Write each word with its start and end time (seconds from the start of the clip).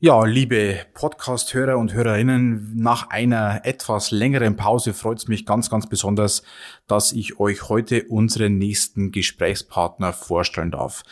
Ja, 0.00 0.24
liebe 0.24 0.78
Podcast-Hörer 0.94 1.76
und 1.76 1.92
Hörerinnen, 1.92 2.70
nach 2.76 3.10
einer 3.10 3.62
etwas 3.64 4.12
längeren 4.12 4.54
Pause 4.54 4.94
freut 4.94 5.18
es 5.18 5.26
mich 5.26 5.44
ganz, 5.44 5.70
ganz 5.70 5.88
besonders, 5.88 6.44
dass 6.86 7.10
ich 7.10 7.40
euch 7.40 7.68
heute 7.68 8.04
unseren 8.04 8.58
nächsten 8.58 9.10
Gesprächspartner 9.10 10.12
vorstellen 10.12 10.70
darf. 10.70 11.02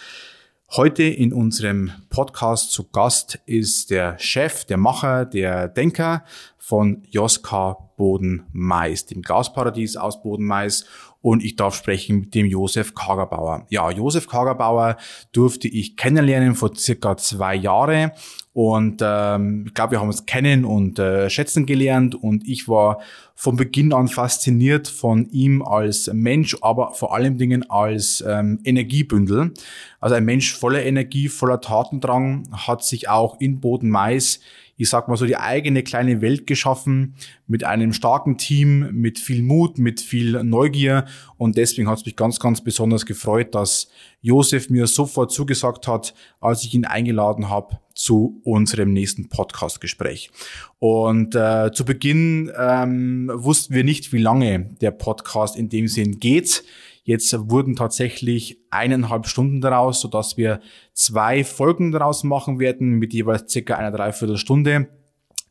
Heute 0.71 1.03
in 1.03 1.33
unserem 1.33 1.91
Podcast 2.11 2.71
zu 2.71 2.89
Gast 2.89 3.41
ist 3.45 3.91
der 3.91 4.21
Chef, 4.21 4.65
der 4.67 4.77
Macher, 4.77 5.25
der 5.25 5.67
Denker 5.67 6.25
von 6.57 7.03
Joska 7.11 7.91
Boden-Mais, 7.97 9.07
dem 9.07 9.23
Gasparadies 9.23 9.97
aus 9.97 10.23
Boden-Mais 10.23 10.87
und 11.23 11.43
ich 11.43 11.57
darf 11.57 11.75
sprechen 11.75 12.21
mit 12.21 12.35
dem 12.37 12.47
Josef 12.47 12.95
Kagerbauer. 12.95 13.67
Ja, 13.69 13.91
Josef 13.91 14.29
Kagerbauer 14.29 14.97
durfte 15.33 15.67
ich 15.67 15.97
kennenlernen 15.97 16.55
vor 16.55 16.77
circa 16.77 17.17
zwei 17.17 17.57
Jahren 17.57 18.13
und 18.57 19.03
ähm, 19.05 19.65
ich 19.67 19.75
glaube, 19.75 19.91
wir 19.91 20.01
haben 20.01 20.07
uns 20.07 20.25
kennen 20.25 20.65
und 20.65 20.99
äh, 20.99 21.29
schätzen 21.29 21.67
gelernt 21.67 22.15
und 22.15 22.49
ich 22.49 22.69
war 22.69 23.03
von 23.35 23.55
Beginn 23.55 23.93
an 23.93 24.09
fasziniert 24.09 24.89
von 24.89 25.29
ihm 25.29 25.61
als 25.61 26.11
Mensch, 26.11 26.57
aber 26.63 26.95
vor 26.95 27.15
allem 27.15 27.37
Dingen 27.37 27.69
als 27.69 28.25
ähm, 28.27 28.59
Energiebündel. 28.65 29.53
Also 30.01 30.15
ein 30.15 30.25
Mensch 30.25 30.57
voller 30.57 30.83
Energie, 30.83 31.29
voller 31.29 31.61
Tatendrang, 31.61 32.49
hat 32.51 32.83
sich 32.83 33.11
auch 33.11 33.39
in 33.43 33.61
Boden 33.61 33.91
Mais 33.91 34.41
ich 34.79 34.91
sag 34.91 35.09
mal 35.09 35.17
so, 35.17 35.25
die 35.25 35.39
eigene 35.39 35.83
kleine 35.83 36.21
Welt 36.21 36.47
geschaffen 36.47 37.15
mit 37.47 37.65
einem 37.65 37.95
starken 37.95 38.37
Team, 38.37 38.91
mit 38.93 39.19
viel 39.19 39.43
Mut, 39.43 39.79
mit 39.79 40.03
viel 40.03 40.45
Neugier. 40.45 41.07
Und 41.39 41.57
deswegen 41.57 41.89
hat 41.89 41.99
es 41.99 42.05
mich 42.05 42.15
ganz, 42.15 42.41
ganz 42.41 42.63
besonders 42.63 43.07
gefreut, 43.07 43.55
dass 43.55 43.89
Josef 44.21 44.69
mir 44.69 44.87
sofort 44.87 45.33
zugesagt 45.33 45.89
hat, 45.89 46.13
als 46.43 46.63
ich 46.63 46.75
ihn 46.75 46.85
eingeladen 46.85 47.49
habe 47.49 47.79
zu 47.97 48.41
unserem 48.45 48.93
nächsten 48.93 49.29
Podcast-Gespräch. 49.29 50.31
Und 50.79 51.35
äh, 51.35 51.73
zu 51.73 51.85
Beginn 51.85 52.53
ähm, 52.57 53.31
wussten 53.35 53.75
wir 53.75 53.83
nicht, 53.83 54.13
wie 54.13 54.21
lange 54.21 54.77
der 54.81 54.93
Podcast 54.93 55.57
in 55.57 55.69
dem 55.69 55.89
Sinn 55.89 56.21
geht. 56.21 56.63
Jetzt 57.03 57.51
wurden 57.51 57.77
tatsächlich 57.77 58.59
eineinhalb 58.71 59.27
Stunden 59.27 59.61
daraus, 59.61 60.01
sodass 60.01 60.37
wir 60.37 60.61
zwei 60.93 61.45
Folgen 61.45 61.93
daraus 61.93 62.25
machen 62.25 62.59
werden 62.59 62.99
mit 62.99 63.13
jeweils 63.13 63.51
circa 63.51 63.77
einer 63.77 63.93
Dreiviertelstunde. 63.93 64.89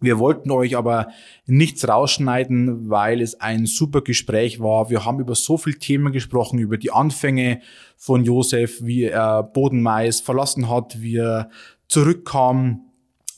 Wir 0.02 0.20
wollten 0.20 0.52
euch 0.52 0.76
aber 0.76 1.08
nichts 1.46 1.88
rausschneiden, 1.88 2.90
weil 2.90 3.22
es 3.22 3.40
ein 3.40 3.66
super 3.66 4.02
Gespräch 4.02 4.60
war. 4.60 4.90
Wir 4.90 5.06
haben 5.06 5.22
über 5.22 5.36
so 5.36 5.58
viele 5.58 5.80
Themen 5.80 6.12
gesprochen, 6.12 6.60
über 6.60 6.78
die 6.78 6.92
Anfänge 6.92 7.62
von 7.96 8.26
Josef, 8.26 8.84
wie 8.84 9.06
er 9.06 9.42
Bodenmais 9.42 10.20
verlassen 10.20 10.70
hat, 10.70 11.02
wie 11.02 11.18
er 11.18 11.50
zurückkam, 11.88 12.82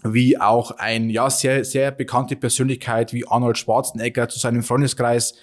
wie 0.04 0.40
auch 0.40 0.72
ein 0.72 1.10
ja 1.10 1.30
sehr 1.30 1.66
sehr 1.66 1.92
bekannte 1.92 2.36
Persönlichkeit 2.36 3.14
wie 3.14 3.28
Arnold 3.28 3.58
Schwarzenegger 3.58 4.30
zu 4.30 4.40
seinem 4.40 4.64
Freundeskreis 4.64 5.36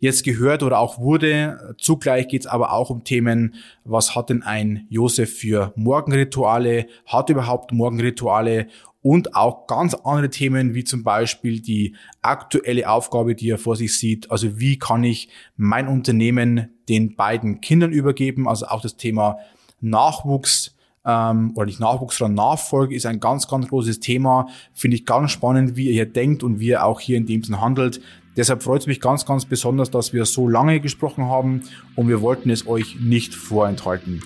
jetzt 0.00 0.24
gehört 0.24 0.62
oder 0.62 0.78
auch 0.78 0.98
wurde. 0.98 1.74
Zugleich 1.78 2.26
geht 2.26 2.42
es 2.42 2.46
aber 2.46 2.72
auch 2.72 2.90
um 2.90 3.04
Themen, 3.04 3.54
was 3.84 4.16
hat 4.16 4.30
denn 4.30 4.42
ein 4.42 4.86
Josef 4.88 5.38
für 5.38 5.72
Morgenrituale, 5.76 6.86
hat 7.06 7.30
überhaupt 7.30 7.72
Morgenrituale 7.72 8.66
und 9.02 9.34
auch 9.34 9.66
ganz 9.66 9.94
andere 9.94 10.30
Themen 10.30 10.74
wie 10.74 10.84
zum 10.84 11.04
Beispiel 11.04 11.60
die 11.60 11.94
aktuelle 12.22 12.88
Aufgabe, 12.88 13.34
die 13.34 13.50
er 13.50 13.58
vor 13.58 13.76
sich 13.76 13.96
sieht. 13.96 14.30
Also 14.30 14.58
wie 14.58 14.78
kann 14.78 15.04
ich 15.04 15.28
mein 15.56 15.88
Unternehmen 15.88 16.70
den 16.88 17.14
beiden 17.14 17.60
Kindern 17.60 17.92
übergeben? 17.92 18.48
Also 18.48 18.66
auch 18.66 18.82
das 18.82 18.96
Thema 18.96 19.38
Nachwuchs 19.80 20.76
ähm, 21.04 21.52
oder 21.54 21.66
nicht 21.66 21.80
Nachwuchs, 21.80 22.16
sondern 22.16 22.46
Nachfolge 22.46 22.94
ist 22.94 23.06
ein 23.06 23.20
ganz, 23.20 23.48
ganz 23.48 23.68
großes 23.68 24.00
Thema. 24.00 24.48
Finde 24.72 24.96
ich 24.96 25.06
ganz 25.06 25.30
spannend, 25.30 25.76
wie 25.76 25.86
ihr 25.86 25.92
hier 25.92 26.06
denkt 26.06 26.42
und 26.42 26.60
wie 26.60 26.68
ihr 26.68 26.84
auch 26.84 27.00
hier 27.00 27.16
in 27.16 27.26
dem 27.26 27.42
Sinn 27.42 27.60
handelt. 27.60 28.00
Deshalb 28.36 28.62
freut 28.62 28.82
es 28.82 28.86
mich 28.86 29.00
ganz, 29.00 29.26
ganz 29.26 29.44
besonders, 29.44 29.90
dass 29.90 30.12
wir 30.12 30.24
so 30.24 30.48
lange 30.48 30.80
gesprochen 30.80 31.24
haben 31.24 31.62
und 31.96 32.08
wir 32.08 32.20
wollten 32.20 32.50
es 32.50 32.66
euch 32.66 32.96
nicht 33.00 33.34
vorenthalten. 33.34 34.22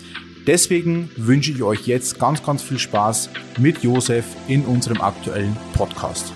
Deswegen 0.46 1.10
wünsche 1.16 1.52
ich 1.52 1.62
euch 1.62 1.86
jetzt 1.86 2.18
ganz, 2.18 2.42
ganz 2.42 2.62
viel 2.62 2.78
Spaß 2.78 3.30
mit 3.58 3.82
Josef 3.82 4.36
in 4.46 4.62
unserem 4.66 5.00
aktuellen 5.00 5.56
Podcast. 5.72 6.32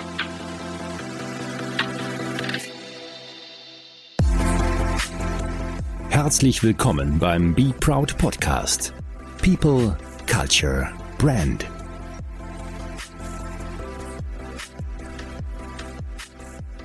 Herzlich 6.08 6.62
willkommen 6.62 7.18
beim 7.18 7.54
Be 7.54 7.74
Proud 7.78 8.16
Podcast. 8.16 8.94
People, 9.42 9.96
Culture, 10.28 10.90
Brand. 11.16 11.64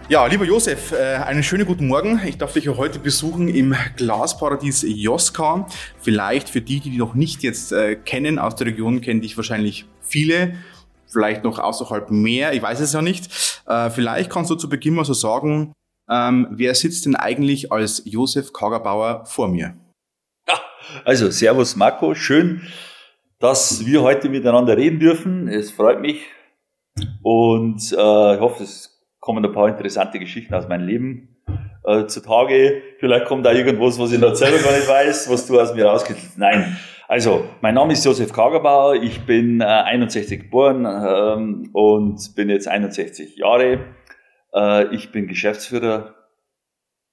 Ja, 0.07 0.25
lieber 0.27 0.45
Josef, 0.45 0.93
äh, 0.93 1.15
einen 1.17 1.43
schönen 1.43 1.65
guten 1.65 1.87
Morgen. 1.87 2.21
Ich 2.25 2.37
darf 2.37 2.53
dich 2.53 2.69
heute 2.69 2.99
besuchen 2.99 3.49
im 3.49 3.75
Glasparadies 3.97 4.85
Joska. 4.87 5.67
Vielleicht 5.99 6.49
für 6.49 6.61
die, 6.61 6.79
die 6.79 6.91
dich 6.91 6.99
noch 6.99 7.15
nicht 7.15 7.43
jetzt 7.43 7.73
äh, 7.73 7.95
kennen, 7.95 8.39
aus 8.39 8.55
der 8.55 8.67
Region 8.67 9.01
kennen 9.01 9.19
dich 9.19 9.35
wahrscheinlich 9.35 9.85
viele, 10.01 10.55
vielleicht 11.05 11.43
noch 11.43 11.59
außerhalb 11.59 12.11
mehr, 12.11 12.53
ich 12.53 12.61
weiß 12.61 12.79
es 12.79 12.93
ja 12.93 13.01
nicht. 13.01 13.29
Äh, 13.67 13.89
vielleicht 13.89 14.29
kannst 14.29 14.51
du 14.51 14.55
zu 14.55 14.69
Beginn 14.69 14.93
mal 14.93 15.05
so 15.05 15.13
sagen, 15.13 15.73
ähm, 16.09 16.47
wer 16.51 16.75
sitzt 16.75 17.05
denn 17.05 17.17
eigentlich 17.17 17.73
als 17.73 18.03
Josef 18.05 18.53
Kagerbauer 18.53 19.25
vor 19.25 19.49
mir? 19.49 19.75
Ja, 20.47 20.59
also 21.03 21.29
Servus 21.29 21.75
Marco, 21.75 22.15
schön, 22.15 22.61
dass 23.43 23.85
wir 23.85 24.01
heute 24.03 24.29
miteinander 24.29 24.77
reden 24.77 24.99
dürfen. 24.99 25.49
Es 25.49 25.69
freut 25.69 25.99
mich 25.99 26.29
und 27.23 27.81
äh, 27.91 28.35
ich 28.35 28.39
hoffe, 28.39 28.63
es 28.63 29.05
kommen 29.19 29.43
ein 29.43 29.51
paar 29.51 29.67
interessante 29.67 30.17
Geschichten 30.17 30.53
aus 30.53 30.69
meinem 30.69 30.87
Leben 30.87 31.43
äh, 31.83 32.05
zutage. 32.05 32.81
Vielleicht 32.99 33.25
kommt 33.25 33.45
da 33.45 33.51
irgendwas, 33.51 33.99
was 33.99 34.13
ich 34.13 34.21
noch 34.21 34.33
selber 34.33 34.59
gar 34.59 34.71
nicht 34.71 34.87
weiß, 34.87 35.29
was 35.29 35.45
du 35.45 35.59
aus 35.59 35.75
mir 35.75 35.85
rauskitzelst. 35.85 36.37
Nein. 36.37 36.77
Also, 37.09 37.43
mein 37.59 37.75
Name 37.75 37.91
ist 37.91 38.05
Josef 38.05 38.31
Kagerbauer, 38.31 38.95
ich 38.95 39.25
bin 39.25 39.59
äh, 39.59 39.65
61 39.65 40.43
geboren 40.43 40.85
ähm, 40.85 41.69
und 41.73 42.35
bin 42.37 42.47
jetzt 42.47 42.69
61 42.69 43.35
Jahre. 43.35 43.79
Äh, 44.55 44.95
ich 44.95 45.11
bin 45.11 45.27
Geschäftsführer 45.27 46.15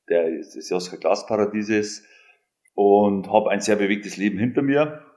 des 0.09 0.71
Joska 0.71 0.97
Glasparadieses 0.97 2.07
und 2.75 3.33
habe 3.33 3.51
ein 3.51 3.61
sehr 3.61 3.75
bewegtes 3.75 4.17
Leben 4.17 4.39
hinter 4.39 4.63
mir. 4.63 5.10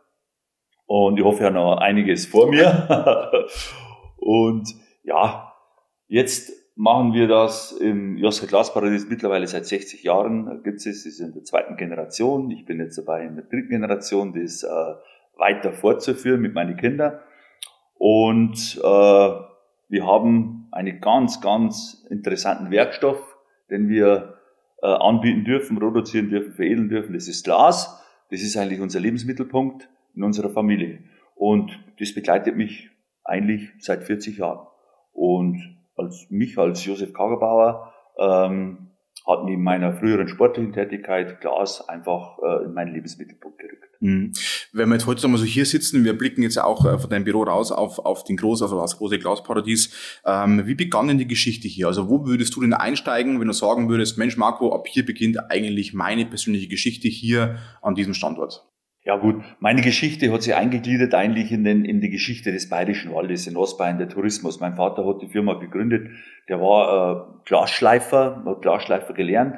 Und 0.96 1.18
ich 1.18 1.26
hoffe 1.26 1.46
ja 1.46 1.50
noch 1.50 1.78
einiges 1.78 2.28
vor 2.28 2.52
mir. 2.52 3.48
und 4.18 4.70
ja, 5.02 5.52
jetzt 6.08 6.52
machen 6.76 7.14
wir 7.14 7.28
das 7.28 7.72
im 7.72 8.16
Joska 8.18 8.46
Glasparadies 8.46 9.10
mittlerweile 9.10 9.48
seit 9.48 9.66
60 9.66 10.04
Jahren. 10.04 10.62
Gibt 10.62 10.78
es 10.78 10.86
es, 10.86 11.08
ist 11.08 11.20
in 11.20 11.34
der 11.34 11.44
zweiten 11.46 11.78
Generation. 11.78 12.52
Ich 12.52 12.66
bin 12.66 12.80
jetzt 12.80 12.96
dabei 13.00 13.26
in 13.26 13.34
der 13.34 13.46
dritten 13.46 13.70
Generation, 13.70 14.40
das 14.40 14.62
äh, 14.62 14.68
weiter 15.36 15.74
fortzuführen 15.74 16.42
mit 16.42 16.54
meinen 16.54 16.78
Kindern. 16.78 17.18
Und 17.96 18.80
äh, 18.80 18.88
wir 19.90 20.06
haben 20.06 20.68
einen 20.72 21.02
ganz, 21.02 21.42
ganz 21.42 22.06
interessanten 22.12 22.70
Werkstoff, 22.70 23.36
den 23.72 23.90
wir 23.90 24.36
äh, 24.84 24.86
anbieten 24.86 25.44
dürfen, 25.44 25.80
produzieren 25.80 26.30
dürfen, 26.30 26.54
veredeln 26.54 26.90
dürfen. 26.90 27.14
Das 27.14 27.28
ist 27.28 27.46
Glas. 27.46 28.00
Das 28.30 28.44
ist 28.44 28.56
eigentlich 28.58 28.80
unser 28.80 29.00
Lebensmittelpunkt 29.00 29.90
in 30.16 30.24
unserer 30.24 30.50
Familie. 30.50 31.04
Und 31.36 31.72
das 32.00 32.14
begleitet 32.14 32.56
mich 32.56 32.90
eigentlich 33.24 33.70
seit 33.80 34.04
40 34.04 34.38
Jahren. 34.38 34.68
Und 35.12 35.62
als 35.96 36.28
mich 36.30 36.58
als 36.58 36.86
Josef 36.86 37.14
Kagerbauer 37.14 37.94
ähm, 38.20 38.90
hat 39.28 39.46
neben 39.46 39.64
meiner 39.64 39.94
früheren 39.94 40.28
sportlichen 40.28 40.74
Tätigkeit 40.74 41.40
Glas 41.40 41.88
einfach 41.88 42.38
äh, 42.40 42.66
in 42.66 42.74
meinen 42.74 42.94
Lebensmittelpunkt 42.94 43.58
gerückt. 43.58 43.84
Mhm. 44.02 44.34
Wenn 44.74 44.90
wir 44.90 44.96
jetzt 44.96 45.08
heute 45.08 45.26
mal 45.28 45.38
so 45.38 45.46
hier 45.46 45.66
sitzen, 45.66 46.04
wir 46.04 46.18
blicken 46.18 46.44
jetzt 46.44 46.60
auch 46.60 46.86
äh, 46.86 46.98
von 46.98 47.10
deinem 47.10 47.24
Büro 47.24 47.44
raus 47.44 47.72
auf, 47.72 48.00
auf 48.00 48.26
den 48.26 48.36
Groß, 48.36 48.64
auf 48.64 48.72
das 48.72 48.98
große 48.98 49.20
Glasparadies. 49.20 50.22
Ähm, 50.26 50.66
wie 50.66 50.76
begann 50.76 51.08
denn 51.08 51.18
die 51.18 51.28
Geschichte 51.28 51.68
hier? 51.70 51.88
Also 51.88 52.10
wo 52.10 52.26
würdest 52.26 52.56
du 52.56 52.62
denn 52.62 52.74
einsteigen, 52.74 53.40
wenn 53.40 53.48
du 53.48 53.54
sagen 53.54 53.88
würdest, 53.88 54.18
Mensch 54.18 54.36
Marco, 54.36 54.74
ab 54.74 54.88
hier 54.88 55.06
beginnt 55.06 55.40
eigentlich 55.50 55.94
meine 55.94 56.26
persönliche 56.26 56.68
Geschichte 56.68 57.08
hier 57.08 57.60
an 57.82 57.96
diesem 57.96 58.14
Standort? 58.14 58.66
Ja 59.06 59.18
gut, 59.18 59.44
meine 59.60 59.82
Geschichte 59.82 60.32
hat 60.32 60.44
sich 60.44 60.56
eingegliedert 60.56 61.14
eigentlich 61.14 61.52
in, 61.52 61.66
den, 61.66 61.84
in 61.84 62.00
die 62.00 62.10
Geschichte 62.10 62.54
des 62.54 62.70
Bayerischen 62.70 63.14
Waldes 63.14 63.48
in 63.48 63.58
Ostbayern, 63.58 63.98
der 63.98 64.08
Tourismus. 64.08 64.62
Mein 64.62 64.76
Vater 64.76 65.06
hat 65.06 65.22
die 65.22 65.28
Firma 65.28 65.56
gegründet, 65.56 66.10
der 66.48 66.62
war 66.62 67.34
äh, 67.34 67.44
Glasschleifer, 67.46 68.44
hat 68.46 68.62
Glasschleifer 68.62 69.14
gelernt. 69.14 69.58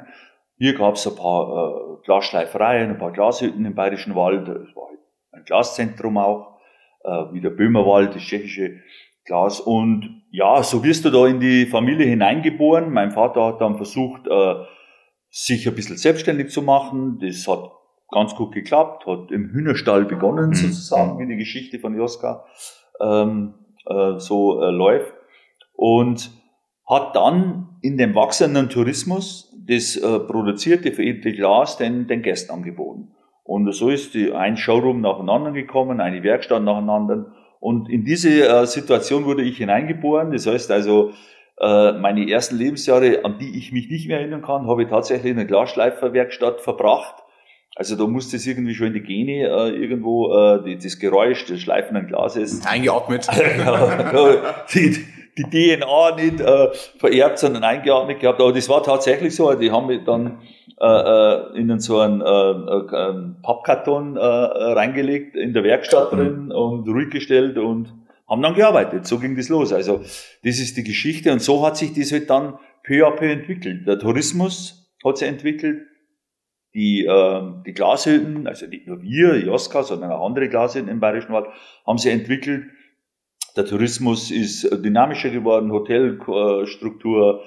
Hier 0.58 0.74
gab 0.74 0.94
es 0.94 1.06
ein 1.06 1.14
paar 1.14 2.00
äh, 2.00 2.04
Glasschleifereien, 2.04 2.90
ein 2.90 2.98
paar 2.98 3.12
Glashütten 3.12 3.64
im 3.64 3.76
Bayerischen 3.76 4.16
Wald. 4.16 4.48
Es 4.48 4.74
war 4.74 4.88
halt 4.88 4.98
ein 5.30 5.44
Glaszentrum 5.44 6.18
auch, 6.18 6.58
äh, 7.04 7.10
wie 7.32 7.40
der 7.40 7.50
Böhmerwald, 7.50 8.16
das 8.16 8.22
tschechische 8.22 8.80
Glas. 9.26 9.60
Und 9.60 10.24
ja, 10.32 10.60
so 10.64 10.82
wirst 10.82 11.04
du 11.04 11.10
da 11.10 11.24
in 11.24 11.38
die 11.38 11.66
Familie 11.66 12.06
hineingeboren. 12.06 12.92
Mein 12.92 13.12
Vater 13.12 13.44
hat 13.44 13.60
dann 13.60 13.76
versucht, 13.76 14.26
äh, 14.26 14.54
sich 15.30 15.68
ein 15.68 15.74
bisschen 15.76 15.98
selbstständig 15.98 16.50
zu 16.50 16.62
machen. 16.62 17.20
Das 17.20 17.46
hat 17.46 17.70
ganz 18.10 18.34
gut 18.34 18.52
geklappt, 18.52 19.06
hat 19.06 19.30
im 19.30 19.50
Hühnerstall 19.50 20.04
begonnen, 20.04 20.50
mhm. 20.50 20.54
sozusagen, 20.54 21.18
wie 21.18 21.26
die 21.26 21.36
Geschichte 21.36 21.78
von 21.78 21.96
Joska. 21.96 22.44
Ähm, 23.00 23.54
äh, 23.86 24.18
so 24.18 24.62
äh, 24.62 24.70
läuft. 24.70 25.12
Und 25.74 26.30
hat 26.88 27.16
dann 27.16 27.78
in 27.82 27.98
dem 27.98 28.14
wachsenden 28.14 28.68
Tourismus 28.68 29.52
das 29.66 29.96
äh, 29.96 30.20
produzierte 30.20 30.92
veredelte 30.92 31.32
Glas 31.32 31.76
den, 31.76 32.06
den 32.06 32.22
Gästen 32.22 32.52
angeboten. 32.52 33.12
Und 33.42 33.70
so 33.72 33.90
ist 33.90 34.14
die, 34.14 34.32
ein 34.32 34.56
Showroom 34.56 35.00
nacheinander 35.00 35.52
gekommen, 35.52 36.00
eine 36.00 36.22
Werkstatt 36.22 36.62
nacheinander. 36.62 37.32
Und 37.60 37.88
in 37.88 38.04
diese 38.04 38.46
äh, 38.46 38.66
Situation 38.66 39.24
wurde 39.24 39.42
ich 39.42 39.58
hineingeboren. 39.58 40.32
Das 40.32 40.46
heißt 40.46 40.70
also, 40.70 41.12
äh, 41.60 41.92
meine 41.92 42.28
ersten 42.30 42.56
Lebensjahre, 42.56 43.24
an 43.24 43.38
die 43.38 43.56
ich 43.56 43.72
mich 43.72 43.88
nicht 43.88 44.08
mehr 44.08 44.20
erinnern 44.20 44.42
kann, 44.42 44.66
habe 44.68 44.84
ich 44.84 44.88
tatsächlich 44.88 45.32
in 45.32 45.38
einer 45.38 45.48
Glasschleiferwerkstatt 45.48 46.60
verbracht. 46.60 47.22
Also 47.78 47.94
da 47.94 48.06
musste 48.06 48.36
es 48.36 48.46
irgendwie 48.46 48.74
schon 48.74 48.86
in 48.86 48.94
die 48.94 49.02
Gene 49.02 49.48
äh, 49.48 49.68
irgendwo 49.68 50.34
äh, 50.34 50.64
die, 50.64 50.78
das 50.78 50.98
Geräusch 50.98 51.44
des 51.44 51.60
schleifenden 51.60 52.06
Glases 52.06 52.64
eingeatmet. 52.66 53.28
die, 54.74 55.04
die 55.36 55.76
DNA 55.76 56.16
nicht 56.16 56.40
äh, 56.40 56.68
vererbt, 56.98 57.38
sondern 57.38 57.64
eingeatmet 57.64 58.20
gehabt. 58.20 58.40
Aber 58.40 58.54
das 58.54 58.70
war 58.70 58.82
tatsächlich 58.82 59.36
so. 59.36 59.52
Die 59.52 59.70
haben 59.70 59.88
mich 59.88 60.04
dann 60.04 60.38
äh, 60.80 60.86
äh 60.86 61.58
in 61.58 61.78
so 61.78 61.98
einen, 61.98 62.22
äh, 62.22 62.24
äh, 62.24 63.42
Pappkarton 63.42 64.16
äh, 64.16 64.20
reingelegt 64.20 65.36
in 65.36 65.52
der 65.52 65.62
Werkstatt 65.62 66.14
mhm. 66.14 66.16
drin 66.16 66.52
und 66.52 66.88
ruhig 66.88 67.10
gestellt 67.10 67.58
und 67.58 67.92
haben 68.26 68.40
dann 68.40 68.54
gearbeitet. 68.54 69.06
So 69.06 69.18
ging 69.18 69.36
das 69.36 69.50
los. 69.50 69.74
Also 69.74 69.98
das 69.98 70.58
ist 70.60 70.78
die 70.78 70.84
Geschichte 70.84 71.30
und 71.30 71.42
so 71.42 71.64
hat 71.64 71.76
sich 71.76 71.92
das 71.92 72.10
halt 72.10 72.30
dann 72.30 72.54
peu 72.82 73.06
à 73.06 73.10
peu 73.10 73.30
entwickelt. 73.30 73.86
Der 73.86 73.98
Tourismus 73.98 74.90
hat 75.04 75.18
sich 75.18 75.28
entwickelt, 75.28 75.82
die, 76.76 77.06
äh, 77.06 77.42
die 77.64 77.72
Glashütten, 77.72 78.46
also 78.46 78.66
nicht 78.66 78.86
nur 78.86 79.00
wir, 79.00 79.38
Joska, 79.38 79.82
sondern 79.82 80.12
auch 80.12 80.26
andere 80.26 80.50
Glashütten 80.50 80.90
im 80.90 81.00
Bayerischen 81.00 81.32
Wald, 81.32 81.46
haben 81.86 81.96
sich 81.96 82.12
entwickelt. 82.12 82.66
Der 83.56 83.64
Tourismus 83.64 84.30
ist 84.30 84.70
dynamischer 84.84 85.30
geworden, 85.30 85.72
Hotelstruktur, 85.72 87.42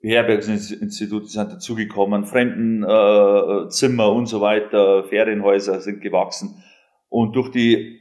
Herbergsinstitute 0.00 1.26
sind 1.26 1.52
dazugekommen, 1.52 2.24
Fremdenzimmer 2.24 4.04
äh, 4.04 4.10
und 4.10 4.26
so 4.26 4.40
weiter, 4.40 5.04
Ferienhäuser 5.04 5.82
sind 5.82 6.00
gewachsen. 6.00 6.64
Und 7.10 7.36
durch 7.36 7.50
die 7.50 8.00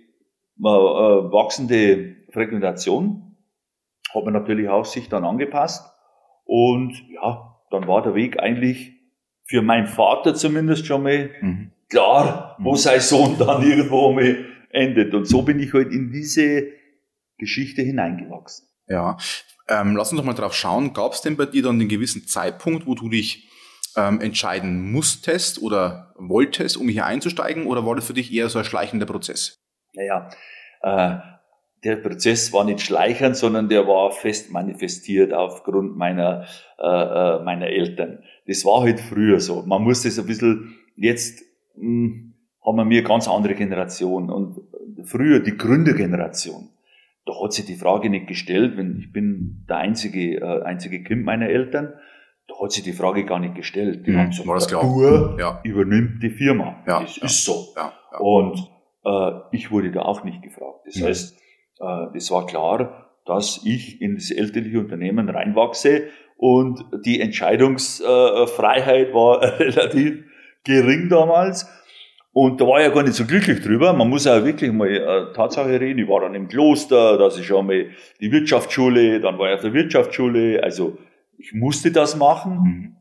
äh, 0.58 0.64
wachsende 0.64 2.16
Frequentation 2.32 3.36
hat 4.14 4.24
man 4.24 4.34
natürlich 4.34 4.70
auch 4.70 4.86
sich 4.86 5.10
dann 5.10 5.26
angepasst. 5.26 5.86
Und 6.46 6.94
ja, 7.14 7.58
dann 7.72 7.90
war 7.90 8.02
der 8.02 8.16
Weg 8.16 8.40
eigentlich 8.40 9.01
für 9.52 9.62
meinen 9.62 9.86
Vater 9.86 10.34
zumindest 10.34 10.86
schon 10.86 11.04
mal 11.04 11.30
mhm. 11.42 11.72
klar, 11.90 12.56
wo 12.60 12.72
mhm. 12.72 12.78
sein 12.78 13.02
Sohn 13.02 13.38
dann 13.38 13.62
irgendwo 13.70 14.14
mal 14.14 14.46
endet. 14.70 15.14
Und 15.14 15.26
so 15.26 15.42
bin 15.42 15.60
ich 15.60 15.74
halt 15.74 15.92
in 15.92 16.10
diese 16.10 16.68
Geschichte 17.38 17.82
hineingewachsen. 17.82 18.66
Ja, 18.88 19.18
ähm, 19.68 19.98
lass 19.98 20.12
uns 20.12 20.22
doch 20.22 20.26
mal 20.26 20.34
drauf 20.34 20.56
schauen. 20.56 20.94
Gab 20.94 21.12
es 21.12 21.22
denn 21.22 21.36
bei 21.36 21.46
dir 21.46 21.64
dann 21.64 21.76
einen 21.76 21.90
gewissen 21.90 22.26
Zeitpunkt, 22.28 22.88
wo 22.88 22.96
du 22.96 23.10
dich 23.10 23.50
ähm, 23.98 24.22
entscheiden 24.22 24.90
musstest 24.94 25.62
oder 25.62 26.14
wolltest, 26.18 26.78
um 26.78 26.88
hier 26.88 27.06
einzusteigen, 27.06 27.66
oder 27.66 27.86
war 27.86 27.96
das 27.96 28.08
für 28.08 28.14
dich 28.14 28.34
eher 28.34 28.48
so 28.48 28.60
ein 28.60 28.66
schleichender 28.66 29.06
Prozess? 29.06 29.60
Naja, 29.94 30.30
äh, 30.82 31.18
der 31.84 31.96
Prozess 31.96 32.54
war 32.54 32.64
nicht 32.64 32.82
schleichend, 32.82 33.36
sondern 33.36 33.68
der 33.68 33.88
war 33.88 34.12
fest 34.12 34.52
manifestiert 34.52 35.34
aufgrund 35.34 35.98
meiner, 35.98 36.46
äh, 36.78 36.86
äh, 36.86 37.44
meiner 37.44 37.68
Eltern. 37.68 38.20
Das 38.48 38.66
war 38.66 38.82
halt 38.82 39.00
früher 39.00 39.40
so. 39.40 39.64
Man 39.64 39.84
muss 39.84 40.04
das 40.04 40.20
ein 40.20 40.26
bisschen, 40.28 40.76
jetzt 40.96 41.42
mh, 41.76 41.84
hm, 41.84 42.34
haben 42.64 42.78
wir 42.78 42.84
eine 42.84 43.04
ganz 43.04 43.28
andere 43.28 43.56
Generation 43.56 44.30
und 44.30 44.62
früher 45.04 45.40
die 45.40 45.58
Gründergeneration. 45.58 46.70
Da 47.26 47.34
hat 47.42 47.54
sich 47.54 47.66
die 47.66 47.76
Frage 47.76 48.10
nicht 48.10 48.28
gestellt, 48.28 48.78
wenn 48.78 48.98
ich 49.00 49.12
bin 49.12 49.66
der 49.68 49.78
einzige, 49.78 50.38
äh, 50.38 50.64
einzige 50.64 51.04
Kind 51.04 51.24
meiner 51.24 51.48
Eltern, 51.48 51.94
da 52.48 52.56
hat 52.62 52.72
sich 52.72 52.84
die 52.84 52.94
Frage 52.94 53.26
gar 53.26 53.40
nicht 53.40 53.56
gestellt. 53.56 54.06
Die 54.06 54.12
mhm, 54.12 54.18
haben 54.18 54.30
gesagt, 54.30 54.48
war 54.48 54.56
das 54.56 54.68
klar? 54.68 55.36
Ja. 55.40 55.62
übernimmt 55.64 56.22
die 56.22 56.30
Firma. 56.30 56.84
Ja, 56.86 57.02
das 57.02 57.18
ja, 57.18 57.26
ist 57.26 57.46
so. 57.46 57.68
Ja, 57.76 57.94
ja. 58.12 58.18
Und 58.20 58.70
äh, 59.06 59.40
ich 59.52 59.72
wurde 59.72 59.92
da 59.92 60.02
auch 60.02 60.24
nicht 60.24 60.42
gefragt. 60.42 60.82
Das 60.86 60.98
mhm. 60.98 61.06
heißt, 61.06 61.40
äh, 61.82 62.14
das 62.14 62.32
war 62.32 62.46
klar, 62.46 63.12
dass 63.26 63.62
ich 63.66 64.02
in 64.02 64.16
das 64.16 64.32
elterliche 64.32 64.80
Unternehmen 64.80 65.30
reinwachse 65.30 66.04
und 66.38 66.84
die 67.06 67.22
Entscheidungsfreiheit 67.22 69.14
war 69.14 69.42
relativ 69.60 70.24
gering 70.64 71.10
damals. 71.10 71.70
Und 72.34 72.62
da 72.62 72.66
war 72.66 72.80
ich 72.80 72.88
ja 72.88 72.94
gar 72.94 73.04
nicht 73.04 73.16
so 73.16 73.26
glücklich 73.26 73.62
drüber. 73.62 73.92
Man 73.94 74.10
muss 74.10 74.26
ja 74.26 74.46
wirklich 74.46 74.72
mal 74.72 74.90
äh, 74.90 75.34
Tatsache 75.34 75.80
reden. 75.80 76.00
Ich 76.00 76.08
war 76.08 76.22
dann 76.22 76.34
im 76.34 76.48
Kloster, 76.48 77.18
da 77.18 77.28
ist 77.28 77.44
schon 77.44 77.68
mal 77.68 77.88
die 78.22 78.32
Wirtschaftsschule, 78.32 79.20
dann 79.20 79.38
war 79.38 79.50
ich 79.50 79.56
auf 79.56 79.62
der 79.62 79.74
Wirtschaftsschule. 79.74 80.64
Also 80.64 80.98
ich 81.38 81.54
musste 81.54 81.92
das 81.92 82.16
machen. 82.16 82.54
Mhm. 82.64 82.98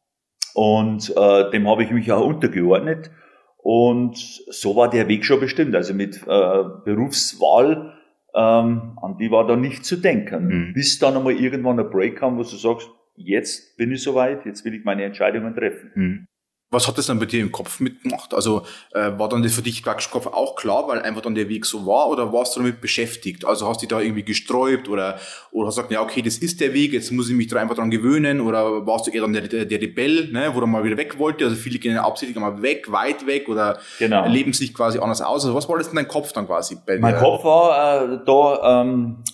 Und 0.55 1.17
äh, 1.17 1.50
dem 1.50 1.69
habe 1.69 1.85
ich 1.85 1.93
mich 1.93 2.11
auch 2.11 2.26
untergeordnet. 2.26 3.11
Und 3.56 4.17
so 4.17 4.75
war 4.75 4.91
der 4.91 5.06
Weg 5.06 5.25
schon 5.25 5.38
bestimmt. 5.38 5.76
Also 5.76 5.94
mit 5.94 6.17
äh, 6.26 6.65
Berufswahl, 6.85 7.94
ähm, 8.35 8.99
an 9.00 9.17
die 9.19 9.31
war 9.31 9.47
da 9.47 9.56
nicht 9.56 9.85
zu 9.85 9.97
denken. 9.97 10.47
Mhm. 10.47 10.73
Bis 10.75 10.99
dann 10.99 11.17
einmal 11.17 11.35
irgendwann 11.35 11.81
ein 11.81 11.91
Break 11.91 12.17
kam, 12.17 12.37
wo 12.37 12.43
du 12.43 12.56
sagst, 12.56 12.91
jetzt 13.17 13.77
bin 13.77 13.93
ich 13.93 14.03
soweit, 14.03 14.47
jetzt 14.47 14.65
will 14.65 14.75
ich 14.75 14.85
meine 14.85 15.05
Entscheidungen 15.05 15.55
treffen. 15.55 15.91
Mhm. 15.94 16.27
Was 16.72 16.87
hat 16.87 16.96
das 16.99 17.06
dann 17.06 17.19
bei 17.19 17.26
dir 17.26 17.40
im 17.40 17.50
Kopf 17.50 17.81
mitgemacht? 17.81 18.32
Also 18.32 18.62
äh, 18.94 19.11
war 19.19 19.28
dann 19.28 19.43
das 19.43 19.55
für 19.55 19.62
dich 19.62 19.82
praktisch 19.82 20.08
Kopf 20.08 20.28
auch 20.28 20.55
klar, 20.55 20.87
weil 20.87 21.02
einfach 21.02 21.20
dann 21.22 21.34
der 21.34 21.49
Weg 21.49 21.67
so 21.67 21.84
war 21.84 22.08
oder 22.08 22.32
warst 22.32 22.55
du 22.55 22.61
damit 22.61 22.81
beschäftigt? 22.81 23.44
Also 23.44 23.69
hast 23.69 23.78
du 23.78 23.87
dich 23.87 23.88
da 23.88 24.00
irgendwie 24.00 24.22
gesträubt 24.22 24.88
oder, 24.88 25.19
oder 25.50 25.67
hast 25.67 25.78
du 25.78 25.82
gesagt, 25.82 25.93
ja 25.93 26.00
okay, 26.00 26.22
das 26.22 26.38
ist 26.38 26.61
der 26.61 26.72
Weg, 26.72 26.93
jetzt 26.93 27.11
muss 27.11 27.28
ich 27.28 27.34
mich 27.34 27.49
da 27.49 27.61
einfach 27.61 27.75
dran 27.75 27.90
gewöhnen 27.90 28.40
oder 28.40 28.87
warst 28.87 29.08
du 29.08 29.11
eher 29.11 29.22
dann 29.22 29.32
der, 29.32 29.49
der, 29.49 29.64
der 29.64 29.81
Rebell, 29.81 30.31
ne, 30.31 30.55
wo 30.55 30.61
du 30.61 30.67
mal 30.67 30.84
wieder 30.84 30.96
weg 30.96 31.19
wollte? 31.19 31.44
Also 31.44 31.56
viele 31.56 31.81
gehen 31.81 31.99
absichtlich 31.99 32.38
mal 32.38 32.62
weg, 32.62 32.93
weit 32.93 33.26
weg 33.26 33.49
oder 33.49 33.81
genau. 33.99 34.28
leben 34.28 34.52
sich 34.52 34.73
quasi 34.73 35.00
anders 35.00 35.23
aus. 35.23 35.44
Also 35.44 35.56
was 35.56 35.69
war 35.69 35.76
das 35.76 35.88
in 35.88 35.96
deinem 35.96 36.08
Kopf 36.08 36.32
dann 36.32 36.46
quasi? 36.46 36.76
Bei 36.87 36.99
mein 36.99 37.16
Kopf 37.16 37.43
war 37.43 38.12
äh, 38.12 38.19
da 38.25 38.81
ähm, 38.82 39.25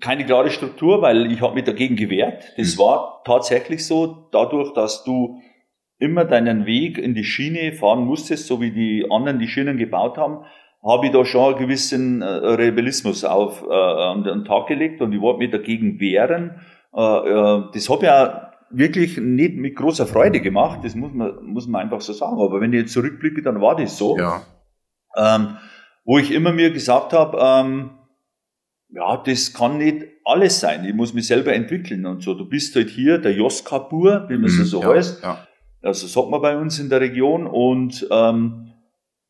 keine 0.00 0.26
klare 0.26 0.50
Struktur, 0.50 1.02
weil 1.02 1.32
ich 1.32 1.40
habe 1.40 1.54
mich 1.54 1.64
dagegen 1.64 1.96
gewehrt. 1.96 2.44
Das 2.56 2.72
hm. 2.72 2.78
war 2.78 3.22
tatsächlich 3.24 3.86
so, 3.86 4.28
dadurch, 4.32 4.72
dass 4.74 5.04
du 5.04 5.40
immer 5.98 6.24
deinen 6.24 6.66
Weg 6.66 6.98
in 6.98 7.14
die 7.14 7.24
Schiene 7.24 7.72
fahren 7.72 8.04
musstest, 8.04 8.46
so 8.46 8.60
wie 8.60 8.70
die 8.70 9.06
anderen 9.10 9.38
die 9.38 9.48
Schienen 9.48 9.76
gebaut 9.76 10.16
haben, 10.16 10.44
habe 10.84 11.06
ich 11.06 11.12
da 11.12 11.24
schon 11.24 11.54
einen 11.54 11.62
gewissen 11.62 12.22
äh, 12.22 12.26
Rebellismus 12.26 13.24
auf, 13.24 13.62
äh, 13.68 13.72
an 13.72 14.22
den 14.22 14.44
Tag 14.44 14.68
gelegt 14.68 15.02
und 15.02 15.12
ich 15.12 15.20
wollte 15.20 15.40
mich 15.40 15.50
dagegen 15.50 15.98
wehren. 15.98 16.60
Äh, 16.94 17.00
äh, 17.00 17.62
das 17.72 17.90
habe 17.90 18.04
ich 18.04 18.10
auch 18.10 18.48
wirklich 18.70 19.18
nicht 19.18 19.56
mit 19.56 19.76
großer 19.76 20.06
Freude 20.06 20.40
gemacht, 20.40 20.80
das 20.82 20.94
muss 20.94 21.12
man, 21.12 21.44
muss 21.44 21.66
man 21.66 21.82
einfach 21.82 22.00
so 22.00 22.12
sagen. 22.12 22.38
Aber 22.38 22.60
wenn 22.60 22.72
ich 22.72 22.80
jetzt 22.80 22.92
zurückblicke, 22.92 23.42
dann 23.42 23.60
war 23.60 23.76
das 23.76 23.98
so. 23.98 24.16
Ja. 24.16 24.42
Ähm, 25.16 25.56
wo 26.04 26.18
ich 26.18 26.30
immer 26.32 26.52
mir 26.52 26.70
gesagt 26.70 27.12
habe, 27.12 27.38
ähm, 27.40 27.90
ja, 28.90 29.16
das 29.18 29.52
kann 29.52 29.78
nicht 29.78 30.06
alles 30.24 30.60
sein. 30.60 30.84
Ich 30.84 30.94
muss 30.94 31.12
mich 31.12 31.26
selber 31.26 31.52
entwickeln 31.52 32.06
und 32.06 32.22
so. 32.22 32.34
Du 32.34 32.48
bist 32.48 32.74
halt 32.76 32.88
hier 32.88 33.18
der 33.18 33.32
Joskapur, 33.32 34.26
wie 34.28 34.36
man 34.36 34.44
es 34.44 34.58
mhm, 34.58 34.64
so 34.64 34.82
ja, 34.82 34.88
heißt. 34.88 35.22
Ja. 35.22 35.47
Also 35.82 36.06
sagt 36.06 36.30
man 36.30 36.42
bei 36.42 36.56
uns 36.56 36.78
in 36.78 36.88
der 36.88 37.00
Region. 37.00 37.46
Und 37.46 38.06
ähm, 38.10 38.72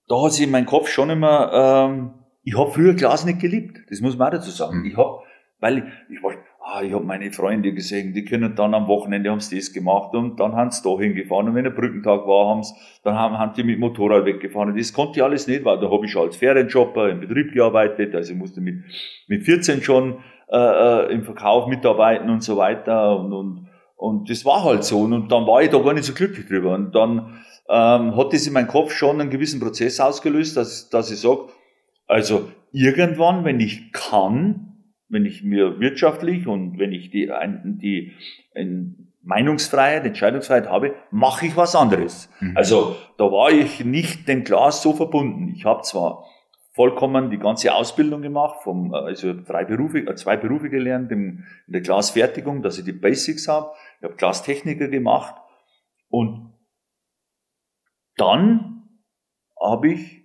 da 0.08 0.22
hat 0.22 0.32
sich 0.32 0.46
in 0.46 0.50
meinem 0.50 0.66
Kopf 0.66 0.88
schon 0.88 1.10
immer, 1.10 1.88
ähm, 1.90 2.14
ich 2.42 2.56
habe 2.56 2.70
früher 2.70 2.94
Glas 2.94 3.24
nicht 3.24 3.40
geliebt. 3.40 3.78
Das 3.90 4.00
muss 4.00 4.16
man 4.16 4.28
auch 4.28 4.32
dazu 4.32 4.50
sagen. 4.50 4.80
Mhm. 4.80 4.86
Ich 4.86 4.96
habe, 4.96 5.20
weil 5.60 5.78
ich, 5.78 5.84
ich 6.16 6.22
war, 6.22 6.32
ah, 6.68 6.82
ich 6.82 6.92
habe 6.92 7.04
meine 7.04 7.30
Freunde 7.32 7.72
gesehen, 7.72 8.12
die 8.12 8.24
können 8.24 8.54
dann 8.54 8.74
am 8.74 8.88
Wochenende 8.88 9.30
haben 9.30 9.40
sie 9.40 9.56
das 9.56 9.72
gemacht 9.72 10.14
und 10.14 10.38
dann 10.38 10.54
haben 10.54 10.70
sie 10.70 10.82
da 10.82 10.98
hingefahren 10.98 11.48
und 11.48 11.54
wenn 11.54 11.64
der 11.64 11.70
Brückentag 11.70 12.26
war, 12.26 12.48
haben 12.48 12.62
sie, 12.62 12.74
dann 13.04 13.14
haben, 13.14 13.38
haben 13.38 13.54
die 13.54 13.64
mit 13.64 13.78
Motorrad 13.78 14.24
weggefahren 14.24 14.76
das 14.76 14.92
konnte 14.92 15.18
ich 15.18 15.24
alles 15.24 15.46
nicht, 15.46 15.64
weil 15.64 15.80
da 15.80 15.90
habe 15.90 16.04
ich 16.04 16.12
schon 16.12 16.26
als 16.26 16.36
Ferienjobber 16.36 17.10
im 17.10 17.20
Betrieb 17.20 17.52
gearbeitet, 17.52 18.14
also 18.14 18.32
ich 18.32 18.38
musste 18.38 18.60
mit, 18.60 18.84
mit 19.28 19.44
14 19.44 19.82
schon 19.82 20.18
äh, 20.50 20.56
äh, 20.56 21.12
im 21.12 21.22
Verkauf 21.22 21.68
mitarbeiten 21.68 22.28
und 22.30 22.42
so 22.42 22.56
weiter 22.56 23.18
und, 23.18 23.32
und 23.32 23.68
und 23.98 24.30
das 24.30 24.44
war 24.44 24.62
halt 24.62 24.84
so. 24.84 25.00
Und 25.00 25.28
dann 25.32 25.46
war 25.46 25.60
ich 25.60 25.70
da 25.70 25.78
gar 25.80 25.92
nicht 25.92 26.04
so 26.04 26.14
glücklich 26.14 26.46
drüber. 26.46 26.72
Und 26.72 26.94
dann 26.94 27.40
ähm, 27.68 28.16
hat 28.16 28.32
das 28.32 28.46
in 28.46 28.52
meinem 28.52 28.68
Kopf 28.68 28.92
schon 28.92 29.20
einen 29.20 29.28
gewissen 29.28 29.58
Prozess 29.60 29.98
ausgelöst, 29.98 30.56
dass, 30.56 30.88
dass 30.88 31.10
ich 31.10 31.20
sage, 31.20 31.48
also 32.06 32.48
irgendwann, 32.70 33.44
wenn 33.44 33.58
ich 33.58 33.92
kann, 33.92 34.84
wenn 35.08 35.26
ich 35.26 35.42
mir 35.42 35.80
wirtschaftlich 35.80 36.46
und 36.46 36.78
wenn 36.78 36.92
ich 36.92 37.10
die, 37.10 37.28
die, 37.82 38.12
die 38.54 38.94
Meinungsfreiheit, 39.24 40.06
Entscheidungsfreiheit 40.06 40.68
habe, 40.68 40.94
mache 41.10 41.46
ich 41.46 41.56
was 41.56 41.74
anderes. 41.74 42.30
Mhm. 42.38 42.56
Also 42.56 42.94
da 43.16 43.24
war 43.24 43.50
ich 43.50 43.84
nicht 43.84 44.28
dem 44.28 44.44
Glas 44.44 44.80
so 44.80 44.92
verbunden. 44.92 45.52
Ich 45.56 45.64
habe 45.64 45.82
zwar 45.82 46.24
vollkommen 46.78 47.28
die 47.28 47.38
ganze 47.38 47.74
Ausbildung 47.74 48.22
gemacht, 48.22 48.62
vom, 48.62 48.94
also 48.94 49.34
drei 49.34 49.64
Berufe, 49.64 49.98
äh, 49.98 50.14
zwei 50.14 50.36
Berufe 50.36 50.70
gelernt 50.70 51.10
in 51.10 51.44
der 51.66 51.80
Glasfertigung, 51.80 52.62
dass 52.62 52.78
ich 52.78 52.84
die 52.84 52.92
Basics 52.92 53.48
habe. 53.48 53.72
Ich 53.98 54.04
habe 54.04 54.14
Glastechniker 54.14 54.88
gemacht 54.88 55.34
und 56.08 56.54
dann 58.16 58.88
habe 59.60 59.92
ich 59.92 60.24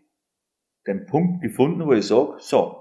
den 0.87 1.05
Punkt 1.05 1.41
gefunden, 1.41 1.85
wo 1.85 1.93
ich 1.93 2.05
sage, 2.05 2.35
so, 2.39 2.79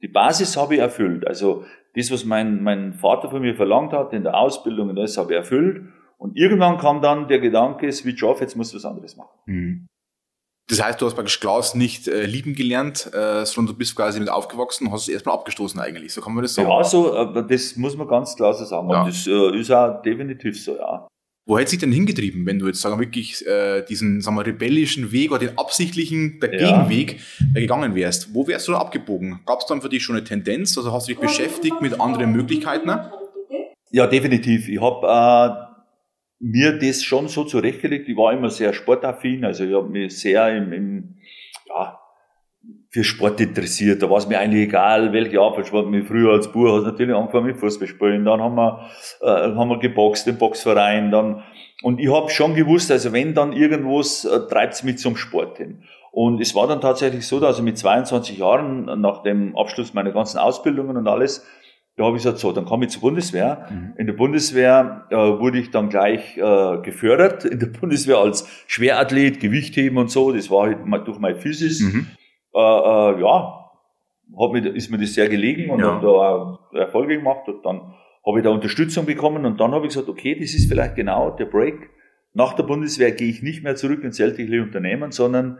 Die 0.00 0.08
Basis 0.08 0.56
habe 0.56 0.74
ich 0.74 0.80
erfüllt. 0.80 1.26
Also 1.26 1.64
das, 1.94 2.12
was 2.12 2.24
mein, 2.24 2.62
mein 2.62 2.94
Vater 2.94 3.30
von 3.30 3.42
mir 3.42 3.54
verlangt 3.56 3.92
hat 3.92 4.12
in 4.12 4.22
der 4.22 4.36
Ausbildung 4.36 4.90
und 4.90 4.96
das 4.96 5.16
habe 5.18 5.32
ich 5.32 5.36
erfüllt. 5.36 5.88
Und 6.18 6.36
irgendwann 6.36 6.78
kam 6.78 7.00
dann 7.00 7.28
der 7.28 7.40
Gedanke, 7.40 7.90
switch 7.92 8.22
off, 8.22 8.40
jetzt 8.40 8.56
musst 8.56 8.72
du 8.72 8.76
was 8.76 8.84
anderes 8.84 9.16
machen. 9.16 9.38
Mhm. 9.46 9.86
Das 10.68 10.82
heißt, 10.82 11.00
du 11.00 11.06
hast 11.06 11.14
praktisch 11.14 11.40
Glas 11.40 11.74
nicht 11.74 12.08
äh, 12.08 12.26
lieben 12.26 12.54
gelernt, 12.54 13.10
äh, 13.14 13.46
sondern 13.46 13.72
du 13.72 13.78
bist 13.78 13.96
quasi 13.96 14.20
mit 14.20 14.28
aufgewachsen 14.28 14.86
und 14.86 14.92
hast 14.92 15.02
es 15.02 15.08
erstmal 15.08 15.34
abgestoßen 15.34 15.80
eigentlich. 15.80 16.12
So 16.12 16.20
kann 16.20 16.34
man 16.34 16.42
das 16.42 16.54
sagen. 16.54 16.68
Ja, 16.68 16.84
so, 16.84 17.14
äh, 17.14 17.46
das 17.48 17.76
muss 17.76 17.96
man 17.96 18.06
ganz 18.06 18.36
klar 18.36 18.52
so 18.52 18.64
sagen. 18.66 18.90
Ja. 18.90 19.04
Das 19.04 19.26
äh, 19.26 19.58
ist 19.58 19.70
auch 19.70 20.02
definitiv 20.02 20.62
so, 20.62 20.76
ja. 20.76 21.08
Wo 21.46 21.58
hätte 21.58 21.70
sich 21.70 21.78
denn 21.78 21.92
hingetrieben, 21.92 22.44
wenn 22.44 22.58
du 22.58 22.66
jetzt 22.66 22.82
sagen 22.82 22.96
wir 22.96 23.06
wirklich 23.06 23.46
äh, 23.46 23.80
diesen 23.80 24.20
sagen 24.20 24.36
wir, 24.36 24.44
rebellischen 24.44 25.10
Weg 25.12 25.30
oder 25.30 25.46
den 25.46 25.56
absichtlichen 25.56 26.38
Dagegenweg 26.40 27.18
ja. 27.54 27.60
gegangen 27.62 27.94
wärst? 27.94 28.34
Wo 28.34 28.46
wärst 28.46 28.68
du 28.68 28.72
dann 28.72 28.82
abgebogen? 28.82 29.40
Gab 29.46 29.60
es 29.60 29.66
dann 29.66 29.80
für 29.80 29.88
dich 29.88 30.02
schon 30.02 30.16
eine 30.16 30.24
Tendenz? 30.24 30.76
Also 30.76 30.92
hast 30.92 31.08
du 31.08 31.12
dich 31.12 31.20
beschäftigt 31.20 31.80
mit 31.80 31.98
anderen 31.98 32.32
Möglichkeiten? 32.32 32.90
Ja, 33.90 34.06
definitiv. 34.06 34.68
Ich 34.68 34.78
habe 34.78 35.06
äh, 35.06 35.67
mir 36.40 36.78
das 36.78 37.02
schon 37.02 37.28
so 37.28 37.44
zurechtgelegt. 37.44 38.08
Ich 38.08 38.16
war 38.16 38.32
immer 38.32 38.50
sehr 38.50 38.72
sportaffin, 38.72 39.44
also 39.44 39.64
ich 39.64 39.74
habe 39.74 39.88
mich 39.88 40.18
sehr 40.18 40.56
im, 40.56 40.72
im 40.72 41.14
ja, 41.68 41.98
für 42.90 43.04
Sport 43.04 43.40
interessiert. 43.40 44.02
Da 44.02 44.08
war 44.08 44.18
es 44.18 44.28
mir 44.28 44.38
eigentlich 44.38 44.68
egal, 44.68 45.12
welche 45.12 45.40
Art 45.40 45.56
von 45.56 45.64
Sport. 45.64 45.88
Mich 45.88 46.06
früher 46.06 46.32
als 46.32 46.50
Bub 46.50 46.68
hat 46.68 46.84
natürlich 46.84 47.14
angefangen 47.14 47.46
mit 47.46 47.58
Fußball 47.58 47.88
spielen. 47.88 48.24
Dann 48.24 48.40
haben 48.40 48.54
wir, 48.54 48.88
äh, 49.20 49.54
haben 49.54 49.68
wir 49.68 49.78
geboxt 49.78 50.26
im 50.28 50.38
Boxverein. 50.38 51.10
Dann, 51.10 51.42
und 51.82 52.00
ich 52.00 52.10
habe 52.10 52.30
schon 52.30 52.54
gewusst, 52.54 52.90
also 52.90 53.12
wenn 53.12 53.34
dann 53.34 53.52
irgendwas, 53.52 54.24
äh, 54.24 54.40
treibt 54.48 54.74
es 54.74 54.82
mich 54.84 54.98
zum 54.98 55.16
Sport 55.16 55.58
hin. 55.58 55.82
Und 56.10 56.40
es 56.40 56.54
war 56.54 56.66
dann 56.66 56.80
tatsächlich 56.80 57.26
so, 57.26 57.38
dass 57.38 57.58
ich 57.58 57.64
mit 57.64 57.78
22 57.78 58.38
Jahren 58.38 58.86
nach 59.00 59.22
dem 59.22 59.56
Abschluss 59.56 59.92
meiner 59.92 60.10
ganzen 60.10 60.38
Ausbildungen 60.38 60.96
und 60.96 61.06
alles 61.06 61.46
da 61.98 62.04
habe 62.04 62.16
ich 62.16 62.22
gesagt, 62.22 62.38
so, 62.38 62.52
dann 62.52 62.64
komme 62.64 62.84
ich 62.84 62.92
zur 62.92 63.02
Bundeswehr. 63.02 63.66
Mhm. 63.70 63.94
In 63.98 64.06
der 64.06 64.12
Bundeswehr 64.12 65.06
äh, 65.10 65.16
wurde 65.16 65.58
ich 65.58 65.72
dann 65.72 65.88
gleich 65.88 66.36
äh, 66.36 66.78
gefördert. 66.82 67.44
In 67.44 67.58
der 67.58 67.66
Bundeswehr 67.66 68.18
als 68.18 68.48
Schwerathlet, 68.68 69.40
Gewichtheben 69.40 69.98
und 69.98 70.08
so. 70.08 70.32
Das 70.32 70.48
war 70.48 70.68
halt 70.68 71.06
durch 71.08 71.18
mein 71.18 71.36
Physis. 71.36 71.80
Mhm. 71.80 72.06
Äh, 72.54 72.60
äh, 72.60 73.20
ja, 73.20 73.70
hab 74.38 74.52
mir, 74.52 74.64
ist 74.74 74.90
mir 74.90 74.98
das 74.98 75.14
sehr 75.14 75.28
gelegen 75.28 75.70
und 75.70 75.80
ja. 75.80 75.86
habe 75.86 76.06
da 76.06 76.12
auch 76.12 76.72
Erfolge 76.72 77.16
gemacht. 77.16 77.48
Und 77.48 77.66
dann 77.66 77.94
habe 78.24 78.38
ich 78.38 78.44
da 78.44 78.50
Unterstützung 78.50 79.04
bekommen 79.04 79.44
und 79.44 79.58
dann 79.58 79.72
habe 79.72 79.86
ich 79.86 79.92
gesagt, 79.92 80.08
okay, 80.08 80.38
das 80.38 80.54
ist 80.54 80.68
vielleicht 80.68 80.94
genau 80.94 81.30
der 81.30 81.46
Break. 81.46 81.90
Nach 82.32 82.52
der 82.52 82.62
Bundeswehr 82.62 83.10
gehe 83.10 83.28
ich 83.28 83.42
nicht 83.42 83.64
mehr 83.64 83.74
zurück 83.74 84.04
ins 84.04 84.18
sämtliche 84.18 84.62
Unternehmen, 84.62 85.10
sondern 85.10 85.58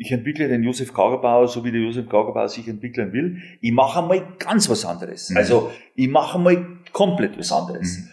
ich 0.00 0.10
entwickle 0.12 0.48
den 0.48 0.62
Josef 0.62 0.94
Kagerbauer, 0.94 1.46
so 1.46 1.62
wie 1.62 1.70
der 1.70 1.82
Josef 1.82 2.08
Kagerbauer 2.08 2.48
sich 2.48 2.66
entwickeln 2.66 3.12
will. 3.12 3.36
Ich 3.60 3.70
mache 3.70 4.00
einmal 4.00 4.26
ganz 4.38 4.68
was 4.70 4.86
anderes. 4.86 5.28
Mhm. 5.28 5.36
Also 5.36 5.70
ich 5.94 6.08
mache 6.08 6.38
einmal 6.38 6.78
komplett 6.92 7.38
was 7.38 7.52
anderes. 7.52 7.98
Mhm. 7.98 8.08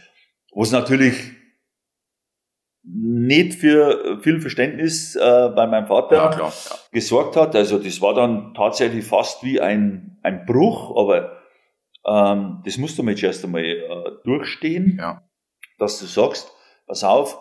Was 0.54 0.72
natürlich 0.72 1.32
nicht 2.84 3.54
für 3.54 4.20
viel 4.22 4.42
Verständnis 4.42 5.16
äh, 5.16 5.50
bei 5.56 5.66
meinem 5.66 5.88
Vater 5.88 6.16
ja, 6.16 6.30
klar, 6.30 6.54
ja. 6.70 6.76
gesorgt 6.92 7.38
hat. 7.38 7.56
Also 7.56 7.80
das 7.80 8.02
war 8.02 8.14
dann 8.14 8.54
tatsächlich 8.54 9.06
fast 9.06 9.44
wie 9.44 9.62
ein, 9.62 10.20
ein 10.24 10.46
Bruch, 10.46 10.94
aber 10.98 11.38
ähm, 12.06 12.62
das 12.66 12.78
musst 12.78 12.98
du 12.98 13.04
mir 13.04 13.12
jetzt 13.12 13.24
erst 13.24 13.46
einmal 13.46 13.64
äh, 13.64 14.12
durchstehen, 14.26 14.98
ja. 15.00 15.24
dass 15.78 16.00
du 16.00 16.06
sagst, 16.06 16.52
pass 16.86 17.06
auf, 17.06 17.40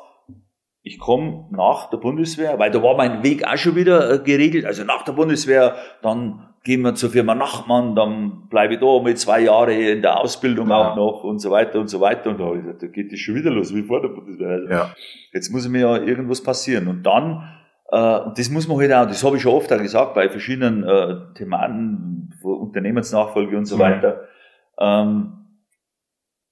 ich 0.87 1.01
komme 1.01 1.47
nach 1.51 1.91
der 1.91 1.97
Bundeswehr, 1.97 2.61
weil 2.61 2.71
da 2.71 2.81
war 2.81 2.97
mein 2.97 3.25
Weg 3.25 3.45
auch 3.45 3.57
schon 3.57 3.75
wieder 3.75 4.09
äh, 4.09 4.19
geregelt. 4.21 4.65
Also 4.65 4.85
nach 4.85 5.03
der 5.03 5.15
Bundeswehr, 5.15 5.75
dann 6.01 6.55
gehen 6.63 6.83
wir 6.83 6.95
zur 6.95 7.11
Firma 7.11 7.35
Nachmann, 7.35 7.97
dann 7.97 8.47
bleibe 8.49 8.75
ich 8.75 8.81
da 8.81 9.03
mit 9.03 9.19
zwei 9.19 9.41
Jahre 9.41 9.75
in 9.75 10.03
der 10.03 10.21
Ausbildung 10.21 10.69
ja. 10.69 10.77
auch 10.77 10.97
noch 10.97 11.25
und 11.25 11.41
so 11.41 11.51
weiter 11.51 11.81
und 11.81 11.89
so 11.89 12.01
weiter. 12.01 12.31
Und 12.31 12.39
da, 12.39 12.45
habe 12.45 12.59
ich 12.59 12.63
gesagt, 12.63 12.85
da 12.85 12.87
geht 12.87 13.13
es 13.13 13.19
schon 13.19 13.35
wieder 13.35 13.51
los 13.51 13.75
wie 13.75 13.83
vor 13.83 14.01
der 14.01 14.11
Bundeswehr. 14.11 14.49
Also 14.49 14.69
ja. 14.69 14.95
Jetzt 15.33 15.51
muss 15.51 15.69
mir 15.69 15.81
ja 15.81 15.97
irgendwas 15.97 16.41
passieren. 16.41 16.87
Und 16.87 17.03
dann, 17.03 17.43
äh, 17.91 18.21
und 18.21 18.39
das 18.39 18.49
muss 18.49 18.69
man 18.69 18.79
halt 18.79 18.93
auch, 18.93 19.07
das 19.09 19.25
habe 19.25 19.39
ich 19.39 19.43
schon 19.43 19.55
oft 19.55 19.73
auch 19.73 19.83
gesagt, 19.83 20.15
bei 20.15 20.29
verschiedenen 20.29 20.85
äh, 20.85 21.35
Thematen, 21.35 22.33
Unternehmensnachfolge 22.45 23.59
und 23.59 23.65
so 23.65 23.75
mhm. 23.75 23.81
weiter. 23.81 24.21
Ähm, 24.79 25.33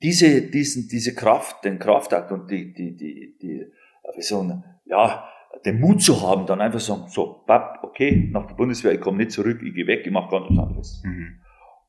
diese, 0.03 0.43
diesen, 0.43 0.89
diese 0.89 1.15
Kraft, 1.15 1.65
den 1.65 1.79
Kraftakt 1.79 2.33
und 2.33 2.51
die, 2.51 2.75
die, 2.75 2.97
die, 2.97 3.39
die 3.41 3.67
wie 4.15 4.23
so 4.23 4.41
ein, 4.41 4.65
ja, 4.87 5.25
den 5.65 5.81
Mut 5.81 6.03
zu 6.03 6.21
haben, 6.23 6.47
dann 6.47 6.61
einfach 6.61 6.81
sagen, 6.81 7.05
so, 7.09 7.43
Papp, 7.47 7.81
okay, 7.83 8.29
nach 8.33 8.47
der 8.47 8.55
Bundeswehr, 8.55 8.93
ich 8.93 9.01
komme 9.01 9.19
nicht 9.19 9.31
zurück, 9.31 9.61
ich 9.63 9.75
gehe 9.75 9.87
weg, 9.87 10.03
ich 10.05 10.13
mache 10.13 10.31
ganz 10.31 10.47
was 10.51 10.59
anderes. 10.59 11.03
Mhm. 11.05 11.41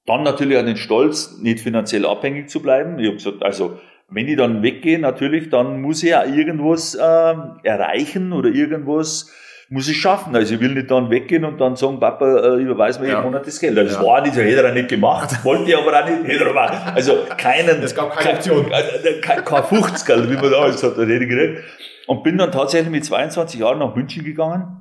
Dann 0.05 0.23
natürlich 0.23 0.57
an 0.57 0.67
den 0.67 0.77
Stolz, 0.77 1.39
nicht 1.41 1.59
finanziell 1.59 2.05
abhängig 2.05 2.49
zu 2.49 2.61
bleiben. 2.61 2.99
Ich 2.99 3.07
habe 3.07 3.17
gesagt, 3.17 3.43
also 3.43 3.79
wenn 4.07 4.27
ich 4.27 4.37
dann 4.37 4.61
weggehe, 4.61 4.99
natürlich, 4.99 5.49
dann 5.49 5.81
muss 5.81 6.03
ich 6.03 6.09
ja 6.09 6.23
irgendwas 6.23 6.93
äh, 6.93 7.35
erreichen 7.63 8.33
oder 8.33 8.49
irgendwas 8.49 9.33
muss 9.69 9.87
ich 9.87 9.99
schaffen. 9.99 10.35
Also 10.35 10.55
ich 10.55 10.59
will 10.59 10.73
nicht 10.73 10.91
dann 10.91 11.09
weggehen 11.09 11.45
und 11.45 11.59
dann 11.59 11.75
sagen, 11.75 11.99
Papa, 11.99 12.25
äh, 12.25 12.61
überweis 12.61 12.99
mir 12.99 13.07
ja. 13.07 13.13
jeden 13.15 13.25
Monat 13.25 13.47
das 13.47 13.59
Geld. 13.59 13.77
Das 13.77 13.93
ja. 13.93 14.03
war 14.03 14.21
nicht, 14.21 14.35
hätte 14.35 14.63
er 14.63 14.73
nicht 14.73 14.89
gemacht, 14.89 15.29
wollte 15.43 15.69
ich 15.69 15.77
aber 15.77 15.99
auch 15.99 16.05
nicht, 16.07 16.23
hätte 16.27 16.43
er 16.43 16.49
gemacht. 16.49 16.73
Also 16.93 17.25
keinen, 17.37 17.81
es 17.81 17.95
gab 17.95 18.15
keine 18.15 18.37
Option. 18.37 18.69
Kein, 18.69 19.21
kein, 19.21 19.45
kein 19.45 19.63
50 19.63 20.29
wie 20.29 20.35
man 20.35 20.51
damals 20.51 20.83
hat, 20.83 20.97
hätte 20.97 21.13
ich 21.13 21.19
gekriegt. 21.19 21.63
Und 22.07 22.23
bin 22.23 22.37
dann 22.37 22.51
tatsächlich 22.51 22.91
mit 22.91 23.05
22 23.05 23.59
Jahren 23.59 23.79
nach 23.79 23.95
München 23.95 24.23
gegangen, 24.23 24.79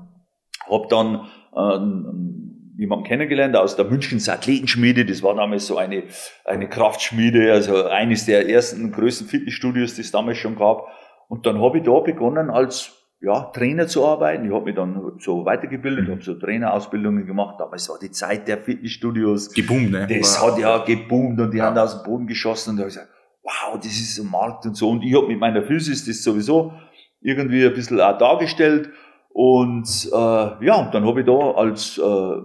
habe 0.69 0.87
dann 0.91 1.27
äh, 1.57 2.81
jemanden 2.81 3.05
kennengelernt 3.05 3.57
aus 3.57 3.77
der 3.77 3.87
München 3.87 4.21
Athletenschmiede. 4.27 5.07
Das 5.07 5.23
war 5.23 5.35
damals 5.35 5.67
so 5.67 5.79
eine, 5.79 6.05
eine 6.45 6.69
Kraftschmiede, 6.69 7.53
also 7.53 7.87
eines 7.87 8.27
der 8.27 8.49
ersten 8.49 8.93
größten 8.93 9.27
Fitnessstudios, 9.27 9.95
die 9.95 10.03
es 10.03 10.11
damals 10.11 10.39
schon 10.39 10.57
gab. 10.57 10.89
Und 11.29 11.47
dann 11.47 11.63
habe 11.63 11.79
ich 11.79 11.85
da 11.85 11.99
begonnen 12.01 12.51
als 12.51 13.04
ja, 13.25 13.45
Trainer 13.53 13.87
zu 13.87 14.07
arbeiten. 14.07 14.45
Ich 14.47 14.53
habe 14.53 14.67
mich 14.67 14.75
dann 14.75 15.13
so 15.19 15.45
weitergebildet, 15.45 16.09
mhm. 16.09 16.13
habe 16.13 16.23
so 16.23 16.35
Trainerausbildungen 16.35 17.27
gemacht. 17.27 17.57
Damals 17.59 17.89
war 17.89 17.99
die 17.99 18.11
Zeit 18.11 18.47
der 18.49 18.59
Fitnessstudios. 18.59 19.53
Geboomt, 19.53 19.91
ne? 19.91 20.07
Das 20.07 20.43
hat 20.43 20.59
ja 20.59 20.79
geboomt 20.85 21.41
und 21.41 21.51
die 21.53 21.59
ja. 21.59 21.67
haben 21.67 21.79
aus 21.79 22.03
dem 22.03 22.11
Boden 22.11 22.27
geschossen 22.27 22.71
und 22.71 22.77
da 22.77 22.83
habe 22.83 22.91
ich 22.91 22.97
gesagt, 22.97 23.13
wow, 23.43 23.79
das 23.79 23.93
ist 23.93 24.19
ein 24.19 24.31
Markt 24.31 24.67
und 24.67 24.77
so. 24.77 24.91
Und 24.91 25.03
ich 25.03 25.15
habe 25.15 25.29
mit 25.29 25.39
meiner 25.39 25.63
Physis 25.63 26.05
das 26.05 26.23
sowieso 26.23 26.73
irgendwie 27.21 27.65
ein 27.65 27.75
bisschen 27.75 28.01
auch 28.01 28.19
dargestellt. 28.19 28.91
Und 29.31 30.09
äh, 30.13 30.17
ja, 30.65 30.77
und 30.77 30.95
dann 30.95 31.07
habe 31.07 31.21
ich 31.21 31.27
da 31.27 31.51
als, 31.53 31.99
äh, 31.99 32.37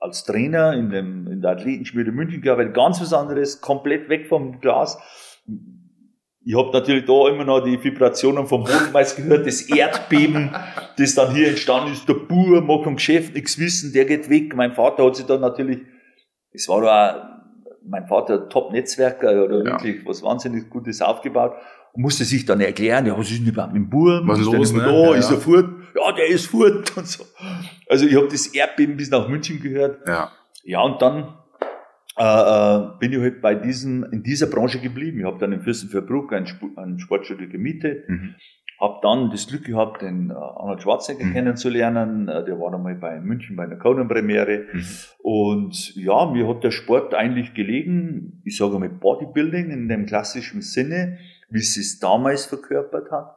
als 0.00 0.24
Trainer 0.24 0.74
in, 0.74 0.90
dem, 0.90 1.26
in 1.26 1.40
der 1.40 1.52
Athletenschmiede 1.52 2.12
München 2.12 2.42
gearbeitet, 2.42 2.74
ganz 2.74 3.00
was 3.00 3.12
anderes, 3.12 3.60
komplett 3.60 4.08
weg 4.08 4.28
vom 4.28 4.60
Glas. 4.60 4.98
Ich 6.48 6.56
habe 6.56 6.70
natürlich 6.70 7.04
da 7.06 7.28
immer 7.28 7.44
noch 7.44 7.58
die 7.58 7.82
Vibrationen 7.82 8.46
vom 8.46 8.62
Bodenmeister 8.62 9.20
gehört, 9.20 9.48
das 9.48 9.62
Erdbeben, 9.62 10.54
das 10.96 11.16
dann 11.16 11.34
hier 11.34 11.48
entstanden 11.48 11.92
ist. 11.92 12.08
Der 12.08 12.14
Bur 12.14 12.60
macht 12.60 12.84
vom 12.84 12.94
Geschäft 12.94 13.34
nichts 13.34 13.58
wissen, 13.58 13.92
der 13.92 14.04
geht 14.04 14.30
weg. 14.30 14.54
Mein 14.54 14.72
Vater 14.72 15.04
hat 15.04 15.16
sich 15.16 15.26
dann 15.26 15.40
natürlich, 15.40 15.80
es 16.52 16.68
war 16.68 16.82
da 16.82 17.42
mein 17.84 18.06
Vater 18.06 18.48
Top-Netzwerker 18.48 19.44
oder 19.44 19.64
ja. 19.64 19.72
wirklich 19.72 20.06
was 20.06 20.22
wahnsinnig 20.22 20.70
Gutes 20.70 21.02
aufgebaut 21.02 21.54
und 21.94 22.02
musste 22.02 22.24
sich 22.24 22.44
dann 22.44 22.60
erklären, 22.60 23.06
ja, 23.06 23.18
was 23.18 23.28
ist 23.28 23.40
denn 23.40 23.48
überhaupt 23.48 23.72
mit 23.72 23.82
dem 23.82 23.90
Burm? 23.90 24.28
Was 24.28 24.38
ist 24.38 24.46
los, 24.46 24.72
ne? 24.72 24.84
Da? 24.84 24.92
Ja, 24.92 25.14
ist 25.14 25.30
er 25.32 25.38
fort? 25.38 25.68
Ja, 25.96 26.12
der 26.12 26.28
ist 26.28 26.46
fort 26.46 26.92
und 26.96 27.08
so. 27.08 27.24
Also 27.88 28.06
ich 28.06 28.14
habe 28.14 28.28
das 28.28 28.46
Erdbeben 28.46 28.96
bis 28.96 29.10
nach 29.10 29.28
München 29.28 29.60
gehört. 29.60 30.06
Ja. 30.06 30.30
Ja, 30.62 30.82
und 30.82 31.02
dann 31.02 31.34
äh, 32.16 32.22
äh 32.22 32.98
bin 32.98 33.12
ich 33.12 33.20
halt 33.20 33.40
bei 33.40 33.54
diesen, 33.54 34.04
in 34.12 34.22
dieser 34.22 34.46
Branche 34.46 34.80
geblieben. 34.80 35.20
Ich 35.20 35.24
habe 35.24 35.38
dann 35.38 35.52
in 35.52 35.60
Fürstenfeldbruck 35.60 36.32
ein, 36.32 36.46
ein 36.76 36.98
Sportstudio 36.98 37.48
gemietet, 37.48 38.08
mhm. 38.08 38.34
habe 38.80 38.98
dann 39.02 39.30
das 39.30 39.46
Glück 39.46 39.64
gehabt, 39.64 40.02
den 40.02 40.30
äh, 40.30 40.34
Arnold 40.34 40.82
Schwarzenegger 40.82 41.26
mhm. 41.26 41.32
kennenzulernen. 41.32 42.28
Äh, 42.28 42.44
der 42.44 42.58
war 42.58 42.74
einmal 42.74 42.94
bei 42.94 43.20
München 43.20 43.56
bei 43.56 43.64
einer 43.64 43.76
Conan-Premiere. 43.76 44.66
Mhm. 44.72 44.84
Und 45.22 45.94
ja, 45.96 46.26
mir 46.26 46.48
hat 46.48 46.64
der 46.64 46.70
Sport 46.70 47.14
eigentlich 47.14 47.54
gelegen. 47.54 48.42
Ich 48.44 48.56
sage 48.56 48.78
mal 48.78 48.88
Bodybuilding 48.88 49.70
in 49.70 49.88
dem 49.88 50.06
klassischen 50.06 50.62
Sinne 50.62 51.18
wie 51.48 51.60
sie 51.60 51.80
es 51.80 51.98
damals 51.98 52.46
verkörpert 52.46 53.10
hat. 53.10 53.36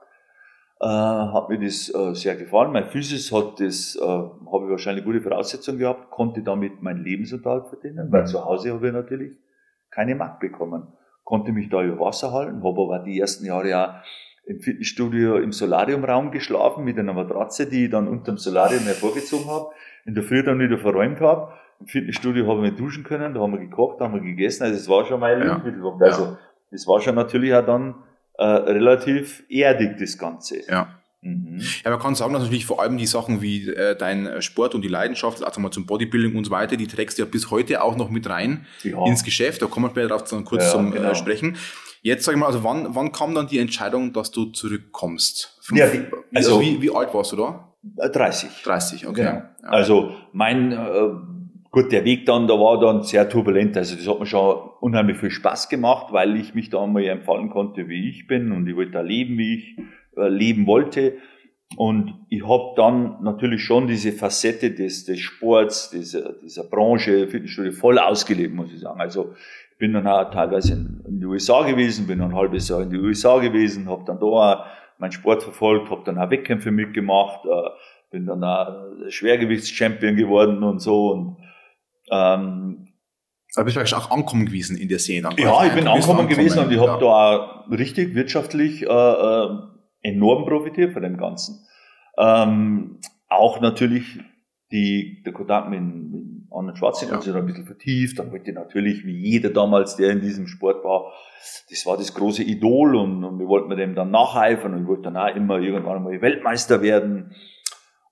Äh, 0.82 0.88
hat 0.88 1.50
mir 1.50 1.60
das 1.60 1.94
äh, 1.94 2.16
sehr 2.16 2.38
gefallen. 2.38 2.72
Mein 2.72 2.86
Physis 2.86 3.34
hat 3.34 3.60
das, 3.60 3.98
äh, 3.98 4.06
habe 4.06 4.66
ich 4.66 4.72
wahrscheinlich 4.72 5.04
gute 5.04 5.20
Voraussetzungen 5.20 5.78
gehabt, 5.78 6.10
konnte 6.10 6.42
damit 6.42 6.82
meinen 6.82 7.04
Lebensunterhalt 7.04 7.68
verdienen, 7.68 8.10
weil 8.12 8.22
mhm. 8.22 8.28
zu 8.28 8.46
Hause 8.46 8.74
habe 8.74 8.88
ich 8.88 8.94
natürlich 8.94 9.34
keine 9.92 10.16
Markt 10.16 10.40
bekommen. 10.40 10.88
Konnte 11.26 11.52
mich 11.52 11.70
da 11.70 11.84
über 11.84 12.00
Wasser 12.06 12.32
halten, 12.32 12.64
habe 12.64 12.82
aber 12.82 13.00
die 13.00 13.20
ersten 13.20 13.46
Jahre 13.46 13.70
ja 13.70 14.04
im 14.46 14.62
Fitnessstudio 14.62 15.38
im 15.38 15.52
Solariumraum 15.52 16.32
geschlafen 16.32 16.86
mit 16.86 16.98
einer 16.98 17.14
Matratze, 17.14 17.68
die 17.68 17.86
ich 17.86 17.92
dann 17.92 18.08
unterm 18.08 18.38
Solarium 18.38 18.84
hervorgezogen 18.84 19.48
habe, 19.48 19.72
in 20.06 20.16
der 20.16 20.24
Früh 20.24 20.44
dann 20.44 20.60
wieder 20.60 20.80
verräumt 20.80 21.20
habe. 21.20 21.54
Im 21.82 21.88
Fitnessstudio 21.88 22.48
haben 22.48 22.64
wir 22.64 22.72
duschen 22.72 23.04
können, 23.04 23.34
da 23.34 23.42
haben 23.42 23.52
wir 23.52 23.60
gekocht, 23.60 24.00
da 24.00 24.06
haben 24.06 24.14
wir 24.14 24.22
gegessen, 24.22 24.64
also 24.64 24.76
es 24.76 24.90
war 24.90 25.06
schon 25.06 25.20
mein 25.20 25.42
ja. 25.42 25.62
Also 26.00 26.38
das 26.72 26.88
war 26.88 27.02
schon 27.02 27.16
natürlich 27.16 27.54
auch 27.54 27.66
dann 27.66 27.96
äh, 28.40 28.46
relativ 28.46 29.44
erdig, 29.50 29.98
das 30.00 30.18
Ganze. 30.18 30.62
Ja. 30.68 31.00
Mhm. 31.22 31.62
Ja, 31.84 31.92
man 31.92 32.00
kann 32.00 32.16
sagen, 32.16 32.32
dass 32.32 32.44
natürlich 32.44 32.66
vor 32.66 32.82
allem 32.82 32.98
die 32.98 33.06
Sachen 33.06 33.42
wie 33.42 33.68
äh, 33.68 33.98
dein 33.98 34.42
Sport 34.42 34.74
und 34.76 34.82
die 34.82 34.88
Leidenschaft, 34.88 35.44
also 35.44 35.60
mal 35.60 35.72
zum 35.72 35.86
Bodybuilding 35.86 36.38
und 36.38 36.46
so 36.46 36.52
weiter, 36.52 36.78
die 36.78 36.88
trägst 36.88 37.18
du 37.18 37.24
ja 37.24 37.28
bis 37.30 37.52
heute 37.52 37.84
auch 37.84 37.98
noch 37.98 38.10
mit 38.10 38.30
rein 38.30 38.66
ja. 38.84 39.06
ins 39.06 39.26
Geschäft. 39.26 39.62
Da 39.62 39.66
kommen 39.66 39.88
wir 39.88 39.90
später 39.90 40.08
darauf 40.08 40.46
kurz 40.46 40.64
ja, 40.64 40.72
zum 40.72 40.94
äh, 40.94 40.98
genau. 40.98 41.12
äh, 41.12 41.16
Sprechen. 41.16 41.58
Jetzt 42.02 42.24
sag 42.24 42.34
ich 42.34 42.40
mal, 42.40 42.46
also 42.46 42.64
wann, 42.64 42.96
wann 42.96 43.12
kam 43.12 43.36
dann 43.36 43.48
die 43.48 43.60
Entscheidung, 43.60 44.14
dass 44.14 44.32
du 44.32 44.46
zurückkommst? 44.46 45.60
Fünf, 45.62 45.80
ja, 45.80 45.88
die, 45.88 46.06
also, 46.34 46.56
also 46.56 46.62
wie, 46.62 46.82
wie 46.82 46.96
alt 46.96 47.14
warst 47.14 47.34
du 47.34 47.36
da? 47.36 47.74
30. 47.84 48.50
Äh, 48.50 48.64
30, 48.64 49.08
okay. 49.08 49.22
Genau. 49.22 49.32
Ja. 49.32 49.50
Also 49.64 50.16
mein 50.32 50.72
äh, 50.72 50.78
gut, 51.72 51.92
der 51.92 52.06
Weg 52.06 52.26
dann, 52.26 52.48
da 52.48 52.56
war 52.56 52.80
dann 52.80 53.04
sehr 53.04 53.30
turbulent. 53.30 53.78
Also 53.78 53.96
das 53.96 54.08
hat 54.08 54.20
mir 54.20 54.26
schon 54.26 54.70
unheimlich 54.80 55.18
viel 55.18 55.32
Spaß 55.32 55.70
gemacht, 55.70 56.12
weil 56.12 56.36
ich 56.36 56.56
mich 56.56 56.70
da 56.70 56.84
einmal 56.84 57.06
empfallen 57.06 57.50
konnte, 57.50 57.88
wie 57.88 58.10
ich 58.10 58.28
bin 58.28 58.52
und 58.52 58.68
ich 58.68 58.76
wollte 58.76 58.92
da 58.92 59.02
leben, 59.02 59.38
wie 59.38 59.56
ich 59.56 59.78
äh, 60.18 60.28
leben 60.28 60.66
wollte. 60.68 61.18
Und 61.78 62.16
ich 62.30 62.48
habe 62.48 62.74
dann 62.76 63.22
natürlich 63.22 63.64
schon 63.64 63.88
diese 63.88 64.12
Facette 64.12 64.72
des, 64.72 65.06
des 65.06 65.20
Sports, 65.20 65.92
dieser, 65.92 66.34
dieser 66.34 66.64
Branche, 66.64 67.28
Fitnessstudio 67.28 67.72
voll 67.72 68.00
ausgelebt, 68.00 68.56
muss 68.56 68.74
ich 68.74 68.80
sagen. 68.80 69.00
Also 69.00 69.34
ich 69.72 69.78
bin 69.78 69.94
dann 69.94 70.08
auch 70.08 70.32
teilweise 70.32 70.74
in, 70.74 71.04
in 71.08 71.20
die 71.20 71.26
USA 71.28 71.64
gewesen, 71.64 72.08
bin 72.08 72.22
ein 72.22 72.34
halbes 72.34 72.70
Jahr 72.70 72.82
in 72.82 72.90
die 72.90 72.98
USA 72.98 73.38
gewesen, 73.38 73.88
habe 73.88 74.04
dann 74.06 74.20
da 74.20 74.26
auch 74.26 74.66
meinen 74.98 75.12
Sport 75.12 75.44
verfolgt, 75.44 75.92
habe 75.92 76.02
dann 76.06 76.18
auch 76.18 76.32
Wettkämpfe 76.32 76.72
mitgemacht, 76.72 77.46
äh, 77.46 77.70
bin 78.10 78.26
dann 78.26 78.44
auch 78.44 79.10
Schwergewichtschampion 79.10 80.16
geworden 80.16 80.64
und 80.64 80.80
so. 80.80 81.12
Und, 81.12 81.38
ähm, 82.12 82.88
aber 83.56 83.66
bist 83.66 83.78
du 83.78 83.80
eigentlich 83.80 83.96
auch 83.96 84.12
ankommen 84.12 84.46
gewesen 84.46 84.78
in 84.78 84.90
der 84.90 85.00
Szene? 85.00 85.30
Ja, 85.38 85.66
ich 85.66 85.74
bin 85.74 85.88
ankommen 85.88 86.28
gewesen 86.28 86.60
und 86.60 86.72
ich 86.72 86.80
habe 86.80 86.92
ja. 86.92 86.98
da 87.00 87.08
auch 87.08 87.72
richtig 87.72 88.14
wirtschaftlich 88.14 88.84
äh, 88.84 88.86
äh, 88.86 89.50
enorm 90.02 90.46
profitiert 90.46 90.94
von 90.94 91.02
dem 91.02 91.18
Ganzen. 91.18 91.66
Ähm, 92.18 93.00
auch 93.28 93.60
natürlich 93.60 94.20
die, 94.72 95.24
der 95.26 95.34
Kontakt 95.34 95.70
mit, 95.70 95.82
mit 95.82 96.22
Arnold 96.52 96.78
Schwarzenegger 96.78 97.18
ja. 97.18 97.22
sich 97.22 97.34
da 97.34 97.40
ein 97.40 97.48
bisschen 97.48 97.66
vertieft. 97.66 98.20
Dann 98.20 98.32
wollte 98.32 98.54
natürlich, 98.54 99.04
wie 99.04 99.18
jeder 99.18 99.50
damals, 99.50 99.96
der 99.96 100.12
in 100.12 100.22
diesem 100.22 100.46
Sport 100.48 100.84
war, 100.84 101.12
das 101.70 101.86
war 101.86 101.98
das 101.98 102.14
große 102.14 102.44
Idol 102.44 102.96
und, 102.96 103.24
und 103.24 103.40
wir 103.40 103.48
wollten 103.48 103.76
dem 103.76 103.96
dann 103.96 104.12
nacheifern 104.12 104.74
und 104.74 104.84
ich 104.84 104.88
wollte 104.88 105.04
dann 105.04 105.18
auch 105.18 105.36
immer 105.36 105.58
irgendwann 105.58 106.04
mal 106.04 106.22
Weltmeister 106.22 106.82
werden. 106.82 107.34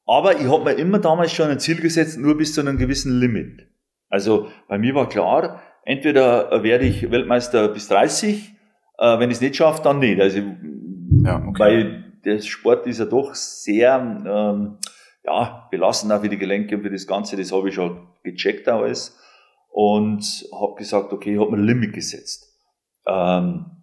Aber 0.08 0.40
ich 0.40 0.48
habe 0.48 0.64
mir 0.64 0.74
immer 0.74 1.00
damals 1.00 1.32
schon 1.32 1.50
ein 1.50 1.60
Ziel 1.60 1.80
gesetzt, 1.80 2.18
nur 2.18 2.38
bis 2.38 2.54
zu 2.54 2.62
einem 2.62 2.78
gewissen 2.78 3.20
Limit. 3.20 3.68
Also 4.10 4.48
bei 4.68 4.78
mir 4.78 4.96
war 4.96 5.10
klar, 5.10 5.62
entweder 5.84 6.64
werde 6.64 6.86
ich 6.86 7.12
Weltmeister 7.12 7.68
bis 7.70 7.88
30, 7.88 8.56
äh, 8.98 9.20
wenn 9.20 9.30
ich 9.30 9.38
es 9.38 9.42
nicht 9.42 9.56
schaffe, 9.56 9.82
dann 9.84 10.00
nicht. 10.00 10.20
Also 10.22 10.40
ja, 11.24 11.44
okay. 11.46 11.60
Weil 11.60 12.14
der 12.26 12.40
Sport 12.42 12.88
ist 12.88 13.00
ja 13.00 13.06
doch 13.06 13.36
sehr 13.36 13.96
ähm, 14.26 14.78
ja, 15.24 15.68
belastend 15.72 16.12
auch 16.12 16.22
für 16.22 16.30
die 16.30 16.38
Gelenke 16.38 16.76
und 16.76 16.84
für 16.84 16.90
das 16.90 17.08
Ganze. 17.08 17.36
Das 17.38 17.52
habe 17.52 17.70
ich 17.70 17.76
schon 17.76 18.08
gecheckt 18.24 18.68
alles 18.68 19.18
und 19.70 20.46
habe 20.52 20.76
gesagt, 20.76 21.14
okay, 21.14 21.34
ich 21.34 21.40
habe 21.40 21.52
mir 21.52 21.58
ein 21.58 21.64
Limit 21.64 21.94
gesetzt. 21.94 22.54
Ähm, 23.06 23.77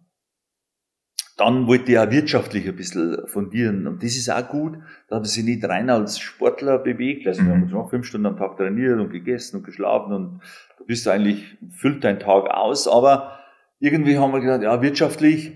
dann 1.37 1.67
wollte 1.67 1.93
ich 1.93 1.99
auch 1.99 2.11
wirtschaftlich 2.11 2.69
ein 2.69 2.77
bisschen 2.77 3.27
fundieren. 3.27 3.87
Und 3.87 4.03
das 4.03 4.17
ist 4.17 4.31
auch 4.31 4.49
gut. 4.49 4.79
Da 5.09 5.17
habe 5.17 5.27
ich 5.27 5.33
sich 5.33 5.45
nicht 5.45 5.65
rein 5.65 5.91
als 5.91 6.19
Sportler 6.21 6.79
bewegt. 6.79 7.27
Also 7.27 7.43
mhm. 7.43 7.47
wir 7.47 7.55
haben 7.55 7.69
schon 7.69 7.89
fünf 7.89 8.07
Stunden 8.07 8.27
am 8.27 8.37
Tag 8.37 8.57
trainiert 8.57 9.01
und 9.01 9.11
gegessen 9.11 9.57
und 9.57 9.65
geschlafen 9.65 10.13
und 10.13 10.41
du 10.79 10.85
bist 10.85 11.09
eigentlich, 11.09 11.57
füllt 11.71 12.05
dein 12.05 12.21
Tag 12.21 12.51
aus. 12.51 12.87
Aber 12.87 13.39
irgendwie 13.81 14.19
haben 14.19 14.33
wir 14.33 14.41
gedacht, 14.41 14.63
ja, 14.63 14.81
wirtschaftlich 14.81 15.53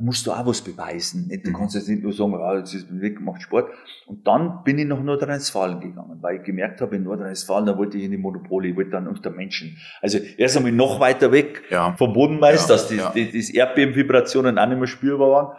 musst 0.00 0.26
du 0.26 0.32
auch 0.32 0.46
was 0.46 0.62
beweisen. 0.62 1.28
Du 1.28 1.50
mhm. 1.50 1.54
kannst 1.54 1.74
jetzt 1.74 1.88
nicht 1.88 2.02
nur 2.02 2.12
sagen, 2.12 2.34
ah, 2.34 2.56
jetzt 2.58 2.74
ist 2.74 2.86
weg, 3.00 3.20
macht 3.20 3.42
Sport. 3.42 3.70
Und 4.06 4.26
dann 4.26 4.64
bin 4.64 4.78
ich 4.78 4.86
nach 4.86 5.02
Nordrhein-Westfalen 5.02 5.80
gegangen, 5.80 6.18
weil 6.20 6.38
ich 6.38 6.42
gemerkt 6.42 6.80
habe, 6.80 6.96
in 6.96 7.04
Nordrhein-Westfalen, 7.04 7.66
da 7.66 7.76
wollte 7.76 7.98
ich 7.98 8.04
in 8.04 8.10
die 8.10 8.16
Monopole, 8.16 8.68
ich 8.68 8.76
wollte 8.76 8.90
dann 8.90 9.06
unter 9.06 9.30
Menschen. 9.30 9.76
Also 10.00 10.18
erst 10.36 10.56
einmal 10.56 10.72
noch 10.72 11.00
weiter 11.00 11.32
weg 11.32 11.62
ja. 11.70 11.94
vom 11.96 12.12
Bodenmeister, 12.12 12.74
ja, 12.74 12.76
dass 12.76 12.88
die, 12.88 12.96
ja. 12.96 13.10
die, 13.10 13.30
die 13.30 13.54
Erdbebenvibrationen 13.54 14.58
auch 14.58 14.66
nicht 14.66 14.78
mehr 14.78 14.86
spürbar 14.86 15.30
waren. 15.30 15.56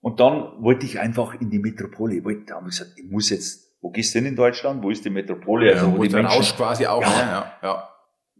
Und 0.00 0.20
dann 0.20 0.62
wollte 0.62 0.86
ich 0.86 0.98
einfach 0.98 1.38
in 1.40 1.50
die 1.50 1.58
Metropole. 1.58 2.16
Ich 2.16 2.24
wollte, 2.24 2.46
da 2.46 2.56
habe 2.56 2.68
ich 2.68 2.78
gesagt, 2.78 2.92
ich 2.96 3.10
muss 3.10 3.28
jetzt, 3.30 3.76
wo 3.82 3.90
gehst 3.90 4.14
du 4.14 4.18
denn 4.18 4.28
in 4.28 4.36
Deutschland? 4.36 4.82
Wo 4.82 4.90
ist 4.90 5.04
die 5.04 5.10
Metropole? 5.10 5.72
Also, 5.72 5.92
wo, 5.92 5.98
wo 5.98 6.04
die 6.04 6.14
Menschen, 6.14 6.56
quasi 6.56 6.86
auch. 6.86 7.02
Ja, 7.02 7.08
ja, 7.08 7.52
ja. 7.62 7.90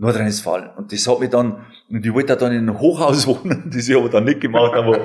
Nordrhein-Westfalen. 0.00 0.70
Und 0.76 0.92
das 0.92 1.06
hat 1.06 1.20
mich 1.20 1.28
dann, 1.28 1.66
und 1.90 2.04
ich 2.04 2.14
wollte 2.14 2.34
dann 2.34 2.52
in 2.52 2.58
einem 2.60 2.80
Hochhaus 2.80 3.26
wohnen, 3.26 3.70
das 3.72 3.86
ich 3.86 3.96
aber 3.96 4.08
dann 4.08 4.24
nicht 4.24 4.40
gemacht 4.40 4.72
habe. 4.72 4.98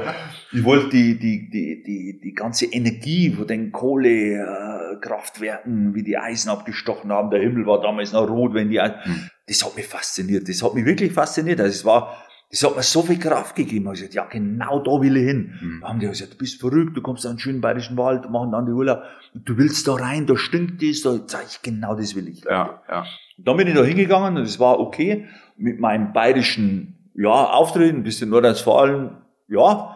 Ich 0.55 0.63
wollte 0.63 0.89
die, 0.89 1.19
die, 1.19 1.49
die, 1.49 1.83
die, 1.83 2.21
die 2.23 2.33
ganze 2.33 2.65
Energie 2.65 3.31
von 3.31 3.47
den 3.47 3.71
Kohlekraftwerken, 3.71 5.93
wie 5.93 6.03
die 6.03 6.17
Eisen 6.17 6.49
abgestochen 6.49 7.11
haben, 7.11 7.29
der 7.29 7.41
Himmel 7.41 7.65
war 7.65 7.81
damals 7.81 8.13
noch 8.13 8.29
rot, 8.29 8.53
wenn 8.53 8.69
die, 8.69 8.79
hm. 8.79 9.29
das 9.47 9.65
hat 9.65 9.75
mich 9.75 9.87
fasziniert, 9.87 10.47
das 10.47 10.63
hat 10.63 10.73
mich 10.73 10.85
wirklich 10.85 11.11
fasziniert. 11.13 11.59
Also 11.59 11.71
es 11.71 11.83
war, 11.85 12.15
das 12.51 12.63
hat 12.63 12.75
mir 12.75 12.83
so 12.83 13.01
viel 13.01 13.19
Kraft 13.19 13.55
gegeben. 13.55 13.87
Ich 13.87 13.99
gesagt, 13.99 14.13
ja, 14.13 14.25
genau 14.25 14.79
da 14.79 15.01
will 15.01 15.17
ich 15.17 15.25
hin. 15.25 15.53
Mhm. 15.61 15.79
Da 15.81 15.89
haben 15.89 15.99
die 15.99 16.07
gesagt, 16.07 16.33
du 16.33 16.37
bist 16.37 16.59
verrückt, 16.59 16.95
du 16.95 17.01
kommst 17.01 17.25
an 17.25 17.31
einen 17.31 17.39
schönen 17.39 17.59
bayerischen 17.59 17.97
Wald, 17.97 18.29
machen 18.29 18.51
dann 18.51 18.65
die 18.65 18.71
Urlaub, 18.71 19.01
du 19.33 19.57
willst 19.57 19.87
da 19.87 19.95
rein, 19.95 20.25
da 20.25 20.37
stinkt 20.37 20.81
das, 20.81 21.01
da 21.01 21.19
sag 21.25 21.45
ich, 21.47 21.61
genau 21.61 21.95
das 21.95 22.15
will 22.15 22.27
ich. 22.27 22.43
Ja, 22.45 22.81
ja. 22.87 23.05
Und 23.37 23.47
dann 23.47 23.57
bin 23.57 23.67
ich 23.67 23.73
da 23.73 23.83
hingegangen 23.83 24.37
und 24.37 24.43
es 24.43 24.59
war 24.59 24.79
okay. 24.79 25.25
Mit 25.57 25.79
meinem 25.79 26.13
bayerischen, 26.13 27.11
ja, 27.15 27.29
Auftreten, 27.29 27.97
ein 27.97 28.03
bisschen 28.03 28.29
Nordrhein-Westfalen, 28.29 29.17
ja, 29.47 29.95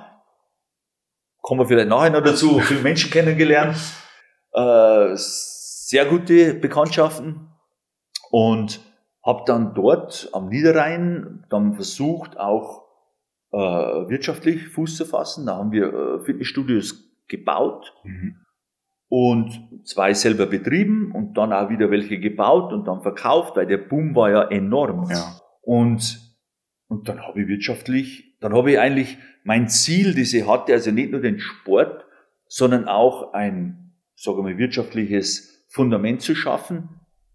kommen 1.49 1.61
wir 1.61 1.67
vielleicht 1.67 1.89
nachher 1.89 2.11
noch 2.11 2.21
dazu, 2.21 2.59
viele 2.59 2.81
Menschen 2.81 3.09
kennengelernt, 3.09 3.75
äh, 4.53 5.15
sehr 5.15 6.05
gute 6.05 6.53
Bekanntschaften 6.53 7.49
und 8.29 8.79
habe 9.25 9.41
dann 9.47 9.73
dort 9.73 10.29
am 10.31 10.49
Niederrhein 10.49 11.47
dann 11.49 11.73
versucht, 11.73 12.37
auch 12.37 12.83
äh, 13.51 13.57
wirtschaftlich 13.57 14.67
Fuß 14.67 14.95
zu 14.95 15.05
fassen. 15.05 15.47
Da 15.47 15.55
haben 15.55 15.71
wir 15.71 15.91
äh, 15.91 16.19
Fitnessstudios 16.23 17.03
gebaut 17.27 17.95
mhm. 18.03 18.35
und 19.07 19.81
zwei 19.85 20.13
selber 20.13 20.45
betrieben 20.45 21.11
und 21.15 21.35
dann 21.35 21.51
auch 21.51 21.71
wieder 21.71 21.89
welche 21.89 22.19
gebaut 22.19 22.73
und 22.73 22.85
dann 22.85 23.01
verkauft, 23.01 23.55
weil 23.55 23.65
der 23.65 23.79
Boom 23.79 24.15
war 24.15 24.29
ja 24.29 24.43
enorm. 24.49 25.09
Ja. 25.09 25.39
Und, 25.63 26.19
und 26.89 27.09
dann 27.09 27.23
habe 27.23 27.41
ich 27.41 27.47
wirtschaftlich, 27.47 28.37
dann 28.39 28.53
habe 28.53 28.73
ich 28.73 28.79
eigentlich 28.79 29.17
mein 29.43 29.69
Ziel, 29.69 30.13
das 30.13 30.33
ich 30.33 30.47
hatte, 30.47 30.73
also 30.73 30.91
nicht 30.91 31.11
nur 31.11 31.21
den 31.21 31.39
Sport, 31.39 32.05
sondern 32.47 32.87
auch 32.87 33.33
ein, 33.33 33.93
sagen 34.15 34.37
wir 34.37 34.43
mal, 34.43 34.57
wirtschaftliches 34.57 35.65
Fundament 35.69 36.21
zu 36.21 36.35
schaffen, 36.35 36.89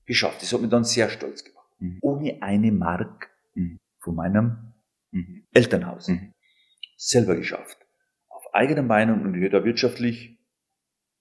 geschafft. 0.07 0.43
Das 0.43 0.53
hat 0.53 0.61
mich 0.61 0.71
dann 0.71 0.85
sehr 0.85 1.09
stolz 1.09 1.45
gemacht 1.45 1.55
mhm. 1.85 1.99
ohne 2.01 2.43
eine 2.43 2.73
Mark 2.73 3.31
mhm. 3.55 3.79
von 3.99 4.15
meinem 4.15 4.75
mhm. 5.11 5.45
Elternhaus. 5.53 6.09
Mhm. 6.09 6.33
Selber 6.97 7.37
geschafft. 7.37 7.79
Auf 8.29 8.55
eigenen 8.55 8.89
Beinen 8.89 9.23
und 9.23 9.35
ich 9.35 9.43
hätte 9.43 9.65
wirtschaftlich 9.65 10.39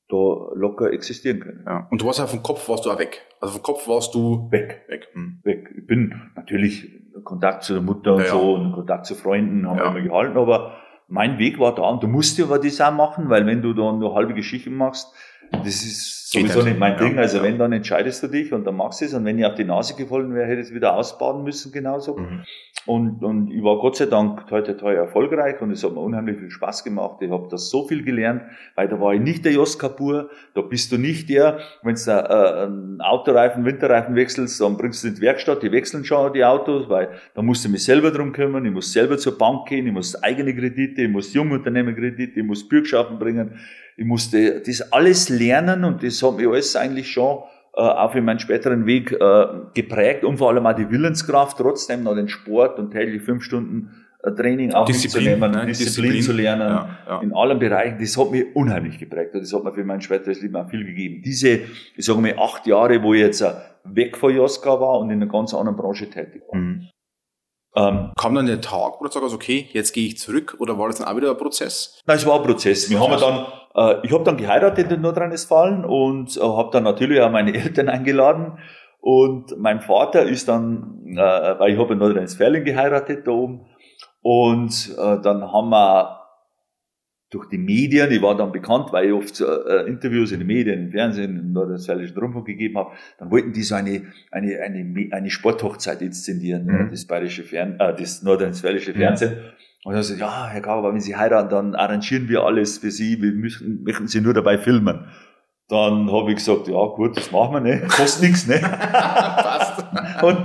da 0.10 0.52
locker 0.54 0.92
existieren 0.92 1.40
können. 1.40 1.64
Ja. 1.66 1.88
Und 1.90 2.02
du 2.02 2.06
warst 2.06 2.20
ja 2.20 2.28
vom 2.28 2.44
Kopf 2.44 2.68
warst 2.70 2.86
du 2.86 2.92
auch 2.92 3.00
weg. 3.00 3.26
Also 3.40 3.56
vom 3.56 3.64
Kopf 3.64 3.88
warst 3.88 4.14
du 4.14 4.52
weg. 4.52 4.86
Weg. 4.88 5.08
Mhm. 5.14 5.40
weg. 5.44 5.74
Ich 5.78 5.88
bin 5.88 6.32
natürlich 6.36 7.03
Kontakt 7.24 7.64
zu 7.64 7.74
der 7.74 7.82
Mutter 7.82 8.16
und 8.16 8.24
ja, 8.24 8.30
so 8.30 8.54
und 8.56 8.72
Kontakt 8.72 9.06
zu 9.06 9.16
Freunden 9.16 9.68
haben 9.68 9.78
wir 9.78 9.86
immer 9.86 10.02
gehalten, 10.02 10.38
aber 10.38 10.74
mein 11.08 11.38
Weg 11.38 11.60
war 11.60 11.76
da 11.76 11.84
und 11.84 12.02
du 12.02 12.08
musst 12.08 12.38
ja 12.38 12.46
aber 12.46 12.60
das 12.60 12.82
auch 12.82 12.92
machen, 12.92 13.30
weil 13.30 13.46
wenn 13.46 13.62
du 13.62 13.74
dann 13.74 14.00
nur 14.00 14.16
halbe 14.16 14.34
Geschichten 14.34 14.76
machst, 14.76 15.14
das 15.52 15.84
ist 15.84 16.32
sowieso 16.32 16.64
nicht 16.64 16.80
mein 16.80 16.98
Ding. 16.98 17.20
Also 17.20 17.42
wenn, 17.44 17.58
dann 17.60 17.72
entscheidest 17.72 18.24
du 18.24 18.28
dich 18.28 18.54
und 18.54 18.66
dann 18.66 18.76
machst 18.76 19.02
du 19.02 19.06
es. 19.06 19.14
Und 19.14 19.26
wenn 19.26 19.38
ich 19.38 19.46
auf 19.46 19.56
die 19.56 19.64
Nase 19.64 19.96
gefallen 19.96 20.34
wäre, 20.34 20.48
hätte 20.48 20.62
ich 20.62 20.68
es 20.68 20.74
wieder 20.74 20.96
ausbauen 20.96 21.44
müssen, 21.44 21.72
genauso. 21.72 22.18
Mhm. 22.18 22.44
Und, 22.86 23.24
und 23.24 23.50
ich 23.50 23.64
war 23.64 23.80
Gott 23.80 23.96
sei 23.96 24.08
Dank 24.08 24.52
heute 24.52 24.76
teuer 24.76 25.04
erfolgreich 25.04 25.62
und 25.62 25.72
es 25.72 25.86
hat 25.86 25.94
mir 25.94 26.02
unheimlich 26.02 26.38
viel 26.38 26.50
Spaß 26.50 26.84
gemacht. 26.84 27.22
Ich 27.22 27.32
habe 27.32 27.48
da 27.50 27.58
so 27.58 27.88
viel 27.88 28.04
gelernt, 28.04 28.42
weil 28.76 28.90
da 28.90 29.00
war 29.00 29.14
ich 29.14 29.22
nicht 29.22 29.46
der 29.46 29.54
Jos 29.54 29.80
Kapur, 29.80 30.30
da 30.54 30.62
bist 30.62 30.92
du 30.92 30.98
nicht 30.98 31.30
der, 31.30 31.60
wenn 31.82 31.96
du 31.96 32.12
äh, 32.12 32.64
einen 32.66 33.00
Autoreifen, 33.00 33.64
Winterreifen 33.64 34.16
wechselst, 34.16 34.60
dann 34.60 34.76
bringst 34.76 35.02
du 35.04 35.08
in 35.08 35.16
die 35.16 35.22
Werkstatt, 35.22 35.64
die 35.64 35.72
wechseln 35.72 36.04
schon 36.04 36.34
die 36.34 36.44
Autos, 36.44 36.90
weil 36.90 37.10
da 37.36 37.42
musst 37.42 37.64
du 37.64 37.70
mich 37.70 37.86
selber 37.86 38.12
drum 38.12 38.34
kümmern, 38.34 38.66
ich 38.66 38.74
muss 38.74 38.92
selber 38.92 39.18
zur 39.18 39.38
Bank 39.38 39.70
gehen, 39.70 39.88
ich 39.88 39.94
muss 39.94 40.22
eigene 40.22 40.54
Kredite, 40.54 41.04
ich 41.04 41.10
muss 41.10 41.34
Jungunternehmerkredite, 41.34 42.42
ich 42.42 42.46
muss 42.46 42.68
Bürgschaften 42.68 43.18
bringen, 43.18 43.60
ich 43.96 44.06
musste 44.06 44.60
das 44.60 44.92
alles 44.92 45.30
lernen 45.30 45.86
und 45.86 46.04
das 46.04 46.22
hat 46.22 46.36
mich 46.36 46.48
alles 46.48 46.76
eigentlich 46.76 47.10
schon 47.10 47.44
äh, 47.76 47.82
auch 47.82 48.14
in 48.14 48.26
meinem 48.26 48.40
späteren 48.40 48.86
Weg 48.86 49.12
äh, 49.12 49.46
geprägt 49.74 50.24
und 50.24 50.38
vor 50.38 50.50
allem 50.50 50.66
auch 50.66 50.76
die 50.76 50.90
Willenskraft, 50.90 51.58
trotzdem 51.58 52.04
noch 52.04 52.16
den 52.16 52.28
Sport 52.28 52.78
und 52.78 52.92
täglich 52.92 53.24
fünf 53.24 53.44
Stunden 53.44 54.06
äh, 54.22 54.32
Training 54.32 54.74
auch 54.74 54.86
Disziplin, 54.86 55.40
ne? 55.40 55.66
Disziplin, 55.66 55.68
Disziplin, 55.68 56.22
zu 56.22 56.34
lernen, 56.34 56.70
ja, 56.70 56.98
ja. 57.08 57.22
in 57.22 57.34
allen 57.34 57.58
Bereichen, 57.58 57.98
das 58.00 58.18
hat 58.18 58.32
mich 58.32 58.46
unheimlich 58.56 59.00
geprägt 59.00 59.34
und 59.34 59.42
das 59.42 59.54
hat 59.54 59.64
mir 59.64 59.74
für 59.74 59.84
mein 59.84 60.02
späteres 60.02 60.42
Leben 60.42 60.56
auch 60.56 60.70
viel 60.70 60.86
gegeben. 60.86 61.24
Diese, 61.26 61.62
ich 61.96 62.06
sage 62.06 62.22
mal, 62.22 62.36
acht 62.38 62.68
Jahre, 62.68 63.02
wo 63.02 63.14
ich 63.14 63.22
jetzt 63.22 63.44
weg 63.86 64.18
von 64.18 64.36
Joska 64.36 64.80
war 64.80 65.00
und 65.00 65.10
in 65.10 65.22
einer 65.22 65.32
ganz 65.32 65.54
anderen 65.54 65.76
Branche 65.76 66.10
tätig 66.10 66.44
war. 66.50 66.60
Mhm. 66.60 66.90
Ähm, 67.76 68.12
Kam 68.18 68.36
dann 68.36 68.46
der 68.46 68.62
Tag, 68.62 69.00
wo 69.00 69.06
du 69.06 69.12
sagst, 69.12 69.34
okay, 69.34 69.68
jetzt 69.72 69.94
gehe 69.94 70.08
ich 70.08 70.20
zurück 70.20 70.58
oder 70.60 70.78
war 70.78 70.88
das 70.88 70.98
dann 70.98 71.08
auch 71.08 71.16
wieder 71.16 71.32
ein 71.32 71.38
Prozess? 71.38 72.02
Nein, 72.06 72.18
es 72.18 72.26
war 72.26 72.36
ein 72.40 72.44
Prozess. 72.44 72.90
Wir 72.90 73.00
haben 73.00 73.20
dann, 73.20 73.46
äh, 73.76 74.06
ich 74.06 74.12
habe 74.12 74.24
dann 74.24 74.38
geheiratet 74.38 74.92
in 74.92 75.02
Nordrhein-Westfalen 75.02 75.84
und 75.84 76.38
äh, 76.38 76.42
habe 76.42 76.70
dann 76.72 76.84
natürlich 76.84 77.20
auch 77.22 77.32
meine 77.32 77.54
Eltern 77.56 77.90
eingeladen. 77.90 78.60
Und 79.02 79.58
mein 79.58 79.82
Vater 79.82 80.24
ist 80.24 80.48
dann, 80.48 81.04
äh, 81.08 81.18
weil 81.18 81.74
ich 81.74 81.80
habe 81.80 81.94
in 81.94 82.00
Nordrhein-Westfalen 82.00 82.64
geheiratet 82.64 83.26
da 83.28 83.32
oben. 83.32 83.66
Und 84.22 84.96
äh, 84.98 85.20
dann 85.22 85.52
haben 85.52 85.70
wir 85.70 86.23
durch 87.34 87.48
die 87.48 87.58
Medien, 87.58 88.12
ich 88.12 88.22
war 88.22 88.38
dann 88.38 88.52
bekannt, 88.52 88.92
weil 88.92 89.08
ich 89.08 89.14
oft 89.14 89.42
äh, 89.42 89.88
Interviews 89.88 90.32
in 90.32 90.40
den 90.40 90.48
Medien, 90.48 90.86
im 90.86 90.92
Fernsehen, 90.92 91.38
im 91.38 91.52
Nordrhein-Westfälischen 91.54 92.18
Rundfunk 92.18 92.46
gegeben 92.46 92.78
habe, 92.78 92.92
dann 93.18 93.32
wollten 93.32 93.54
die 93.54 93.64
so 93.64 93.76
eine, 93.76 94.04
eine, 94.32 94.60
eine, 94.62 95.10
eine 95.12 95.30
Sporthochzeit 95.30 96.02
inszenieren, 96.02 96.66
mhm. 96.66 96.90
das 96.92 97.06
bayerische 97.06 97.44
Fern, 97.44 97.78
äh, 97.80 97.96
das 97.96 98.22
nordrhein-westfälische 98.22 98.94
Fernsehen. 98.94 99.34
Mhm. 99.34 99.40
Und 99.86 99.94
dann 99.96 100.04
so, 100.04 100.14
ja, 100.14 100.48
Herr 100.48 100.62
Gauer, 100.62 100.94
wenn 100.94 101.02
Sie 101.02 101.16
heiraten, 101.16 101.50
dann 101.50 101.76
arrangieren 101.76 102.30
wir 102.30 102.44
alles 102.44 102.78
für 102.78 102.92
Sie, 102.92 103.22
wir 103.22 103.32
müssen, 103.32 103.84
möchten 103.84 104.08
Sie 104.08 104.22
nur 104.22 104.34
dabei 104.34 104.58
filmen. 104.58 105.06
Dann 105.70 106.12
habe 106.12 106.32
ich 106.32 106.38
gesagt, 106.38 106.68
ja 106.68 106.86
gut, 106.86 107.18
das 107.18 107.32
machen 107.32 107.54
wir, 107.54 107.60
ne? 107.80 107.88
Kostet 107.88 108.30
nichts, 108.30 108.48
ne? 108.48 108.60
Passt. 108.60 109.84
und, 110.22 110.38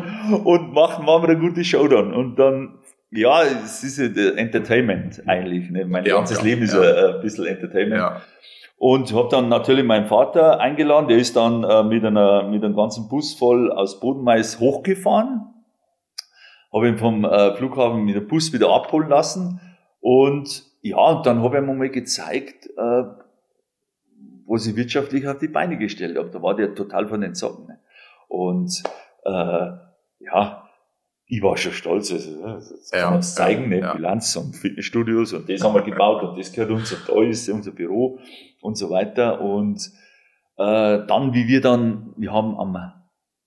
und 0.44 0.72
machen, 0.72 1.04
machen 1.04 1.22
wir 1.22 1.28
eine 1.28 1.38
gute 1.38 1.64
Show 1.64 1.86
dann. 1.86 2.12
Und 2.12 2.36
dann 2.38 2.78
ja, 3.10 3.42
es 3.42 3.82
ist 3.84 3.98
Entertainment 3.98 5.22
eigentlich. 5.26 5.70
Ne? 5.70 5.84
Mein 5.86 6.04
ja, 6.04 6.16
ganzes 6.16 6.38
ja, 6.38 6.44
Leben 6.44 6.62
ist 6.62 6.74
ja. 6.74 7.14
ein 7.14 7.20
bisschen 7.22 7.46
Entertainment. 7.46 8.00
Ja. 8.00 8.22
Und 8.76 9.12
habe 9.12 9.28
dann 9.30 9.48
natürlich 9.48 9.84
meinen 9.84 10.06
Vater 10.06 10.60
eingeladen, 10.60 11.08
der 11.08 11.18
ist 11.18 11.34
dann 11.34 11.64
äh, 11.64 11.82
mit, 11.82 12.04
einer, 12.04 12.44
mit 12.44 12.62
einem 12.62 12.76
ganzen 12.76 13.08
Bus 13.08 13.34
voll 13.34 13.72
aus 13.72 13.98
Bodenmais 13.98 14.60
hochgefahren. 14.60 15.52
Habe 16.72 16.88
ihn 16.88 16.98
vom 16.98 17.24
äh, 17.24 17.54
Flughafen 17.56 18.04
mit 18.04 18.14
dem 18.14 18.28
Bus 18.28 18.52
wieder 18.52 18.70
abholen 18.70 19.08
lassen. 19.08 19.60
Und 20.00 20.64
ja, 20.82 20.98
und 20.98 21.26
dann 21.26 21.42
habe 21.42 21.56
ich 21.56 21.62
ihm 21.62 21.76
mal 21.76 21.88
gezeigt, 21.88 22.66
äh, 22.76 23.02
wo 24.46 24.56
sie 24.58 24.76
wirtschaftlich 24.76 25.26
auf 25.26 25.38
die 25.38 25.48
Beine 25.48 25.76
gestellt 25.76 26.16
haben. 26.16 26.30
Da 26.30 26.40
war 26.40 26.54
der 26.54 26.74
total 26.74 27.08
von 27.08 27.20
den 27.20 27.34
Socken. 27.34 27.66
Ne? 27.66 27.80
Und 28.28 28.82
äh, 29.24 29.70
ja, 30.20 30.67
ich 31.30 31.42
war 31.42 31.56
schon 31.58 31.72
stolz, 31.72 32.10
also, 32.10 32.42
das 32.42 32.90
kann 32.90 33.00
ja, 33.00 33.10
man 33.10 33.22
zeigen, 33.22 33.68
ne? 33.68 33.80
Ja. 33.80 33.94
Bilanz 33.94 34.34
und 34.36 34.56
Fitnessstudios 34.56 35.34
und 35.34 35.48
das 35.48 35.62
haben 35.62 35.74
wir 35.74 35.82
gebaut 35.82 36.22
und 36.22 36.38
das 36.38 36.52
gehört 36.52 36.70
uns 36.70 36.90
und 36.92 37.02
da 37.06 37.22
ist 37.22 37.48
unser 37.50 37.72
Büro 37.72 38.18
und 38.62 38.78
so 38.78 38.88
weiter. 38.88 39.42
Und 39.42 39.78
äh, 40.56 41.06
dann, 41.06 41.34
wie 41.34 41.46
wir 41.46 41.60
dann, 41.60 42.14
wir 42.16 42.32
haben 42.32 42.58
am, 42.58 42.92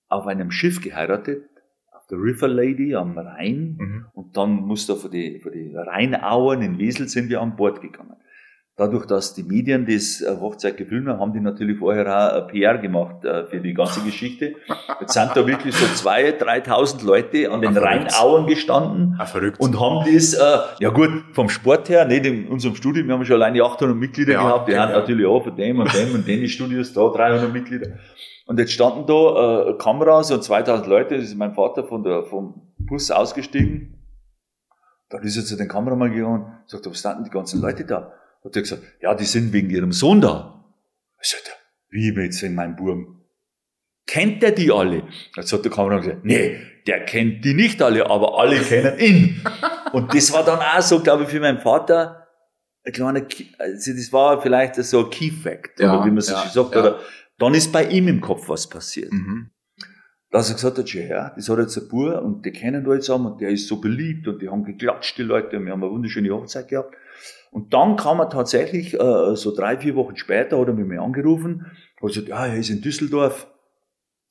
auf 0.10 0.28
einem 0.28 0.52
Schiff 0.52 0.80
geheiratet, 0.80 1.44
auf 1.92 2.06
der 2.06 2.20
River 2.20 2.48
Lady 2.48 2.94
am 2.94 3.18
Rhein 3.18 3.78
mhm. 3.80 4.06
und 4.14 4.38
dann 4.38 4.58
musste 4.58 4.96
für 4.96 5.10
die, 5.10 5.40
für 5.40 5.50
die 5.50 5.74
Rheinauen 5.76 6.62
in 6.62 6.78
Wesel 6.78 7.08
sind 7.08 7.30
wir 7.30 7.42
an 7.42 7.56
Bord 7.56 7.82
gegangen 7.82 8.16
dadurch, 8.78 9.06
dass 9.06 9.34
die 9.34 9.44
Medien 9.44 9.86
das 9.86 10.22
äh, 10.22 10.38
Hochzeit 10.40 10.78
gefilmt 10.78 11.08
haben, 11.08 11.20
haben 11.20 11.34
die 11.34 11.40
natürlich 11.40 11.78
vorher 11.78 12.08
auch 12.08 12.48
PR 12.48 12.78
gemacht 12.78 13.24
äh, 13.26 13.46
für 13.46 13.60
die 13.60 13.74
ganze 13.74 14.02
Geschichte. 14.02 14.56
Jetzt 15.00 15.14
sind 15.14 15.32
da 15.36 15.46
wirklich 15.46 15.76
so 15.76 15.86
zwei, 15.96 16.32
dreitausend 16.32 17.04
Leute 17.04 17.52
an 17.52 17.62
den 17.62 17.78
Rheinauen 17.78 18.48
gestanden 18.48 19.16
ah, 19.20 19.28
und 19.60 19.80
haben 19.80 20.12
das, 20.12 20.34
äh, 20.34 20.58
ja 20.80 20.90
gut, 20.90 21.12
vom 21.34 21.50
Sport 21.50 21.90
her, 21.90 22.06
nicht 22.06 22.26
in 22.26 22.48
unserem 22.48 22.76
Studio, 22.76 23.06
wir 23.06 23.14
haben 23.14 23.26
schon 23.26 23.36
alleine 23.36 23.62
800 23.64 23.96
Mitglieder 23.96 24.34
ja, 24.34 24.42
gehabt, 24.42 24.70
die 24.70 24.78
haben 24.78 24.92
ja. 24.92 25.00
natürlich 25.00 25.26
auch 25.26 25.44
von 25.44 25.56
dem 25.56 25.80
und 25.80 25.94
dem 25.94 26.16
und 26.16 26.28
den 26.28 26.48
Studios 26.48 26.94
da 26.94 27.08
300 27.10 27.52
Mitglieder. 27.52 27.98
Und 28.48 28.60
jetzt 28.60 28.72
standen 28.74 29.06
da 29.06 29.70
äh, 29.70 29.78
Kameras 29.78 30.32
und 30.32 30.44
2000 30.44 30.88
Leute, 30.88 31.16
das 31.16 31.26
ist 31.26 31.38
mein 31.38 31.54
Vater 31.54 31.84
von 31.84 32.04
der, 32.04 32.24
vom 32.24 32.74
Bus 32.78 33.12
ausgestiegen. 33.12 33.98
Dann 35.10 35.24
ist 35.24 35.38
er 35.38 35.44
zu 35.44 35.58
den 35.58 35.68
Kameramann 35.68 36.14
gegangen 36.14 36.44
und 36.44 36.70
sagt, 36.70 36.90
was 36.90 37.00
standen 37.00 37.26
die 37.26 37.30
ganzen 37.30 37.62
Leute 37.62 37.86
da? 37.86 38.14
Hat 38.44 38.56
er 38.56 38.62
gesagt, 38.62 38.84
ja, 39.02 39.14
die 39.14 39.26
sind 39.26 39.54
wegen 39.54 39.70
ihrem 39.70 39.92
Sohn 39.92 40.22
da. 40.22 40.66
Ich 41.22 41.30
sagte, 41.30 41.52
wie 41.90 42.10
jetzt 42.10 42.42
wegen 42.42 42.56
meinem 42.56 42.76
Buben? 42.76 43.22
Kennt 44.08 44.44
er 44.44 44.52
die 44.52 44.72
alle? 44.72 45.04
Jetzt 45.36 45.54
hat 45.54 45.64
der 45.64 45.72
Kameramann 45.72 46.04
gesagt, 46.04 46.26
nee, 46.26 46.60
der 46.88 47.06
kennt 47.06 47.46
die 47.46 47.54
nicht 47.54 47.82
alle, 47.82 48.10
aber 48.10 48.40
alle 48.40 48.60
kennen 48.60 49.00
ihn. 49.00 49.42
Und 49.94 50.14
das 50.14 50.34
war 50.34 50.44
dann 50.44 50.60
auch 50.60 50.82
so, 50.82 51.02
glaube 51.02 51.24
ich, 51.24 51.30
für 51.30 51.40
meinen 51.40 51.60
Vater, 51.60 52.28
ein 52.84 52.94
kleiner, 52.94 53.26
also 53.60 53.94
das 53.94 54.12
war 54.12 54.42
vielleicht 54.42 54.76
so 54.76 55.06
ein 55.06 55.10
Key 55.12 55.30
Fact, 55.30 55.80
ja, 55.80 55.94
oder 55.94 56.06
wie 56.06 56.10
man 56.10 56.18
es 56.18 56.30
ja, 56.30 56.48
sagt, 56.48 56.74
ja. 56.74 56.80
oder 56.80 57.00
dann 57.38 57.54
ist 57.54 57.72
bei 57.72 57.86
ihm 57.86 58.08
im 58.08 58.22
Kopf 58.22 58.50
was 58.50 58.68
passiert. 58.68 59.12
Mhm. 59.12 59.52
Dass 60.32 60.50
er 60.50 60.56
gesagt 60.56 60.78
hat, 60.78 60.94
ja, 60.94 61.32
das 61.36 61.50
hat 61.50 61.60
jetzt 61.60 61.78
ein 61.78 61.90
Bub 61.90 62.22
und 62.22 62.46
die 62.46 62.52
kennen 62.52 62.84
da 62.84 62.94
jetzt 62.94 63.06
zusammen 63.06 63.34
und 63.34 63.42
der 63.42 63.50
ist 63.50 63.68
so 63.68 63.82
beliebt 63.82 64.28
und 64.28 64.42
die 64.42 64.50
haben 64.50 64.64
geklatscht, 64.64 65.18
die 65.18 65.24
Leute, 65.24 65.58
und 65.58 65.66
wir 65.66 65.74
haben 65.74 65.84
eine 65.84 65.92
wunderschöne 65.92 66.30
Hochzeit 66.32 66.70
gehabt. 66.70 66.96
Und 67.52 67.74
dann 67.74 67.98
kam 67.98 68.20
er 68.20 68.30
tatsächlich, 68.30 68.94
äh, 68.94 69.36
so 69.36 69.54
drei, 69.54 69.78
vier 69.78 69.96
Wochen 69.96 70.16
später, 70.16 70.58
hat 70.60 70.68
er 70.68 70.74
mich 70.74 71.00
angerufen, 71.00 71.66
hat 71.98 72.08
gesagt, 72.08 72.30
ja, 72.30 72.48
er 72.48 72.56
ist 72.56 72.70
in 72.70 72.82
Düsseldorf 72.82 73.48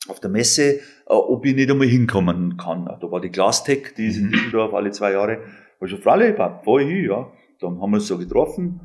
auf 0.09 0.21
der 0.21 0.31
Messe, 0.31 0.77
äh, 0.77 0.81
ob 1.07 1.45
ich 1.45 1.55
nicht 1.55 1.71
einmal 1.71 1.87
hinkommen 1.87 2.57
kann. 2.57 2.87
Da 2.87 3.11
war 3.11 3.21
die 3.21 3.31
Glastech, 3.31 3.95
die 3.97 4.07
ist 4.07 4.17
in 4.17 4.27
mhm. 4.27 4.33
Düsseldorf 4.33 4.73
alle 4.73 4.91
zwei 4.91 5.13
Jahre. 5.13 5.39
Ich 5.75 5.81
gesagt, 5.81 6.03
Fralle, 6.03 6.35
fahr 6.35 6.79
ich 6.79 6.89
hin, 6.89 7.05
ja. 7.05 7.31
Dann 7.61 7.81
haben 7.81 7.91
wir 7.91 7.97
uns 7.97 8.07
so 8.07 8.17
getroffen. 8.17 8.81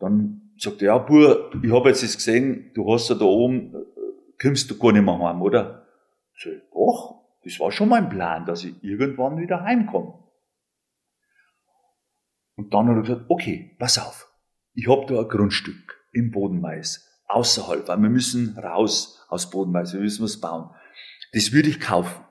Dann 0.00 0.52
sagte 0.58 0.84
er, 0.84 0.94
ja, 0.94 0.98
Bur, 0.98 1.50
ich 1.62 1.72
habe 1.72 1.88
jetzt 1.88 2.02
gesehen, 2.02 2.72
du 2.74 2.92
hast 2.92 3.08
ja 3.10 3.14
da 3.14 3.24
oben, 3.24 3.74
äh, 3.74 4.42
kommst 4.42 4.68
du 4.70 4.76
gar 4.76 4.92
nicht 4.92 5.04
mehr 5.04 5.18
heim, 5.20 5.40
oder? 5.40 5.86
Ich 6.36 6.44
sag, 6.44 6.52
doch, 6.72 7.22
das 7.44 7.60
war 7.60 7.70
schon 7.70 7.88
mein 7.88 8.08
Plan, 8.08 8.44
dass 8.44 8.64
ich 8.64 8.74
irgendwann 8.82 9.38
wieder 9.38 9.62
heimkomme. 9.62 10.14
Und 12.58 12.74
dann 12.74 12.88
hat 12.88 12.96
er 12.96 13.02
gesagt, 13.02 13.24
okay, 13.28 13.76
pass 13.78 13.98
auf, 13.98 14.28
ich 14.74 14.88
habe 14.88 15.06
da 15.06 15.20
ein 15.20 15.28
Grundstück 15.28 15.96
im 16.12 16.32
Bodenmais, 16.32 17.06
außerhalb, 17.28 17.86
weil 17.86 17.98
wir 17.98 18.10
müssen 18.10 18.58
raus 18.58 19.24
aus 19.28 19.48
Bodenmais, 19.48 19.92
wir 19.92 20.00
müssen 20.00 20.24
was 20.24 20.40
bauen. 20.40 20.68
Das 21.32 21.52
würde 21.52 21.68
ich 21.68 21.78
kaufen. 21.78 22.24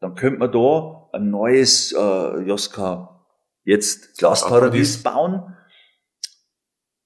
Dann 0.00 0.16
könnte 0.16 0.40
man 0.40 0.50
da 0.50 1.08
ein 1.12 1.30
neues 1.30 1.92
äh, 1.92 2.40
Joska 2.40 3.24
jetzt 3.62 4.18
Glasparadies 4.18 5.04
bauen. 5.04 5.56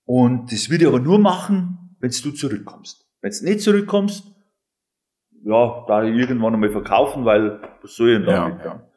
Und 0.06 0.50
das 0.50 0.70
würde 0.70 0.84
ich 0.84 0.88
aber 0.88 1.00
nur 1.00 1.18
machen, 1.18 1.98
wenn 2.00 2.10
du 2.10 2.30
zurückkommst. 2.30 3.06
Wenn 3.20 3.30
du 3.30 3.44
nicht 3.44 3.60
zurückkommst, 3.60 4.24
ja, 5.44 5.84
da 5.86 6.02
irgendwann 6.02 6.54
einmal 6.54 6.70
verkaufen, 6.70 7.26
weil 7.26 7.60
was 7.82 7.94
soll 7.94 8.08
ich 8.08 8.16
denn 8.16 8.26
damit? 8.26 8.64
Ja. 8.64 8.88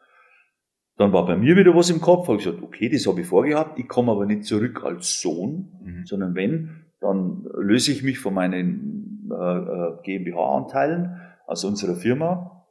Dann 0.97 1.13
war 1.13 1.25
bei 1.25 1.35
mir 1.35 1.55
wieder 1.55 1.75
was 1.75 1.91
im 1.91 2.01
Kopf, 2.01 2.27
habe 2.27 2.37
ich 2.37 2.43
gesagt, 2.43 2.63
okay, 2.63 2.89
das 2.89 3.05
habe 3.05 3.21
ich 3.21 3.27
vorgehabt, 3.27 3.77
ich 3.79 3.87
komme 3.87 4.11
aber 4.11 4.25
nicht 4.25 4.45
zurück 4.45 4.83
als 4.83 5.21
Sohn, 5.21 5.71
mhm. 5.83 6.05
sondern 6.05 6.35
wenn, 6.35 6.85
dann 6.99 7.45
löse 7.55 7.91
ich 7.91 8.03
mich 8.03 8.19
von 8.19 8.33
meinen 8.33 9.29
äh, 9.31 9.35
äh 9.35 9.97
GmbH-Anteilen 10.03 11.21
aus 11.45 11.63
unserer 11.63 11.95
Firma 11.95 12.65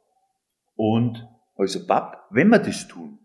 und 0.75 1.19
habe 1.55 1.65
gesagt, 1.65 1.87
Pap, 1.87 2.27
wenn 2.29 2.49
wir 2.49 2.59
das 2.59 2.87
tun, 2.87 3.19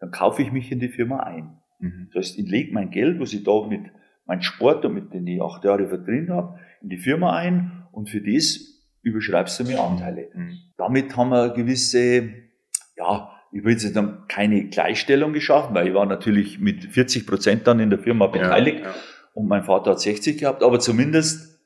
dann 0.00 0.10
kaufe 0.10 0.42
ich 0.42 0.50
mich 0.50 0.72
in 0.72 0.80
die 0.80 0.88
Firma 0.88 1.20
ein. 1.20 1.58
Mhm. 1.78 2.08
Das 2.12 2.26
heißt, 2.26 2.38
ich 2.38 2.50
lege 2.50 2.74
mein 2.74 2.90
Geld, 2.90 3.20
was 3.20 3.32
ich 3.32 3.44
da 3.44 3.66
mit 3.66 3.82
meinem 4.26 4.42
Sport 4.42 4.84
und 4.84 4.94
mit 4.94 5.12
den 5.14 5.26
ich 5.26 5.40
acht 5.40 5.64
Jahre 5.64 5.86
verdient 5.86 6.30
habe, 6.30 6.58
in 6.80 6.88
die 6.88 6.98
Firma 6.98 7.36
ein 7.36 7.86
und 7.92 8.10
für 8.10 8.20
das 8.20 8.58
überschreibst 9.02 9.60
du 9.60 9.64
mir 9.64 9.80
Anteile. 9.80 10.30
Mhm. 10.34 10.58
Damit 10.76 11.16
haben 11.16 11.30
wir 11.30 11.50
gewisse, 11.50 12.30
ja, 12.96 13.31
ich 13.52 13.64
will 13.64 13.72
jetzt 13.72 13.94
dann 13.94 14.26
keine 14.28 14.68
Gleichstellung 14.68 15.32
geschaffen, 15.32 15.74
weil 15.74 15.88
ich 15.88 15.94
war 15.94 16.06
natürlich 16.06 16.58
mit 16.58 16.84
40 16.86 17.26
Prozent 17.26 17.66
dann 17.66 17.80
in 17.80 17.90
der 17.90 17.98
Firma 17.98 18.26
beteiligt 18.26 18.80
ja, 18.80 18.86
ja. 18.86 18.94
und 19.34 19.46
mein 19.46 19.62
Vater 19.62 19.92
hat 19.92 20.00
60 20.00 20.38
gehabt, 20.38 20.62
aber 20.62 20.80
zumindest 20.80 21.60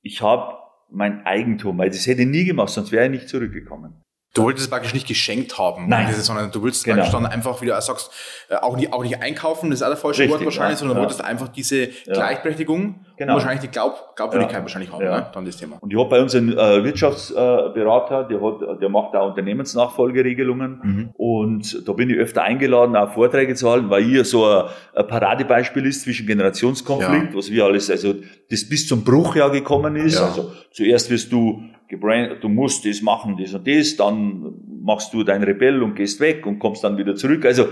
ich 0.00 0.22
habe 0.22 0.56
mein 0.90 1.26
Eigentum, 1.26 1.76
weil 1.78 1.90
das 1.90 2.06
hätte 2.06 2.22
ich 2.22 2.28
nie 2.28 2.44
gemacht, 2.44 2.70
sonst 2.70 2.92
wäre 2.92 3.04
ich 3.04 3.10
nicht 3.10 3.28
zurückgekommen. 3.28 4.02
Du 4.34 4.42
wolltest 4.42 4.66
es 4.66 4.70
praktisch 4.70 4.92
nicht 4.92 5.08
geschenkt 5.08 5.58
haben, 5.58 5.88
Nein. 5.88 6.12
sondern 6.14 6.50
du 6.50 6.62
willst 6.62 6.84
genau. 6.84 7.10
dann 7.10 7.24
einfach 7.26 7.62
wieder 7.62 7.80
sagst, 7.80 8.12
äh, 8.50 8.56
auch 8.56 8.76
nicht, 8.76 8.92
auch 8.92 9.02
nicht 9.02 9.20
einkaufen, 9.22 9.70
das 9.70 9.80
ist 9.80 9.82
auch 9.82 9.88
der 9.88 9.96
falsche 9.96 10.22
Richtig, 10.22 10.36
Wort 10.36 10.44
wahrscheinlich, 10.44 10.76
ja, 10.76 10.78
sondern 10.78 10.98
ja. 10.98 11.02
wolltest 11.02 11.24
einfach 11.24 11.48
diese 11.48 11.84
ja. 11.86 11.90
Gleichberechtigung 12.12 13.06
genau. 13.16 13.32
und 13.32 13.38
wahrscheinlich 13.38 13.62
die 13.62 13.68
Glaub, 13.68 14.14
Glaubwürdigkeit 14.16 14.60
wahrscheinlich 14.60 14.92
haben, 14.92 15.02
ne? 15.02 15.30
dann 15.32 15.44
das 15.46 15.56
Thema. 15.56 15.78
Und 15.80 15.92
ich 15.92 15.98
habe 15.98 16.10
bei 16.10 16.20
uns 16.20 16.34
einen 16.34 16.52
äh, 16.52 16.84
Wirtschaftsberater, 16.84 18.24
der, 18.24 18.40
hat, 18.40 18.82
der 18.82 18.88
macht 18.90 19.16
auch 19.16 19.30
Unternehmensnachfolgeregelungen 19.30 20.80
mhm. 20.82 21.10
und 21.14 21.88
da 21.88 21.92
bin 21.94 22.10
ich 22.10 22.18
öfter 22.18 22.42
eingeladen, 22.42 22.96
auch 22.96 23.12
Vorträge 23.14 23.54
zu 23.54 23.70
halten, 23.70 23.88
weil 23.88 24.04
hier 24.04 24.26
so 24.26 24.44
ein, 24.44 24.66
ein 24.94 25.06
Paradebeispiel 25.06 25.86
ist 25.86 26.02
zwischen 26.02 26.26
Generationskonflikt, 26.26 27.34
was 27.34 27.50
wir 27.50 27.64
alles, 27.64 27.90
also 27.90 28.14
das 28.50 28.68
bis 28.68 28.86
zum 28.86 29.04
Bruch 29.04 29.36
ja 29.36 29.48
gekommen 29.48 29.96
ist. 29.96 30.20
Also 30.20 30.52
zuerst 30.70 31.10
wirst 31.10 31.32
du 31.32 31.62
gebrannt, 31.88 32.36
du 32.40 32.48
musst 32.48 32.84
das 32.84 33.02
machen, 33.02 33.36
das 33.38 33.54
und 33.54 33.66
das, 33.66 33.96
dann 33.96 34.54
machst 34.82 35.12
du 35.12 35.24
dein 35.24 35.42
Rebell 35.42 35.82
und 35.82 35.94
gehst 35.94 36.20
weg 36.20 36.46
und 36.46 36.58
kommst 36.58 36.84
dann 36.84 36.96
wieder 36.98 37.14
zurück. 37.14 37.44
Also 37.44 37.66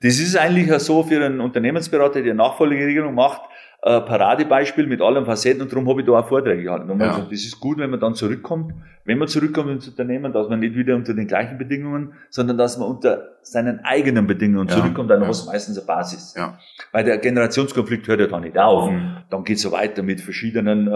das 0.00 0.18
ist 0.18 0.36
eigentlich 0.36 0.70
so 0.80 1.02
für 1.02 1.24
einen 1.24 1.40
Unternehmensberater, 1.40 2.22
der 2.22 2.34
Nachfolgeregelung 2.34 3.14
macht, 3.14 3.42
ein 3.84 4.04
Paradebeispiel 4.04 4.86
mit 4.86 5.00
allen 5.00 5.24
Facetten 5.24 5.62
und 5.62 5.72
darum 5.72 5.88
habe 5.88 6.00
ich 6.00 6.06
da 6.06 6.12
auch 6.12 6.28
Vorträge 6.28 6.62
gehalten. 6.62 6.90
Und 6.90 7.00
ja. 7.00 7.08
gesagt, 7.08 7.32
das 7.32 7.40
ist 7.40 7.58
gut, 7.58 7.78
wenn 7.78 7.90
man 7.90 7.98
dann 7.98 8.14
zurückkommt, 8.14 8.74
wenn 9.04 9.18
man 9.18 9.26
zurückkommt 9.26 9.70
ins 9.70 9.88
Unternehmen, 9.88 10.32
dass 10.32 10.48
man 10.48 10.60
nicht 10.60 10.76
wieder 10.76 10.94
unter 10.94 11.14
den 11.14 11.26
gleichen 11.26 11.58
Bedingungen, 11.58 12.12
sondern 12.30 12.58
dass 12.58 12.78
man 12.78 12.88
unter 12.88 13.38
seinen 13.42 13.80
eigenen 13.84 14.26
Bedingungen 14.26 14.68
Ja, 14.68 14.76
zurückkommt, 14.76 15.10
dann 15.10 15.22
ja. 15.22 15.28
hast 15.28 15.44
du 15.46 15.50
meistens 15.50 15.76
eine 15.76 15.86
Basis. 15.86 16.34
Ja. 16.36 16.58
Weil 16.92 17.04
der 17.04 17.18
Generationskonflikt 17.18 18.06
hört 18.08 18.20
ja 18.20 18.26
da 18.26 18.38
nicht 18.40 18.56
auf. 18.56 18.90
Mhm. 18.90 19.16
Dann 19.30 19.44
geht's 19.44 19.62
so 19.62 19.72
weiter 19.72 20.02
mit 20.02 20.20
verschiedenen 20.20 20.86
äh, 20.86 20.90
äh, 20.90 20.94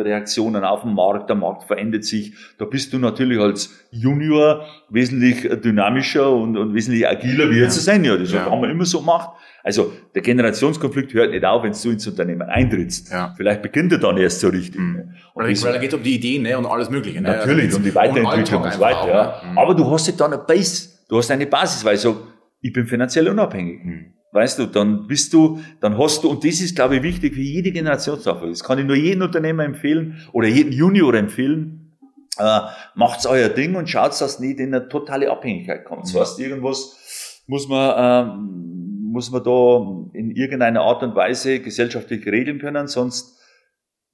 Reaktionen 0.00 0.64
auf 0.64 0.82
dem 0.82 0.94
Markt. 0.94 1.28
Der 1.28 1.36
Markt 1.36 1.64
verändert 1.64 2.04
sich. 2.04 2.34
Da 2.58 2.64
bist 2.64 2.92
du 2.92 2.98
natürlich 2.98 3.38
als 3.38 3.70
Junior 3.90 4.64
wesentlich 4.88 5.42
dynamischer 5.60 6.30
und, 6.32 6.56
und 6.56 6.74
wesentlich 6.74 7.06
agiler 7.06 7.50
wie 7.50 7.58
jetzt 7.60 7.76
ein 7.76 7.94
Senior. 7.96 8.18
Das 8.18 8.32
Ja. 8.32 8.50
haben 8.50 8.62
wir 8.62 8.70
immer 8.70 8.84
so 8.84 9.00
gemacht. 9.00 9.30
Also 9.64 9.92
der 10.14 10.22
Generationskonflikt 10.22 11.14
hört 11.14 11.30
nicht 11.30 11.44
auf, 11.44 11.62
wenn 11.62 11.72
du 11.72 11.90
ins 11.90 12.06
Unternehmen 12.06 12.42
eintrittst. 12.42 13.12
Ja. 13.12 13.32
Vielleicht 13.36 13.62
beginnt 13.62 13.92
er 13.92 13.98
dann 13.98 14.16
erst 14.16 14.40
so 14.40 14.48
richtig. 14.48 14.80
Mhm. 14.80 15.14
Und 15.34 15.44
Weil 15.44 15.72
da 15.72 15.78
geht 15.78 15.94
um 15.94 16.02
die 16.02 16.16
Ideen 16.16 16.42
ne, 16.42 16.58
und 16.58 16.66
alles 16.66 16.90
Mögliche. 16.90 17.20
Ne? 17.20 17.28
Natürlich, 17.28 17.66
Also 17.66 17.76
um 17.76 17.84
die 17.84 17.94
Weiterentwicklung 17.94 18.62
und 18.62 18.72
so 18.72 18.80
weiter. 18.80 19.02
einfach 19.02 19.08
Ja. 19.08 19.30
auch, 19.38 19.44
ne? 19.44 19.50
Mhm. 19.52 19.58
Aber 19.58 19.74
du 19.74 19.90
hast 19.90 20.06
ja 20.08 20.14
dann 20.16 20.32
eine 20.32 20.42
Base, 20.42 20.88
du 21.08 21.18
hast 21.18 21.30
eine 21.30 21.46
Basis, 21.46 21.84
weil 21.84 21.96
so, 21.96 22.26
ich 22.60 22.72
bin 22.72 22.86
finanziell 22.86 23.28
unabhängig. 23.28 23.84
Mhm. 23.84 24.06
Weißt 24.32 24.58
du, 24.58 24.66
dann 24.66 25.06
bist 25.06 25.32
du, 25.34 25.60
dann 25.80 25.98
hast 25.98 26.24
du, 26.24 26.30
und 26.30 26.42
das 26.42 26.60
ist, 26.60 26.74
glaube 26.74 26.96
ich, 26.96 27.02
wichtig 27.02 27.34
für 27.34 27.40
jede 27.42 27.70
Generationssache. 27.70 28.46
Das 28.48 28.64
kann 28.64 28.78
ich 28.78 28.86
nur 28.86 28.96
jedem 28.96 29.22
Unternehmer 29.22 29.64
empfehlen 29.64 30.22
oder 30.32 30.48
jedem 30.48 30.72
Junior 30.72 31.12
empfehlen. 31.14 31.98
Äh, 32.38 32.60
macht's 32.94 33.26
euer 33.26 33.50
Ding 33.50 33.74
und 33.74 33.90
schaut, 33.90 34.18
dass 34.18 34.40
nicht 34.40 34.58
in 34.58 34.74
eine 34.74 34.88
totale 34.88 35.30
Abhängigkeit 35.30 35.84
kommt. 35.84 36.04
Das 36.04 36.14
Mhm. 36.14 36.18
heißt, 36.20 36.38
irgendwas 36.40 37.42
muss 37.46 37.68
man, 37.68 37.94
ähm, 38.38 39.10
muss 39.12 39.30
man 39.30 39.44
da 39.44 40.18
in 40.18 40.30
irgendeiner 40.30 40.80
Art 40.80 41.02
und 41.02 41.14
Weise 41.14 41.60
gesellschaftlich 41.60 42.24
regeln 42.26 42.58
können, 42.58 42.86
sonst 42.86 43.38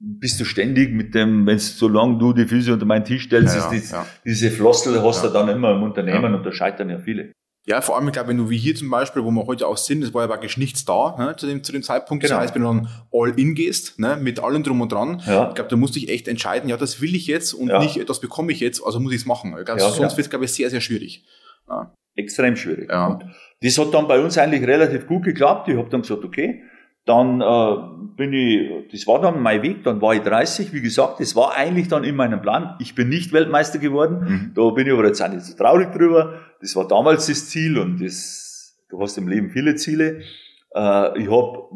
bist 0.00 0.38
du 0.40 0.44
ständig 0.44 0.92
mit 0.92 1.14
dem, 1.14 1.46
wenn 1.46 1.58
solange 1.58 2.18
du 2.18 2.32
die 2.32 2.46
Füße 2.46 2.72
unter 2.72 2.87
meinen 2.87 3.04
Tisch 3.04 3.24
stellst, 3.24 3.56
Ja, 3.56 3.70
ist 3.72 3.92
ja, 3.92 4.06
diese 4.24 4.50
Flossel 4.50 5.02
hast 5.02 5.24
du 5.24 5.28
dann 5.28 5.48
immer 5.48 5.72
im 5.72 5.82
Unternehmen 5.82 6.34
und 6.34 6.44
da 6.46 6.52
scheitern 6.52 6.90
ja 6.90 6.98
viele. 6.98 7.32
Ja, 7.66 7.82
vor 7.82 7.96
allem, 7.98 8.06
ich 8.06 8.14
glaube, 8.14 8.30
wenn 8.30 8.38
du 8.38 8.48
wie 8.48 8.56
hier 8.56 8.74
zum 8.74 8.88
Beispiel, 8.88 9.22
wo 9.24 9.30
wir 9.30 9.46
heute 9.46 9.66
auch 9.66 9.76
sind, 9.76 10.02
es 10.02 10.14
war 10.14 10.22
ja 10.22 10.28
praktisch 10.28 10.56
nichts 10.56 10.87
da 10.87 11.16
ne, 11.18 11.37
zu, 11.37 11.46
dem, 11.46 11.62
zu 11.62 11.70
dem 11.72 11.82
Zeitpunkt. 11.82 12.22
Genau. 12.24 12.37
Das 12.37 12.44
heißt, 12.44 12.54
wenn 12.54 12.62
du 12.62 12.68
dann 12.68 12.88
all 13.12 13.38
in 13.38 13.54
gehst, 13.54 13.98
ne, 13.98 14.16
mit 14.16 14.40
allem 14.40 14.62
drum 14.62 14.80
und 14.80 14.90
dran, 14.90 15.20
Ja. 15.26 15.48
ich 15.48 15.54
glaube, 15.54 15.68
da 15.68 15.76
musst 15.76 15.94
du 15.94 16.00
dich 16.00 16.08
echt 16.08 16.28
entscheiden, 16.28 16.70
ja, 16.70 16.78
das 16.78 17.02
will 17.02 17.14
ich 17.14 17.26
jetzt 17.26 17.52
und 17.52 17.68
Ja. 17.68 17.78
nicht, 17.80 18.08
das 18.08 18.20
bekomme 18.20 18.52
ich 18.52 18.61
jetzt, 18.61 18.82
also 18.82 19.00
muss 19.00 19.12
ich 19.12 19.20
es 19.20 19.26
machen. 19.26 19.54
Ich 19.58 19.66
glaube, 19.66 19.80
Ja, 19.80 19.90
sonst 19.90 20.16
wird 20.16 20.26
es, 20.26 20.30
glaube 20.30 20.46
ich, 20.46 20.52
sehr, 20.52 20.70
sehr 20.70 20.80
schwierig. 20.80 21.26
Extrem 22.14 22.56
schwierig. 22.56 22.88
Ja. 22.90 23.08
Und 23.08 23.24
das 23.61 23.76
hat 23.76 23.92
dann 23.92 24.08
bei 24.08 24.18
uns 24.18 24.38
eigentlich 24.38 24.66
relativ 24.66 25.06
gut 25.06 25.24
geklappt. 25.24 25.68
Ich 25.68 25.76
habe 25.76 25.90
dann 25.90 26.02
gesagt, 26.02 26.24
okay, 26.24 26.62
dann 27.09 27.40
äh, 27.40 27.77
bin 28.16 28.33
ich, 28.33 28.90
das 28.92 29.07
war 29.07 29.21
dann 29.21 29.40
mein 29.42 29.62
Weg, 29.62 29.85
dann 29.85 30.01
war 30.03 30.14
ich 30.14 30.21
30, 30.23 30.73
wie 30.73 30.81
gesagt, 30.83 31.21
das 31.21 31.35
war 31.35 31.57
eigentlich 31.57 31.88
dann 31.88 32.05
in 32.05 32.14
meinem 32.16 32.42
Plan. 32.42 32.75
Ich 32.81 32.94
bin 32.94 33.09
nicht 33.09 33.33
Weltmeister 33.33 33.79
geworden, 33.79 34.18
Mhm. 34.21 34.53
da 34.55 34.68
bin 34.71 34.87
ich 34.87 34.92
aber 34.92 35.07
jetzt 35.07 35.23
auch 35.23 35.29
nicht 35.29 35.42
so 35.42 35.57
traurig 35.57 35.90
drüber. 35.92 36.35
Das 36.61 36.75
war 36.77 36.87
damals 36.87 37.27
das 37.27 37.49
Ziel 37.49 37.79
und 37.79 38.01
das, 38.05 38.77
du 38.90 39.01
hast 39.01 39.16
im 39.18 39.29
Leben 39.29 39.51
viele 39.51 39.75
Ziele. 39.77 40.21
Äh, 40.75 41.18
ich 41.23 41.31
habe 41.31 41.68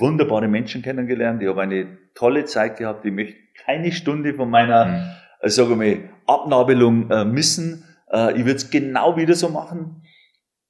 wunderbare 0.00 0.48
Menschen 0.48 0.82
kennengelernt, 0.82 1.42
ich 1.42 1.48
habe 1.48 1.62
eine 1.62 1.86
tolle 2.14 2.44
Zeit 2.44 2.76
gehabt, 2.78 3.04
ich 3.04 3.12
möchte 3.12 3.36
keine 3.64 3.92
Stunde 3.92 4.34
von 4.34 4.48
meiner 4.50 4.86
Mhm. 4.86 5.02
äh, 5.40 5.48
sage 5.50 5.76
mal, 5.76 5.98
Abnabelung 6.26 7.10
äh, 7.10 7.24
missen. 7.24 7.84
Äh, 8.10 8.32
ich 8.32 8.44
würde 8.44 8.56
es 8.56 8.70
genau 8.70 9.16
wieder 9.16 9.34
so 9.34 9.48
machen, 9.48 10.02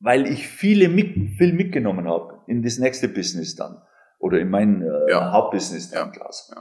weil 0.01 0.27
ich 0.27 0.47
viele 0.49 0.89
mit, 0.89 1.15
viel 1.37 1.53
mitgenommen 1.53 2.07
habe 2.09 2.39
in 2.47 2.63
das 2.63 2.79
nächste 2.79 3.09
Business 3.09 3.57
dann. 3.57 3.79
Oder 4.19 4.41
in 4.41 4.51
mein 4.51 4.83
äh, 4.83 5.11
Ja. 5.11 5.33
Hauptbusiness 5.33 5.91
dann, 5.91 6.09
Ja. 6.09 6.13
Klaus. 6.13 6.53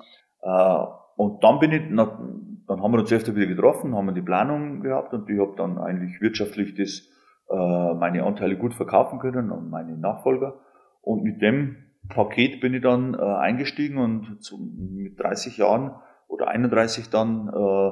Äh, 0.42 1.22
und 1.22 1.44
dann 1.44 1.60
bin 1.60 1.72
ich, 1.72 1.82
na, 1.90 2.06
dann 2.68 2.82
haben 2.84 2.92
wir 2.92 3.00
uns 3.00 3.12
öfter 3.12 3.36
wieder 3.36 3.48
getroffen, 3.48 3.96
haben 3.96 4.06
wir 4.08 4.14
die 4.14 4.22
Planung 4.22 4.82
gehabt 4.82 5.14
und 5.14 5.30
ich 5.30 5.40
habe 5.40 5.56
dann 5.58 5.78
eigentlich 5.78 6.22
wirtschaftlich 6.22 6.76
das, 6.76 7.08
äh, 7.50 7.94
meine 7.96 8.24
Anteile 8.24 8.58
gut 8.58 8.74
verkaufen 8.74 9.20
können 9.20 9.52
und 9.52 9.70
meine 9.70 9.98
Nachfolger. 9.98 10.60
Und 11.02 11.24
mit 11.24 11.42
dem 11.42 11.78
Paket 12.10 12.62
bin 12.62 12.74
ich 12.74 12.82
dann 12.82 13.14
äh, 13.14 13.18
eingestiegen 13.18 13.98
und 13.98 14.44
zu, 14.44 14.58
mit 14.58 15.20
30 15.20 15.58
Jahren 15.58 15.96
oder 16.28 16.50
31 16.50 17.10
dann 17.10 17.48
äh, 17.48 17.92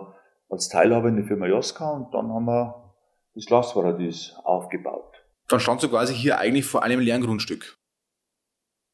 als 0.50 0.70
Teilhaber 0.70 1.08
in 1.10 1.16
der 1.16 1.26
Firma 1.26 1.48
Joska 1.48 1.90
und 1.92 2.14
dann 2.14 2.32
haben 2.32 2.46
wir 2.46 2.94
das 3.34 3.46
Glasparadies 3.46 4.38
aufgebaut. 4.44 5.15
Dann 5.48 5.60
standst 5.60 5.84
du 5.84 5.90
quasi 5.90 6.14
hier 6.14 6.40
eigentlich 6.40 6.66
vor 6.66 6.84
einem 6.84 7.00
leeren 7.00 7.22
Grundstück. 7.22 7.78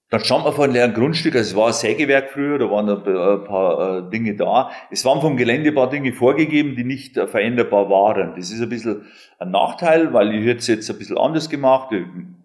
Dann 0.10 0.20
stand 0.26 0.44
man 0.44 0.52
vor 0.54 0.66
einem 0.66 0.74
leeren 0.74 0.94
Grundstück, 0.94 1.36
also 1.36 1.50
es 1.52 1.56
war 1.56 1.68
ein 1.68 1.74
Sägewerk 1.74 2.32
früher, 2.32 2.60
da 2.60 2.70
waren 2.70 2.90
ein 2.90 3.02
paar- 3.02 3.44
paar 3.46 4.08
äh, 4.08 4.10
Dinge 4.10 4.36
da. 4.36 4.70
Es 4.90 5.06
waren 5.06 5.22
vom 5.22 5.38
Gelände 5.38 5.70
ein 5.70 5.76
paar 5.76 5.90
Dinge 5.90 6.12
vorgegeben, 6.12 6.76
die 6.76 6.84
nicht 6.84 7.16
äh, 7.16 7.28
veränderbar 7.28 7.90
waren. 7.90 8.36
Das 8.36 8.52
ist 8.52 8.62
ein 8.62 8.68
bisschen 8.68 9.06
ein 9.40 9.52
Nachteil, 9.52 10.12
weil 10.12 10.36
ich 10.36 10.46
hätte 10.46 10.58
es 10.60 10.68
jetzt 10.68 10.90
ein 10.92 10.98
bisschen 10.98 11.18
anders 11.18 11.50
gemacht. 11.50 11.94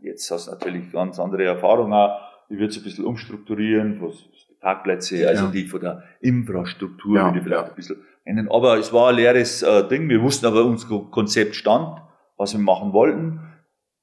Jetzt 0.00 0.30
hast 0.30 0.46
du 0.46 0.52
natürlich 0.52 0.92
ganz 0.92 1.18
andere 1.18 1.44
Erfahrungen 1.44 1.92
auch. 1.92 2.20
Ich 2.48 2.56
würde 2.56 2.68
es 2.70 2.76
ein 2.76 2.84
bisschen 2.84 3.04
umstrukturieren, 3.04 4.00
was 4.00 4.14
die 4.48 4.54
Parkplätze, 4.60 5.26
also 5.28 5.46
Ja. 5.46 5.50
die 5.50 5.64
von 5.66 5.80
der 5.80 6.04
Infrastruktur, 6.20 7.16
Ja, 7.16 7.24
würde 7.24 7.38
ich 7.38 7.44
vielleicht 7.44 7.70
ein 7.70 7.74
bisschen 7.74 7.96
nennen. 8.24 8.48
Aber 8.48 8.78
es 8.78 8.92
war 8.92 9.08
ein 9.08 9.16
leeres 9.16 9.64
äh, 9.64 9.88
Ding. 9.88 10.08
Wir 10.08 10.22
wussten 10.22 10.46
aber, 10.46 10.64
unser 10.64 10.86
Konzept 11.10 11.56
stand, 11.56 11.98
was 12.36 12.52
wir 12.52 12.60
machen 12.60 12.92
wollten. 12.92 13.40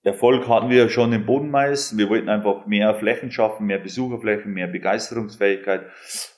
Erfolg 0.06 0.50
hatten 0.50 0.70
wir 0.70 0.89
schon 0.89 1.13
im 1.13 1.26
Bodenmais. 1.26 1.98
Wir 1.98 2.10
wollten 2.10 2.28
einfach 2.28 2.66
mehr 2.66 2.94
Flächen 2.94 3.32
schaffen, 3.32 3.68
mehr 3.68 3.80
Besucherflächen, 3.80 4.54
mehr 4.54 4.68
Begeisterungsfähigkeit, 4.68 5.86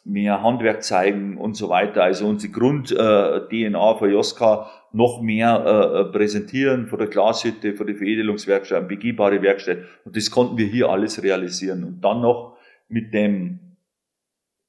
mehr 0.03 0.43
Handwerk 0.43 0.83
zeigen 0.83 1.37
und 1.37 1.55
so 1.55 1.67
weiter. 1.69 2.03
Also 2.03 2.27
unsere 2.27 2.53
Grund-DNA 2.53 3.95
für 3.95 4.07
Joska 4.07 4.69
noch 4.91 5.19
mehr 5.19 5.65
äh, 5.65 6.11
präsentieren, 6.15 6.85
von 6.85 6.99
der 6.99 7.07
Glashütte, 7.07 7.73
von 7.73 7.87
der 7.87 7.95
Veredelungswerkstatt, 7.95 8.87
begehbare 8.87 9.41
Werkstatt. 9.41 9.79
Und 10.05 10.15
das 10.15 10.29
konnten 10.29 10.59
wir 10.59 10.67
hier 10.67 10.89
alles 10.89 11.23
realisieren. 11.23 11.83
Und 11.83 12.01
dann 12.01 12.21
noch 12.21 12.57
mit 12.87 13.15
dem, 13.15 13.77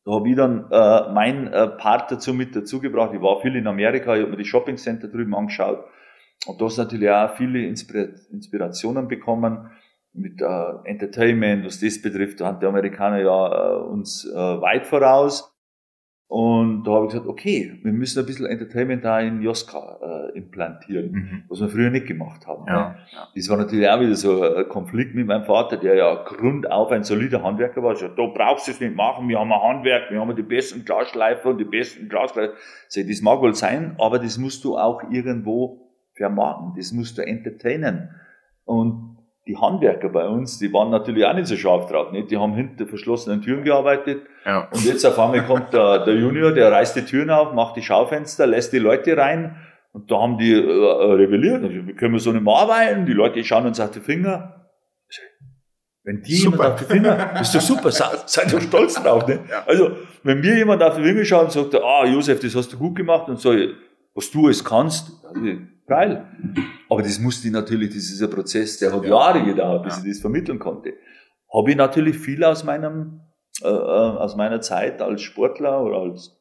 da 0.07 0.13
habe 0.13 0.31
ich 0.31 0.37
dann 0.37 0.71
äh, 0.71 1.13
mein 1.13 1.49
äh, 1.49 1.67
Part 1.69 2.11
dazu 2.11 2.33
mit 2.33 2.57
dazugebracht. 2.57 3.13
Ich 3.13 3.21
war 3.21 3.43
viel 3.43 3.57
in 3.57 3.67
Amerika, 3.67 4.17
ich 4.17 4.23
habe 4.23 4.31
mir 4.31 4.39
die 4.39 4.47
Shopping 4.47 4.79
Center 4.79 5.09
drüben 5.09 5.35
angeschaut. 5.35 5.85
Und 6.47 6.61
da 6.61 6.65
hast 6.67 6.79
du 6.79 6.83
natürlich 6.83 7.11
auch 7.11 7.35
viele 7.37 7.67
Inspira 7.67 8.07
Inspirationen 8.31 9.09
bekommen 9.09 9.71
mit 10.13 10.41
äh, 10.41 10.45
Entertainment, 10.85 11.65
was 11.67 11.81
das 11.81 12.01
betrifft. 12.01 12.41
Da 12.41 12.47
haben 12.47 12.61
die 12.61 12.67
Amerikaner 12.67 13.21
ja 13.21 13.77
äh, 13.77 13.83
uns 13.83 14.25
äh, 14.25 14.37
weit 14.37 14.87
voraus. 14.87 15.53
Und 16.29 16.83
da 16.85 16.91
habe 16.93 17.07
ich 17.07 17.13
gesagt, 17.13 17.29
okay, 17.29 17.79
wir 17.85 17.93
müssen 17.93 18.19
ein 18.19 18.27
bisschen 18.27 18.47
Entertainment 18.47 19.05
da 19.05 19.21
in 19.21 19.43
Joska 19.43 19.99
äh, 20.35 20.37
implantieren, 20.37 21.13
Mhm. 21.13 21.45
was 21.49 21.61
wir 21.61 21.69
früher 21.69 21.91
nicht 21.91 22.07
gemacht 22.07 22.49
haben. 22.49 22.65
Ja, 22.67 22.97
ja. 23.13 23.29
Das 23.33 23.49
war 23.49 23.57
natürlich 23.59 23.89
auch 23.89 24.01
wieder 24.01 24.17
so 24.17 24.43
ein 24.43 24.69
Konflikt 24.69 25.15
mit 25.15 25.29
meinem 25.29 25.45
Vater, 25.45 25.77
der 25.77 25.95
ja 25.95 26.25
grundauf 26.25 26.91
ein 26.91 27.05
solider 27.05 27.45
Handwerker 27.45 27.81
war. 27.85 27.93
Ich 27.93 28.01
sag, 28.01 28.17
da 28.17 28.27
brauchst 28.27 28.67
du 28.67 28.73
es 28.73 28.81
nicht 28.81 28.97
machen, 28.97 29.29
wir 29.29 29.39
haben 29.39 29.53
ein 29.53 29.63
Handwerk, 29.63 30.11
wir 30.11 30.19
haben 30.19 30.35
die 30.35 30.43
besten 30.43 30.85
Glasschleifer 30.85 31.51
und 31.51 31.59
die 31.59 31.65
besten 31.65 32.09
Glasschleifer. 32.09 32.55
Das 32.93 33.23
mag 33.23 33.41
wohl 33.41 33.55
sein, 33.55 33.95
aber 33.99 34.19
das 34.19 34.37
musst 34.37 34.65
du 34.65 34.77
auch 34.77 35.03
irgendwo 35.09 35.86
vermarkten, 36.17 36.73
das 36.77 36.93
musst 36.93 37.19
du 37.19 37.23
entertainen. 37.27 38.11
Und 38.65 39.17
die 39.47 39.57
Handwerker 39.57 40.09
bei 40.09 40.27
uns, 40.27 40.59
die 40.59 40.73
waren 40.73 40.91
natürlich 40.91 41.25
auch 41.25 41.35
nicht 41.35 41.47
so 41.47 41.57
scharf 41.57 41.89
drauf, 41.91 42.11
nicht? 42.11 42.31
Die 42.33 42.37
haben 42.37 42.55
hinter 42.55 42.87
verschlossenen 42.87 43.43
Türen 43.43 43.63
gearbeitet, 43.63 44.23
Ja. 44.45 44.69
und 44.73 44.85
jetzt 44.85 45.05
auf 45.07 45.19
einmal 45.19 45.45
kommt 45.47 45.73
der, 45.73 46.05
der 46.05 46.15
Junior, 46.17 46.51
der 46.53 46.73
reißt 46.73 46.97
die 46.97 47.03
Türen 47.05 47.31
auf, 47.31 47.53
macht 47.53 47.77
die 47.77 47.83
Schaufenster, 47.83 48.47
lässt 48.47 48.73
die 48.73 48.79
Leute 48.79 49.17
rein. 49.17 49.57
Und 49.93 50.11
da 50.11 50.21
haben 50.21 50.37
die 50.37 50.53
äh, 50.53 50.59
rebelliert. 50.61 51.63
Also, 51.63 51.87
wie 51.87 51.95
können 51.95 52.13
wir 52.13 52.21
so 52.21 52.31
nicht 52.33 52.43
mehr 52.43 52.55
arbeiten? 52.55 53.07
Die 53.07 53.15
Leute 53.15 53.43
schauen 53.45 53.65
uns 53.67 53.81
auf 53.81 53.93
die 53.93 54.01
Finger. 54.01 54.67
Wenn 56.05 56.23
die 56.23 56.35
Super. 56.37 56.57
jemand 56.57 56.71
auf 56.75 56.81
die 56.87 56.93
Finger, 56.93 57.41
ist 57.41 57.55
doch 57.55 57.61
super, 57.61 57.91
sei, 57.91 58.05
seid 58.27 58.53
doch 58.53 58.61
stolz 58.61 58.95
drauf. 58.95 59.27
Ne? 59.27 59.41
Ja. 59.51 59.65
Also, 59.67 59.93
wenn 60.23 60.41
mir 60.41 60.57
jemand 60.57 60.83
auf 60.83 60.97
die 60.97 61.03
Finger 61.03 61.25
schaut 61.25 61.45
und 61.47 61.53
sagt, 61.53 61.75
ah, 61.83 62.05
Josef, 62.05 62.39
das 62.41 62.55
hast 62.55 62.73
du 62.73 62.79
gut 62.79 62.95
gemacht 62.95 63.29
und 63.29 63.41
so, 63.41 63.55
was 64.15 64.31
du 64.31 64.49
es 64.49 64.65
kannst, 64.65 65.25
also, 65.27 65.41
geil. 65.87 66.27
Aber 66.89 67.03
das 67.03 67.19
musste 67.19 67.47
ich 67.49 67.53
natürlich, 67.53 67.89
das 67.91 68.05
ist 68.05 68.23
ein 68.23 68.31
Prozess, 68.31 68.79
der 68.79 68.93
hat 68.93 69.03
Ja. 69.05 69.11
Jahre 69.11 69.45
gedauert, 69.45 69.85
bis 69.85 69.97
Ja. 69.99 70.03
ich 70.05 70.11
das 70.13 70.21
vermitteln 70.21 70.59
konnte. 70.59 70.95
Habe 71.53 71.71
ich 71.71 71.77
natürlich 71.77 72.19
viel 72.19 72.43
aus 72.45 72.65
meinem 72.65 73.21
äh, 73.63 73.69
äh, 73.69 73.71
aus 73.71 74.37
meiner 74.37 74.61
Zeit 74.61 75.01
als 75.01 75.23
Sportler 75.23 75.83
oder 75.83 75.99
als 76.01 76.37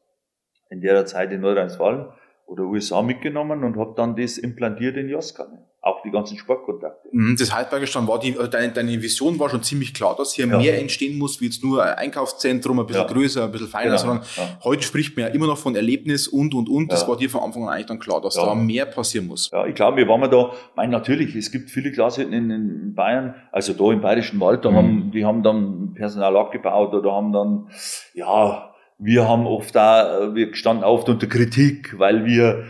in 0.68 0.82
der 0.82 1.06
Zeit 1.06 1.32
in 1.32 1.40
Nordrhein-Westfalen 1.40 2.08
oder 2.46 2.64
USA 2.64 3.00
mitgenommen 3.00 3.64
und 3.64 3.78
habe 3.78 3.94
dann 3.96 4.16
das 4.16 4.36
implantiert 4.36 4.96
in 4.98 5.08
Joska. 5.08 5.46
Auch 5.86 6.02
die 6.02 6.10
ganzen 6.10 6.36
Sportkontakte. 6.36 7.08
Mhm, 7.12 7.36
Das 7.38 7.54
heißt, 7.54 7.70
praktisch 7.70 7.92
dann 7.92 8.08
war 8.08 8.18
die, 8.18 8.36
also 8.36 8.50
deine, 8.50 8.72
deine 8.72 9.00
Vision 9.00 9.38
war 9.38 9.48
schon 9.48 9.62
ziemlich 9.62 9.94
klar, 9.94 10.16
dass 10.18 10.32
hier 10.34 10.48
Ja. 10.48 10.58
mehr 10.58 10.80
entstehen 10.80 11.16
muss, 11.16 11.40
wie 11.40 11.44
jetzt 11.44 11.62
nur 11.62 11.84
ein 11.84 11.94
Einkaufszentrum, 11.94 12.80
ein 12.80 12.86
bisschen 12.86 13.02
Ja. 13.06 13.12
größer, 13.12 13.44
ein 13.44 13.52
bisschen 13.52 13.68
feiner, 13.68 13.90
Genau, 13.92 13.96
sondern 13.98 14.20
ja. 14.36 14.58
heute 14.64 14.82
spricht 14.82 15.16
man 15.16 15.26
ja 15.26 15.32
immer 15.32 15.46
noch 15.46 15.58
von 15.58 15.76
Erlebnis 15.76 16.26
und, 16.26 16.54
und, 16.54 16.68
und. 16.68 16.90
Das 16.90 17.06
war 17.06 17.16
dir 17.16 17.30
von 17.30 17.40
Anfang 17.42 17.62
an 17.62 17.68
eigentlich 17.74 17.86
dann 17.86 18.00
klar, 18.00 18.20
dass 18.20 18.34
da 18.34 18.52
mehr 18.56 18.84
passieren 18.86 19.28
muss. 19.28 19.48
Ja, 19.52 19.64
ich 19.64 19.76
glaube, 19.76 19.96
wir 19.98 20.08
waren 20.08 20.28
da, 20.28 20.50
mein, 20.74 20.90
natürlich, 20.90 21.36
es 21.36 21.52
gibt 21.52 21.70
viele 21.70 21.92
Glashütten 21.92 22.32
in, 22.32 22.50
in 22.50 22.94
Bayern, 22.96 23.36
also 23.52 23.72
da 23.72 23.92
im 23.92 24.00
Bayerischen 24.00 24.40
Wald, 24.40 24.64
da 24.64 24.70
Mhm. 24.72 24.76
haben, 24.76 25.10
die 25.12 25.24
haben 25.24 25.42
dann 25.44 25.94
Personal 25.94 26.36
abgebaut 26.36 26.92
oder 26.94 27.12
haben 27.12 27.32
dann, 27.32 27.68
ja, 28.12 28.72
wir 28.98 29.28
haben 29.28 29.46
oft 29.46 29.74
da, 29.76 30.34
wir 30.34 30.54
standen 30.56 30.82
oft 30.82 31.08
unter 31.08 31.26
Kritik, 31.26 31.94
weil 31.98 32.24
wir 32.24 32.64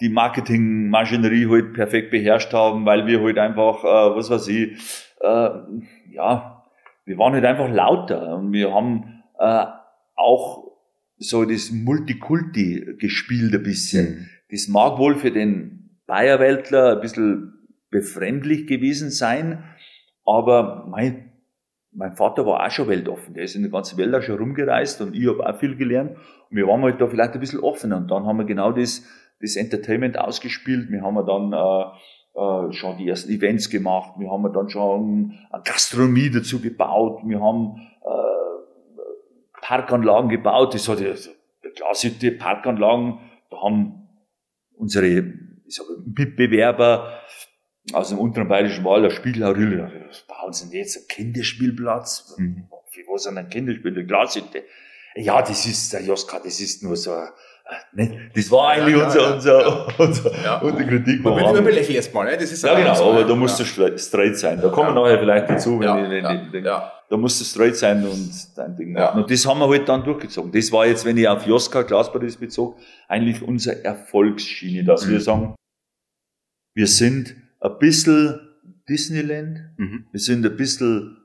die 0.00 0.08
Marketingmaschinerie 0.08 1.48
halt 1.48 1.72
perfekt 1.74 2.10
beherrscht 2.10 2.52
haben, 2.52 2.86
weil 2.86 3.06
wir 3.06 3.22
halt 3.22 3.38
einfach, 3.38 3.82
äh, 3.82 4.16
was 4.16 4.30
weiß 4.30 4.48
ich, 4.48 4.78
äh, 5.20 5.50
ja, 6.12 6.64
wir 7.04 7.18
waren 7.18 7.32
halt 7.32 7.44
einfach 7.44 7.68
lauter 7.68 8.36
und 8.36 8.52
wir 8.52 8.72
haben 8.72 9.22
äh, 9.38 9.64
auch 10.14 10.68
so 11.16 11.44
das 11.44 11.70
Multikulti 11.70 12.96
gespielt 12.98 13.54
ein 13.54 13.62
bisschen. 13.62 14.06
Mhm. 14.06 14.26
Das 14.50 14.68
mag 14.68 14.98
wohl 14.98 15.16
für 15.16 15.30
den 15.30 15.98
Bayerweltler 16.06 16.96
ein 16.96 17.00
bisschen 17.00 17.54
befremdlich 17.90 18.66
gewesen 18.66 19.10
sein, 19.10 19.64
aber 20.24 20.86
mein, 20.88 21.32
mein 21.92 22.12
Vater 22.12 22.46
war 22.46 22.64
auch 22.64 22.70
schon 22.70 22.88
weltoffen. 22.88 23.34
Der 23.34 23.44
ist 23.44 23.56
in 23.56 23.62
der 23.62 23.70
ganzen 23.70 23.98
Welt 23.98 24.14
auch 24.14 24.22
schon 24.22 24.38
rumgereist 24.38 25.00
und 25.00 25.16
ich 25.16 25.26
habe 25.26 25.46
auch 25.46 25.58
viel 25.58 25.76
gelernt. 25.76 26.16
Und 26.50 26.56
wir 26.56 26.66
waren 26.66 26.82
halt 26.82 27.00
da 27.00 27.06
vielleicht 27.06 27.32
ein 27.32 27.40
bisschen 27.40 27.60
offener. 27.60 27.96
Und 27.96 28.10
dann 28.10 28.26
haben 28.26 28.38
wir 28.38 28.44
genau 28.44 28.72
das, 28.72 29.04
das 29.40 29.56
Entertainment 29.56 30.18
ausgespielt. 30.18 30.90
Wir 30.90 31.02
haben 31.02 31.24
dann 31.26 31.52
äh, 31.52 31.84
äh, 32.38 32.72
schon 32.72 32.98
die 32.98 33.08
ersten 33.08 33.30
Events 33.30 33.70
gemacht. 33.70 34.14
Wir 34.18 34.30
haben 34.30 34.52
dann 34.52 34.68
schon 34.68 35.38
eine 35.50 35.62
Gastronomie 35.62 36.30
dazu 36.30 36.60
gebaut. 36.60 37.22
Wir 37.24 37.40
haben 37.40 37.80
äh, 38.02 39.60
Parkanlagen 39.60 40.28
gebaut. 40.28 40.74
Das 40.74 40.88
hat 40.88 41.00
ja 41.00 41.14
Glashütte, 41.74 42.32
Parkanlagen. 42.32 43.18
Da 43.50 43.62
haben 43.62 44.08
unsere 44.76 45.06
ich 45.08 45.74
sage, 45.74 45.90
Mitbewerber 46.04 47.20
aus 47.92 48.10
dem 48.10 48.18
unteren 48.18 48.48
bayerischen 48.48 48.84
Wald, 48.84 49.04
der 49.04 49.10
Spiegelharille, 49.10 50.06
was 50.08 50.22
bauen 50.26 50.52
sie 50.52 50.68
denn 50.68 50.78
jetzt? 50.78 50.96
Ein 50.96 51.08
Kinderspielplatz? 51.08 52.36
Mhm. 52.38 52.68
Wie 52.92 53.04
was 53.08 53.26
an 53.26 53.38
ein 53.38 53.48
Kinderspiel? 53.48 53.92
Eine 53.92 54.06
Glashütte? 54.06 54.64
Ja, 55.14 55.40
das 55.40 55.66
ist, 55.66 55.92
der 55.92 56.02
Joska, 56.02 56.38
das 56.38 56.60
ist 56.60 56.82
nur 56.82 56.96
so? 56.96 57.12
Das 58.34 58.50
war 58.50 58.70
eigentlich 58.70 58.96
ja, 58.96 59.04
unser, 59.04 59.20
ja, 59.20 59.34
unser, 59.34 59.60
ja. 59.60 59.86
unser, 59.98 60.44
ja. 60.44 60.58
unsere 60.60 60.86
Kritik. 60.86 61.22
Man 61.22 61.36
will 61.36 61.42
immer 61.42 61.62
belächeln 61.62 61.96
erstmal, 61.96 62.26
ne? 62.26 62.36
Das 62.38 62.50
ist 62.50 62.62
ja, 62.64 62.78
genau, 62.78 62.94
so, 62.94 63.10
aber 63.10 63.24
da 63.24 63.34
musst 63.34 63.60
du 63.60 63.64
straight 63.64 64.36
sein. 64.38 64.60
Da 64.60 64.68
kommen 64.68 64.94
wir 64.94 65.02
nachher 65.02 65.18
vielleicht 65.18 65.50
dazu, 65.50 65.78
wenn 65.80 66.12
ich, 66.12 66.24
wenn 66.52 66.60
ich, 66.60 66.64
ja. 66.64 66.92
da 67.08 67.16
musst 67.16 67.40
du 67.40 67.44
straight 67.44 67.76
sein 67.76 68.06
und 68.06 68.30
dein 68.56 68.76
Ding 68.76 68.92
machen. 68.92 69.22
Und 69.22 69.30
das 69.30 69.46
haben 69.46 69.58
wir 69.60 69.68
halt 69.68 69.88
dann 69.88 70.02
durchgezogen. 70.04 70.50
Das 70.52 70.72
war 70.72 70.86
jetzt, 70.86 71.04
wenn 71.04 71.16
ich 71.16 71.28
auf 71.28 71.46
Joska 71.46 71.82
Glasparis 71.82 72.36
bezog, 72.36 72.78
eigentlich 73.06 73.42
unsere 73.42 73.84
Erfolgsschiene, 73.84 74.84
dass 74.84 75.06
mhm. 75.06 75.10
wir 75.10 75.20
sagen, 75.20 75.54
wir 76.74 76.86
sind 76.86 77.34
ein 77.60 77.78
bisschen 77.78 78.40
Disneyland, 78.88 79.58
mhm. 79.76 80.06
wir 80.10 80.20
sind 80.20 80.46
ein 80.46 80.56
bisschen 80.56 81.18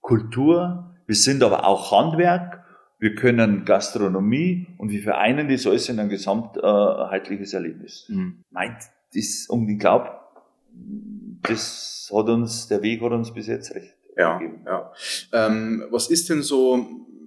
Kultur, 0.00 0.94
wir 1.06 1.16
sind 1.16 1.42
aber 1.42 1.66
auch 1.66 1.90
Handwerk, 1.90 2.61
wir 3.02 3.16
können 3.16 3.64
Gastronomie 3.64 4.68
und 4.78 4.92
wir 4.92 5.02
vereinen 5.02 5.48
das 5.48 5.66
alles 5.66 5.88
in 5.88 5.98
ein 5.98 6.08
gesamtheitliches 6.08 7.52
Erlebnis. 7.52 8.04
Mhm. 8.06 8.44
Meint 8.52 8.76
das, 9.12 9.46
und 9.48 9.68
ich 9.68 9.80
glaube, 9.80 10.08
das 11.42 12.08
hat 12.14 12.28
uns, 12.28 12.68
der 12.68 12.80
Weg 12.82 13.02
hat 13.02 13.10
uns 13.10 13.34
bis 13.34 13.48
jetzt 13.48 13.74
recht 13.74 13.96
ja, 14.16 14.38
gegeben. 14.38 14.60
Ja. 14.64 14.92
Ähm, 15.32 15.84
was 15.90 16.10
ist 16.10 16.30
denn 16.30 16.42
so, 16.42 16.86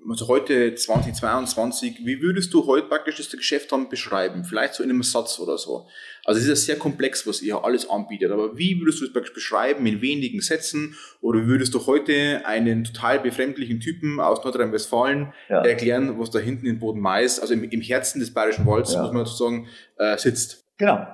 also 0.10 0.28
heute 0.28 0.76
2022, 0.76 2.06
wie 2.06 2.22
würdest 2.22 2.54
du 2.54 2.66
heute 2.68 2.88
praktisch 2.88 3.18
das 3.18 3.30
Geschäft 3.30 3.72
dann 3.72 3.90
beschreiben? 3.90 4.44
Vielleicht 4.44 4.76
so 4.76 4.84
in 4.84 4.90
einem 4.90 5.04
Satz 5.04 5.40
oder 5.40 5.58
so. 5.58 5.88
Also 6.24 6.40
es 6.40 6.48
ist 6.48 6.50
ja 6.50 6.74
sehr 6.74 6.80
komplex, 6.80 7.26
was 7.28 7.42
ihr 7.42 7.64
alles 7.64 7.90
anbietet, 7.90 8.32
aber 8.32 8.58
wie 8.58 8.80
würdest 8.80 9.02
du 9.02 9.06
es 9.06 9.14
praktisch 9.14 9.34
beschreiben 9.34 9.86
in 9.86 10.02
wenigen 10.02 10.42
Sätzen? 10.42 10.96
Oder 11.22 11.46
würdest 11.46 11.74
du 11.74 11.86
heute 11.86 12.46
einen 12.46 12.84
total 12.84 13.20
befremdlichen 13.20 13.80
Typen 13.80 14.20
aus 14.20 14.44
Nordrhein-Westfalen 14.44 15.34
ja. 15.50 15.64
erklären, 15.64 16.20
was 16.20 16.32
da 16.32 16.40
hinten 16.40 16.66
in 16.66 16.80
Boden 16.80 17.00
Mais, 17.00 17.40
also 17.40 17.54
im, 17.54 17.64
im 17.64 17.82
Herzen 17.82 18.20
des 18.20 18.34
Bayerischen 18.34 18.66
Walds, 18.66 18.94
ja. 18.94 19.02
muss 19.02 19.12
man 19.12 19.26
sozusagen, 19.26 19.68
äh, 19.98 20.18
sitzt? 20.18 20.66
Genau. 20.78 21.06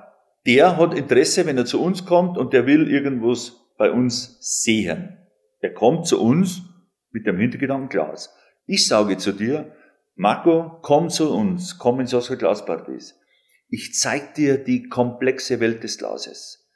Der 0.45 0.77
hat 0.77 0.93
Interesse, 0.93 1.45
wenn 1.45 1.57
er 1.57 1.65
zu 1.65 1.81
uns 1.81 2.05
kommt 2.05 2.37
und 2.37 2.53
der 2.53 2.65
will 2.65 2.89
irgendwas 2.89 3.61
bei 3.77 3.91
uns 3.91 4.37
sehen. 4.39 5.17
Der 5.61 5.73
kommt 5.73 6.07
zu 6.07 6.21
uns 6.21 6.61
mit 7.11 7.27
dem 7.27 7.37
Hintergedanken 7.37 7.89
Glas. 7.89 8.33
Ich 8.65 8.87
sage 8.87 9.17
zu 9.17 9.31
dir, 9.31 9.71
Marco, 10.15 10.79
komm 10.81 11.09
zu 11.09 11.33
uns, 11.33 11.77
komm 11.77 11.99
ins 11.99 12.13
Oscar 12.13 12.35
Glasparadies. 12.35 13.17
Ich 13.69 13.95
zeig 13.95 14.35
dir 14.35 14.57
die 14.57 14.89
komplexe 14.89 15.59
Welt 15.59 15.83
des 15.83 15.97
Glases. 15.97 16.69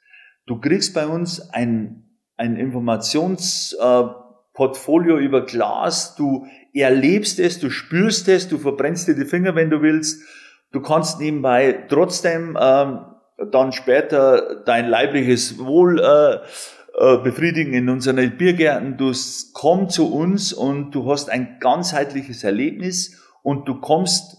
Du 0.46 0.60
kriegst 0.60 0.94
bei 0.94 1.06
uns 1.06 1.50
ein, 1.50 2.04
ein 2.36 2.56
Informationsportfolio 2.56 5.18
über 5.18 5.44
Glas, 5.44 6.16
du 6.16 6.46
erlebst 6.72 7.38
es, 7.38 7.60
du 7.60 7.70
spürst 7.70 8.28
es, 8.28 8.48
du 8.48 8.58
verbrennst 8.58 9.06
dir 9.08 9.14
die 9.14 9.24
Finger, 9.24 9.54
wenn 9.54 9.70
du 9.70 9.80
willst. 9.82 10.22
Du 10.72 10.80
kannst 10.80 11.20
nebenbei 11.20 11.86
trotzdem 11.88 12.58
ähm, 12.60 13.06
dann 13.52 13.70
später 13.72 14.64
dein 14.64 14.88
leibliches 14.88 15.58
Wohl 15.58 16.00
äh, 16.00 16.34
äh, 16.34 16.40
befriedigen 16.98 17.74
in 17.74 17.88
unseren 17.88 18.38
Biergärten. 18.38 18.96
Du 18.96 19.12
komm 19.52 19.90
zu 19.90 20.12
uns 20.12 20.52
und 20.52 20.92
du 20.92 21.10
hast 21.10 21.28
ein 21.28 21.58
ganzheitliches 21.60 22.42
Erlebnis 22.42 23.22
und 23.42 23.68
du 23.68 23.80
kommst, 23.80 24.38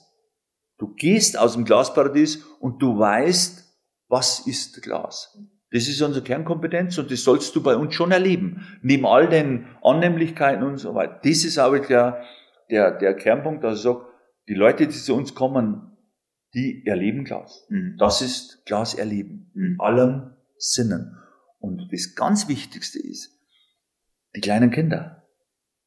du 0.80 0.94
gehst 0.96 1.38
aus 1.38 1.54
dem 1.54 1.66
Glasparadies 1.66 2.44
und 2.60 2.82
du 2.82 2.98
weißt, 2.98 3.64
was 4.10 4.48
ist 4.48 4.82
Glas. 4.82 5.38
Das 5.72 5.88
ist 5.88 6.02
unsere 6.02 6.24
Kernkompetenz 6.24 6.98
und 6.98 7.12
das 7.12 7.24
sollst 7.24 7.56
du 7.56 7.62
bei 7.62 7.76
uns 7.76 7.94
schon 7.94 8.12
erleben. 8.12 8.66
Neben 8.82 9.06
all 9.06 9.28
den 9.28 9.68
Annehmlichkeiten 9.84 10.64
und 10.64 10.78
so 10.78 10.96
weiter. 10.96 11.20
Das 11.24 11.44
ist 11.44 11.58
aber 11.60 11.80
der, 11.82 12.24
der, 12.72 12.98
der 12.98 13.14
Kernpunkt, 13.16 13.64
dass 13.64 13.80
ich 13.80 13.84
sage, 13.84 14.06
die 14.48 14.54
Leute, 14.54 14.88
die 14.88 14.94
zu 14.94 15.14
uns 15.14 15.36
kommen, 15.36 15.92
die 16.54 16.86
erleben 16.88 17.26
Glas. 17.26 17.68
Mhm. 17.70 17.98
Das 18.00 18.22
ist 18.22 18.66
Glas 18.66 18.94
erleben. 18.94 19.52
In 19.54 19.76
allem 19.80 20.32
Sinnen. 20.58 21.18
Und 21.60 21.90
das 21.92 22.16
ganz 22.16 22.48
Wichtigste 22.48 23.00
ist, 23.00 23.32
die 24.36 24.42
kleinen 24.42 24.72
Kinder. 24.72 25.28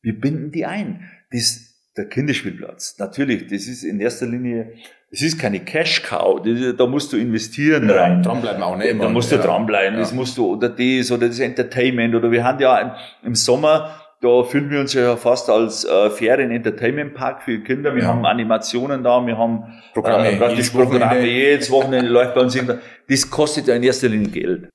Wir 0.03 0.19
binden 0.19 0.51
die 0.51 0.67
ein. 0.67 1.09
Das, 1.31 1.71
der 1.97 2.09
Kinderspielplatz. 2.09 2.99
Natürlich, 2.99 3.47
das 3.47 3.67
ist 3.67 3.85
in 3.85 4.01
erster 4.01 4.27
Linie, 4.27 4.75
das 5.11 5.23
ist 5.23 5.39
keine 5.39 5.61
Cash-Cow, 5.61 6.41
da 6.77 6.87
musst 6.87 7.13
du 7.13 7.17
investieren 7.17 7.89
ja, 7.89 7.97
rein. 7.97 8.23
Dranbleiben 8.23 8.63
auch, 8.63 8.77
ne? 8.77 8.97
Da 8.97 9.09
musst 9.09 9.33
du 9.33 9.37
ja, 9.37 9.43
dranbleiben, 9.43 9.95
ja. 9.95 10.01
das 10.01 10.13
musst 10.13 10.39
du, 10.39 10.55
oder 10.55 10.69
das, 10.69 11.11
oder 11.11 11.29
das 11.29 11.41
Entertainment, 11.41 12.15
oder 12.15 12.31
wir 12.31 12.45
haben 12.45 12.61
ja 12.61 12.97
im 13.23 13.35
Sommer, 13.35 14.01
da 14.21 14.45
fühlen 14.45 14.71
wir 14.71 14.81
uns 14.81 14.93
ja 14.93 15.17
fast 15.17 15.49
als 15.49 15.85
äh, 15.85 16.11
Ferien-Entertainment-Park 16.11 17.43
für 17.43 17.61
Kinder. 17.61 17.95
Wir 17.95 18.03
ja. 18.03 18.09
haben 18.09 18.25
Animationen 18.27 19.03
da, 19.03 19.27
wir 19.27 19.37
haben 19.37 19.65
Programme, 19.95 20.31
äh, 20.31 20.37
praktisch 20.37 20.71
Programme, 20.71 21.27
jedes 21.27 21.71
Wochenende 21.71 22.09
läuft 22.11 22.35
bei 22.35 22.43
uns 22.43 22.55
irgendwas. 22.55 22.79
Das 23.09 23.31
kostet 23.31 23.67
ja 23.67 23.75
in 23.75 23.83
erster 23.83 24.09
Linie 24.09 24.29
Geld. 24.29 24.69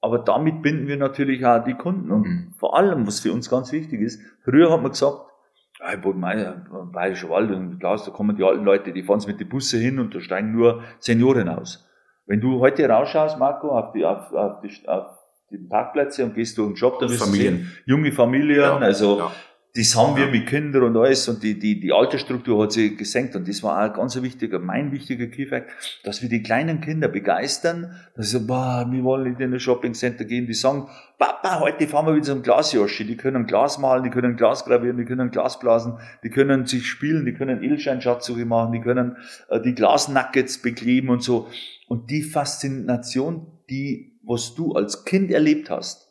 Aber 0.00 0.18
damit 0.18 0.62
binden 0.62 0.86
wir 0.86 0.96
natürlich 0.96 1.44
auch 1.44 1.62
die 1.62 1.74
Kunden. 1.74 2.10
Und 2.10 2.26
mhm. 2.26 2.54
vor 2.58 2.76
allem, 2.76 3.06
was 3.06 3.20
für 3.20 3.32
uns 3.32 3.50
ganz 3.50 3.72
wichtig 3.72 4.00
ist, 4.00 4.22
früher 4.44 4.72
hat 4.72 4.82
man 4.82 4.92
gesagt, 4.92 5.18
ja, 5.78 5.92
ich 5.94 6.14
meine, 6.14 6.66
Bayerischer 6.92 7.30
Wald 7.30 7.50
und 7.50 7.78
Glas, 7.78 8.04
da 8.04 8.10
kommen 8.10 8.36
die 8.36 8.44
alten 8.44 8.64
Leute, 8.64 8.92
die 8.92 9.02
fahren 9.02 9.22
mit 9.26 9.40
den 9.40 9.48
Busse 9.48 9.78
hin 9.78 9.98
und 9.98 10.14
da 10.14 10.20
steigen 10.20 10.52
nur 10.52 10.82
Senioren 10.98 11.48
aus. 11.48 11.88
Wenn 12.26 12.40
du 12.40 12.60
heute 12.60 12.88
rausschaust, 12.88 13.38
Marco, 13.38 13.70
auf 13.70 13.92
die, 13.92 14.04
auf, 14.04 14.32
auf 14.32 14.60
die, 14.60 14.88
auf 14.88 15.06
die 15.50 15.58
Parkplätze 15.58 16.24
und 16.24 16.34
gehst 16.34 16.58
durch 16.58 16.68
den 16.68 16.74
Job, 16.76 16.98
dann 17.00 17.10
wirst 17.10 17.24
Familien. 17.24 17.70
du 17.86 17.90
junge 17.90 18.12
Familien, 18.12 18.60
ja, 18.60 18.76
also 18.76 19.18
ja 19.18 19.32
das 19.76 19.94
haben 19.94 20.16
wir 20.16 20.26
mit 20.26 20.48
Kindern 20.48 20.82
und 20.82 20.96
alles 20.96 21.28
und 21.28 21.44
die, 21.44 21.56
die, 21.56 21.78
die 21.78 21.92
Altersstruktur 21.92 22.64
hat 22.64 22.72
sich 22.72 22.96
gesenkt 22.96 23.36
und 23.36 23.46
das 23.46 23.62
war 23.62 23.84
auch 23.84 23.94
ganz 23.94 24.16
ein 24.16 24.24
wichtiger, 24.24 24.58
mein 24.58 24.90
wichtiger 24.90 25.28
Keyfact, 25.28 25.70
dass 26.02 26.22
wir 26.22 26.28
die 26.28 26.42
kleinen 26.42 26.80
Kinder 26.80 27.06
begeistern, 27.06 27.94
dass 28.16 28.26
sie 28.26 28.32
sagen, 28.32 28.48
boah, 28.48 28.88
wir 28.90 29.04
wollen 29.04 29.36
in 29.36 29.54
ein 29.54 29.60
Shopping 29.60 29.94
Center 29.94 30.24
gehen, 30.24 30.46
die 30.46 30.54
sagen, 30.54 30.88
Papa, 31.18 31.60
heute 31.60 31.86
fahren 31.86 32.06
wir 32.06 32.16
wieder 32.16 32.26
zum 32.26 32.42
Glasjoshi, 32.42 33.04
die 33.04 33.16
können 33.16 33.46
Glas 33.46 33.78
malen, 33.78 34.02
die 34.02 34.10
können 34.10 34.36
Glas 34.36 34.64
gravieren, 34.64 34.96
die 34.96 35.04
können 35.04 35.30
Glas 35.30 35.60
blasen, 35.60 35.98
die 36.24 36.30
können 36.30 36.66
sich 36.66 36.88
spielen, 36.88 37.24
die 37.24 37.34
können 37.34 37.62
Edelsteinschatzsuche 37.62 38.44
machen, 38.46 38.72
die 38.72 38.80
können 38.80 39.18
äh, 39.50 39.60
die 39.60 39.74
Glasnuggets 39.74 40.62
bekleben 40.62 41.10
und 41.10 41.22
so. 41.22 41.48
Und 41.86 42.10
die 42.10 42.22
Faszination, 42.22 43.46
die, 43.68 44.18
was 44.24 44.54
du 44.54 44.72
als 44.72 45.04
Kind 45.04 45.30
erlebt 45.30 45.70
hast, 45.70 46.09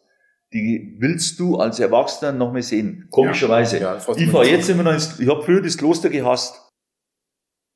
die 0.54 0.96
willst 1.00 1.40
du 1.40 1.58
als 1.58 1.80
Erwachsener 1.80 2.32
noch 2.32 2.52
mehr 2.52 2.64
sehen. 2.64 3.08
Komischerweise. 3.12 3.80
Ja, 3.80 3.98
ja, 3.98 4.16
ich 4.16 4.34
war 4.34 4.46
jetzt 4.46 4.70
immer 4.70 4.84
noch 4.84 4.94
ins, 4.94 5.20
ich 5.20 5.28
habe 5.28 5.44
früher 5.44 5.62
das 5.62 5.78
Kloster 5.78 6.10
gehasst. 6.10 6.60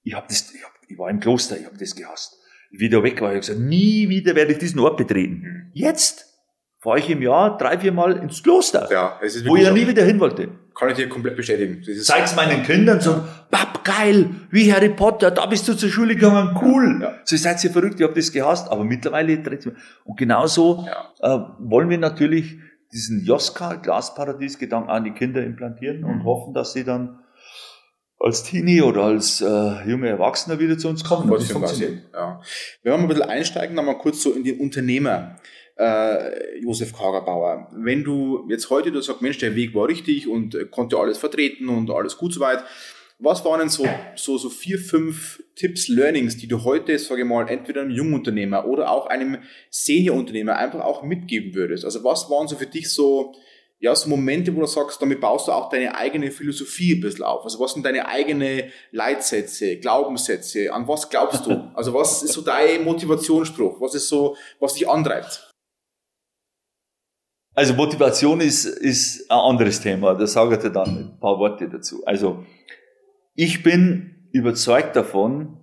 Ich 0.04 0.14
habe 0.14 0.26
das, 0.28 0.54
ich, 0.54 0.64
hab, 0.64 0.72
ich 0.88 0.98
war 0.98 1.10
im 1.10 1.20
Kloster, 1.20 1.58
ich 1.58 1.66
habe 1.66 1.78
das 1.78 1.96
gehasst. 1.96 2.38
Wieder 2.72 3.04
weg 3.04 3.22
war, 3.22 3.34
ich 3.34 3.42
gesagt, 3.42 3.60
nie 3.60 4.10
wieder 4.10 4.36
werde 4.36 4.54
ich 4.54 4.58
diesen 4.58 4.80
Ort 4.80 4.98
betreten. 4.98 5.70
Jetzt 5.74 6.34
fahre 6.80 7.00
ich 7.00 7.10
im 7.10 7.22
Jahr 7.22 7.58
drei, 7.58 7.78
vier 7.78 7.92
Mal 7.92 8.18
ins 8.18 8.42
Kloster, 8.42 8.90
ja, 8.92 9.20
es 9.22 9.36
ist 9.36 9.48
wo 9.48 9.56
ich 9.56 9.64
ja 9.64 9.72
nie 9.72 9.88
wieder 9.88 10.04
hin 10.04 10.20
wollte. 10.20 10.50
Kann 10.76 10.90
ich 10.90 10.96
dir 10.96 11.08
komplett 11.08 11.38
bestätigen. 11.38 11.84
Zeig's 12.02 12.36
meinen 12.36 12.64
Kindern 12.64 13.00
so, 13.00 13.24
Papp, 13.52 13.84
geil, 13.84 14.32
wie 14.50 14.74
Harry 14.74 14.90
Potter, 14.90 15.30
da 15.32 15.46
bist 15.46 15.68
du 15.68 15.76
zur 15.76 15.90
Schule 15.90 16.16
gegangen, 16.16 16.58
cool. 16.62 17.00
Ja. 17.02 17.20
So 17.24 17.38
seid 17.38 17.64
ihr 17.64 17.70
verrückt, 17.70 18.00
ich 18.00 18.04
habe 18.04 18.16
das 18.16 18.32
gehasst, 18.32 18.70
aber 18.70 18.84
mittlerweile 18.84 19.38
dreht 19.38 19.70
Und 20.04 20.18
genauso 20.18 20.86
ja. 21.22 21.36
äh, 21.36 21.40
wollen 21.60 21.90
wir 21.90 22.00
natürlich 22.00 22.58
diesen 22.94 23.26
Joska 23.26 23.76
Glasparadies 23.76 24.60
Gedanken 24.60 24.90
an 24.90 25.04
die 25.04 25.12
Kinder 25.12 25.44
implantieren 25.44 26.04
und 26.04 26.20
mhm. 26.20 26.24
hoffen, 26.24 26.54
dass 26.54 26.74
sie 26.74 26.84
dann 26.84 27.20
als 28.20 28.44
Teenie 28.44 28.82
oder 28.82 29.04
als 29.04 29.42
äh, 29.42 29.90
junger 29.90 30.08
Erwachsener 30.08 30.60
wieder 30.60 30.78
zu 30.78 30.88
uns 30.88 31.04
kommen. 31.04 31.30
Das 31.30 31.52
funktioniert. 31.52 32.04
Ja. 32.14 32.40
Wenn 32.82 32.94
wir 32.94 32.98
mal 32.98 33.04
ein 33.04 33.08
bisschen 33.10 33.24
einsteigen, 33.24 33.76
dann 33.76 33.86
mal 33.86 33.98
kurz 33.98 34.24
so 34.24 34.32
in 34.32 34.44
den 34.44 34.60
Unternehmer. 34.60 35.36
Äh, 35.76 36.60
Josef 36.62 36.94
Kagerbauer, 36.96 37.68
wenn 37.74 38.04
du 38.04 38.48
jetzt 38.48 38.70
heute 38.70 38.92
du 38.92 39.02
sagst, 39.02 39.24
Mensch, 39.24 39.40
der 39.40 39.56
Weg 39.56 39.74
war 39.74 39.88
richtig 39.88 40.28
und 40.28 40.54
äh, 40.54 40.66
konnte 40.66 40.98
alles 40.98 41.18
vertreten 41.18 41.68
und 41.68 41.90
alles 41.90 42.16
gut 42.18 42.32
soweit. 42.32 42.64
Was 43.24 43.46
waren 43.46 43.60
denn 43.60 43.70
so, 43.70 43.88
so, 44.16 44.38
so 44.38 44.50
vier, 44.50 44.78
fünf 44.78 45.42
Tipps, 45.56 45.88
Learnings, 45.88 46.36
die 46.36 46.48
du 46.48 46.66
heute, 46.66 47.00
sage 47.00 47.22
ich 47.22 47.28
mal, 47.28 47.48
entweder 47.48 47.80
einem 47.80 47.92
Jungunternehmer 47.92 48.68
oder 48.68 48.92
auch 48.92 49.08
einem 49.08 49.38
Seniorunternehmer 49.70 50.58
einfach 50.58 50.82
auch 50.82 51.04
mitgeben 51.04 51.56
würdest? 51.56 51.86
Also 51.86 52.04
was 52.04 52.30
waren 52.30 52.50
so 52.50 52.58
für 52.58 52.68
dich 52.68 52.92
so 52.92 53.34
ja, 53.80 53.94
so 53.94 54.10
Momente, 54.10 54.56
wo 54.56 54.62
du 54.62 54.66
sagst, 54.66 55.02
damit 55.02 55.20
baust 55.20 55.50
du 55.50 55.52
auch 55.52 55.70
deine 55.70 55.96
eigene 55.96 56.32
Philosophie 56.32 56.96
ein 56.96 57.02
bisschen 57.02 57.26
auf. 57.26 57.44
Also 57.44 57.60
was 57.60 57.74
sind 57.74 57.86
deine 57.86 58.08
eigenen 58.08 58.72
Leitsätze, 58.92 59.78
Glaubenssätze? 59.78 60.72
An 60.72 60.88
was 60.88 61.10
glaubst 61.10 61.46
du? 61.46 61.70
Also 61.74 61.94
was 61.94 62.24
ist 62.24 62.32
so 62.32 62.42
dein 62.42 62.86
Motivationsspruch? 62.86 63.82
Was 63.82 63.94
ist 63.94 64.08
so, 64.08 64.38
was 64.62 64.76
dich 64.76 64.88
antreibt? 64.88 65.52
Also 67.54 67.74
Motivation 67.74 68.40
ist, 68.40 68.66
ist 68.66 69.30
ein 69.30 69.38
anderes 69.38 69.82
Thema. 69.82 70.14
Da 70.14 70.28
sage 70.28 70.56
ich 70.56 70.62
dir 70.62 70.72
dann 70.72 70.90
ein 70.90 71.20
paar 71.20 71.38
Worte 71.38 71.68
dazu. 71.68 72.06
Also 72.06 72.46
ich 73.36 73.64
bin 73.64 74.28
überzeugt 74.32 74.96
davon, 74.96 75.60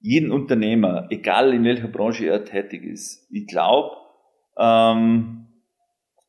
jeden 0.00 0.30
Unternehmer, 0.30 1.06
egal 1.10 1.54
in 1.54 1.64
welcher 1.64 1.88
Branche 1.88 2.26
er 2.26 2.44
tätig 2.44 2.84
ist, 2.84 3.26
ich 3.30 3.46
glaube, 3.46 3.96
ähm, 4.58 5.46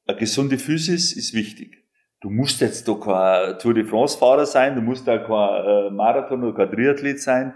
eine 0.08 0.18
gesunde 0.18 0.58
Physis 0.58 1.14
ist 1.14 1.34
wichtig. 1.34 1.84
Du 2.22 2.30
musst 2.30 2.62
jetzt 2.62 2.88
doch 2.88 3.02
kein 3.02 3.60
Tour 3.60 3.74
de 3.74 3.84
France 3.84 4.18
Fahrer 4.18 4.46
sein, 4.46 4.76
du 4.76 4.82
musst 4.82 5.08
da 5.08 5.18
kein 5.18 5.66
äh, 5.66 5.90
Marathon 5.92 6.44
oder 6.44 6.56
kein 6.66 6.76
Triathlet 6.76 7.22
sein, 7.22 7.54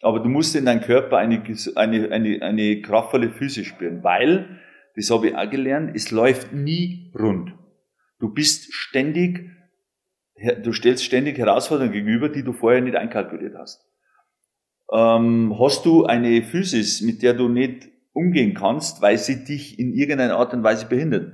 aber 0.00 0.20
du 0.20 0.28
musst 0.28 0.56
in 0.56 0.64
deinem 0.64 0.80
Körper 0.80 1.18
eine, 1.18 1.42
eine, 1.76 2.10
eine, 2.10 2.42
eine 2.42 2.80
kraftvolle 2.80 3.30
Physis 3.30 3.66
spüren, 3.66 4.02
weil, 4.02 4.58
das 4.96 5.10
habe 5.10 5.28
ich 5.28 5.36
auch 5.36 5.50
gelernt, 5.50 5.92
es 5.94 6.10
läuft 6.10 6.52
nie 6.52 7.12
rund. 7.18 7.52
Du 8.18 8.32
bist 8.32 8.72
ständig, 8.72 9.50
du 10.62 10.72
stellst 10.72 11.04
ständig 11.04 11.38
Herausforderungen 11.38 11.92
gegenüber, 11.92 12.28
die 12.28 12.42
du 12.42 12.52
vorher 12.52 12.80
nicht 12.80 12.96
einkalkuliert 12.96 13.54
hast. 13.56 13.84
Ähm, 14.92 15.56
hast 15.58 15.84
du 15.84 16.06
eine 16.06 16.42
Physis, 16.42 17.02
mit 17.02 17.22
der 17.22 17.34
du 17.34 17.48
nicht 17.48 17.88
umgehen 18.12 18.54
kannst, 18.54 19.02
weil 19.02 19.18
sie 19.18 19.44
dich 19.44 19.78
in 19.78 19.92
irgendeiner 19.92 20.36
Art 20.36 20.52
und 20.54 20.62
Weise 20.62 20.86
behindert, 20.86 21.32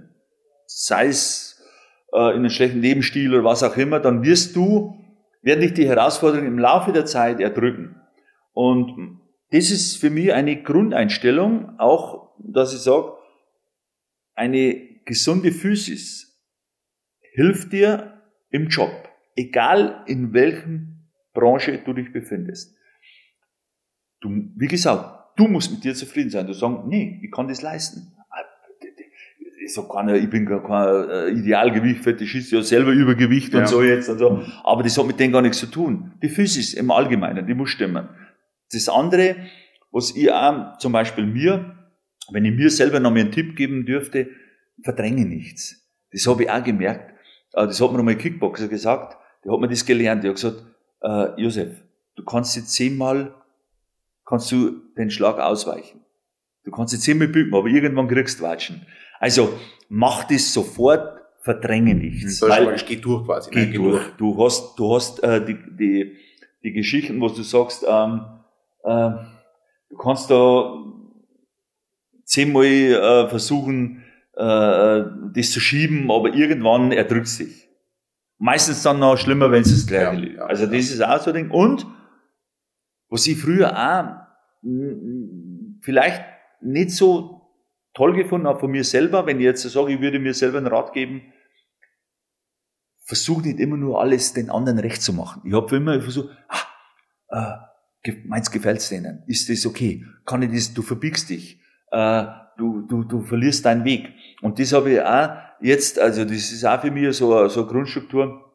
sei 0.67 1.07
es 1.07 1.63
äh, 2.13 2.31
in 2.31 2.37
einem 2.37 2.51
schlechten 2.51 2.81
Lebensstil 2.81 3.33
oder 3.33 3.45
was 3.45 3.63
auch 3.63 3.77
immer, 3.77 4.01
dann 4.01 4.25
wirst 4.25 4.57
du, 4.57 4.95
werden 5.43 5.61
dich 5.61 5.75
die 5.75 5.87
Herausforderungen 5.87 6.49
im 6.49 6.59
Laufe 6.59 6.93
der 6.93 7.07
Zeit 7.07 7.41
erdrücken. 7.41 8.01
Und 8.53 9.21
das 9.51 9.71
ist 9.71 9.97
für 9.97 10.11
mich 10.11 10.33
eine 10.33 10.63
Grundeinstellung, 10.63 11.79
auch, 11.79 12.35
dass 12.39 12.75
ich 12.75 12.81
sage, 12.81 13.13
eine 14.35 14.75
gesunde 15.05 15.53
Physis 15.53 16.41
hilft 17.35 17.73
dir 17.73 18.14
im 18.55 18.69
Job, 18.69 19.09
egal 19.37 20.05
in 20.07 20.33
welchen 20.33 21.11
Branche 21.33 21.83
du 21.85 21.93
dich 21.93 22.13
befindest. 22.13 22.77
Du, 24.21 24.31
wie 24.57 24.69
gesagt, 24.69 25.37
du 25.37 25.49
musst 25.49 25.73
mit 25.73 25.85
dir 25.85 25.95
zufrieden 25.95 26.31
sein. 26.31 26.47
Du 26.47 26.53
sagst, 26.53 26.87
nee, 26.87 27.21
ich 27.23 27.31
kann 27.31 27.49
das 27.49 27.63
leisten 27.63 28.15
ich 29.65 29.73
sag 29.73 29.89
keiner, 29.89 30.15
ich 30.15 30.29
bin 30.29 30.45
gar 30.47 30.63
kein 30.63 31.11
äh, 31.11 31.39
Idealgewicht, 31.39 32.05
Fetischist, 32.05 32.53
ja 32.53 32.63
selber 32.63 32.93
Übergewicht 32.93 33.53
ja. 33.55 33.61
und 33.61 33.69
so 33.69 33.83
jetzt 33.83 34.09
und 34.09 34.19
so. 34.19 34.43
Aber 34.63 34.83
das 34.83 34.97
hat 34.99 35.07
mit 35.07 35.19
dem 35.19 35.33
gar 35.33 35.43
nichts 35.43 35.59
zu 35.59 35.67
tun. 35.67 36.13
Die 36.23 36.29
Physis 36.29 36.75
im 36.75 36.91
Allgemeinen, 36.91 37.47
die 37.47 37.55
muss 37.55 37.71
stimmen. 37.71 38.09
Das 38.73 38.89
andere, 38.89 39.37
was 39.91 40.15
ich 40.15 40.31
auch 40.31 40.77
zum 40.79 40.93
Beispiel 40.93 41.25
mir, 41.25 41.77
wenn 42.31 42.45
ich 42.45 42.55
mir 42.55 42.71
selber 42.71 43.01
noch 43.01 43.11
mal 43.11 43.21
einen 43.21 43.33
Tipp 43.33 43.57
geben 43.57 43.87
dürfte, 43.87 44.29
verdränge 44.83 45.25
nichts. 45.25 45.89
Das 46.13 46.27
habe 46.27 46.45
ich 46.45 46.51
auch 46.51 46.63
gemerkt. 46.63 47.14
Äh, 47.55 47.67
das 47.67 47.81
hat 47.81 47.91
mir 47.91 47.99
nochmal 47.99 48.15
ein 48.15 48.19
Kickboxer 48.19 48.69
gesagt, 48.69 49.17
der 49.45 49.53
hat 49.53 49.61
mir 49.61 49.69
das 49.69 49.85
gelernt. 49.85 50.25
Der 50.25 50.31
hat 50.31 50.37
gesagt, 50.37 50.63
äh, 51.03 51.41
Josef, 51.41 51.83
du 52.17 52.25
kannst 52.25 52.57
jetzt 52.57 52.73
zehnmal, 52.73 53.35
kannst 54.25 54.51
du 54.53 54.83
den 54.97 55.11
Schlag 55.11 55.39
ausweichen. 55.39 56.01
Du 56.65 56.71
kannst 56.71 56.93
jetzt 56.95 57.03
zehnmal 57.03 57.29
bücken, 57.29 57.55
aber 57.55 57.69
irgendwann 57.69 58.09
kriegst 58.09 58.41
du 58.41 58.45
Watschen. 58.45 58.87
Also 59.21 59.53
mach 59.89 60.25
das 60.25 60.53
sofort, 60.53 61.21
verdränge 61.41 61.95
nichts. 61.95 62.41
Mhm, 62.41 62.49
weil 62.49 62.69
es 62.69 62.87
geht 62.87 63.05
durch 63.05 63.25
quasi. 63.25 63.55
Ne? 63.55 63.67
Geht, 63.67 63.77
durch. 63.77 64.03
durch. 64.03 64.17
Du 64.17 64.45
hast, 64.45 64.79
du 64.79 64.95
hast 64.95 65.23
äh, 65.23 65.45
die, 65.45 65.59
die, 65.77 66.17
die 66.63 66.73
Geschichten, 66.73 67.21
wo 67.21 67.29
du 67.29 67.43
sagst, 67.43 67.85
ähm, 67.87 68.25
äh, 68.83 69.11
du 69.91 69.97
kannst 69.99 70.31
da 70.31 70.83
zehnmal 72.25 72.65
äh, 72.65 73.29
versuchen, 73.29 74.04
äh, 74.37 75.05
das 75.35 75.51
zu 75.51 75.61
schieben, 75.61 76.11
aber 76.11 76.35
irgendwann 76.35 76.93
erdrückt 76.93 77.29
sich. 77.29 77.69
Meistens 78.39 78.83
dann 78.83 78.99
noch 78.99 79.17
schlimmer, 79.17 79.51
wenn 79.51 79.63
es 79.63 79.71
das 79.71 79.87
gleiche 79.87 80.27
ja, 80.27 80.33
ja, 80.37 80.47
Also 80.47 80.67
das 80.67 80.91
ist 80.91 81.03
auch 81.03 81.21
so 81.21 81.31
ein 81.31 81.35
Ding. 81.35 81.51
Und 81.51 81.87
was 83.09 83.27
ich 83.27 83.39
früher 83.39 83.73
auch 83.73 84.25
vielleicht 85.83 86.25
nicht 86.61 86.91
so 86.91 87.43
toll 87.95 88.15
gefunden, 88.15 88.47
auch 88.47 88.61
von 88.61 88.71
mir 88.71 88.85
selber, 88.85 89.27
wenn 89.27 89.39
ich 89.39 89.45
jetzt 89.45 89.63
sage, 89.63 89.93
ich 89.93 90.01
würde 90.01 90.19
mir 90.19 90.35
selber 90.35 90.59
einen 90.59 90.67
Rat 90.67 90.93
geben, 90.93 91.23
versuch 93.05 93.43
nicht 93.43 93.61
immer 93.61 93.77
nur 93.77 94.01
alles 94.01 94.33
den 94.33 94.51
anderen 94.51 94.79
recht 94.79 95.03
zu 95.03 95.13
machen. 95.13 95.43
Ich 95.45 95.55
habe 95.55 95.77
immer 95.77 96.01
versucht, 96.01 96.31
ah, 97.29 97.71
äh, 98.05 98.13
meins 98.27 98.51
gefällt's 98.51 98.89
denen? 98.89 99.23
Ist 99.27 99.49
das 99.49 99.67
okay? 99.67 100.05
Kann 100.25 100.43
ich 100.43 100.51
das, 100.51 100.75
du 100.75 100.83
verbiegst 100.83 101.31
dich, 101.31 101.61
äh, 101.91 102.25
du, 102.57 102.83
du, 102.83 103.05
du 103.05 103.23
verlierst 103.23 103.65
deinen 103.67 103.85
Weg. 103.85 104.13
Und 104.45 104.59
das 104.59 104.75
habe 104.75 104.93
ich 104.93 105.01
auch 105.01 105.31
jetzt, 105.63 105.99
also 105.99 106.23
das 106.23 106.53
ist 106.53 106.67
auch 106.67 106.79
für 106.79 106.91
mich 106.91 107.17
so, 107.17 107.49
so 107.49 107.63
eine 107.63 107.71
Grundstruktur, 107.71 108.53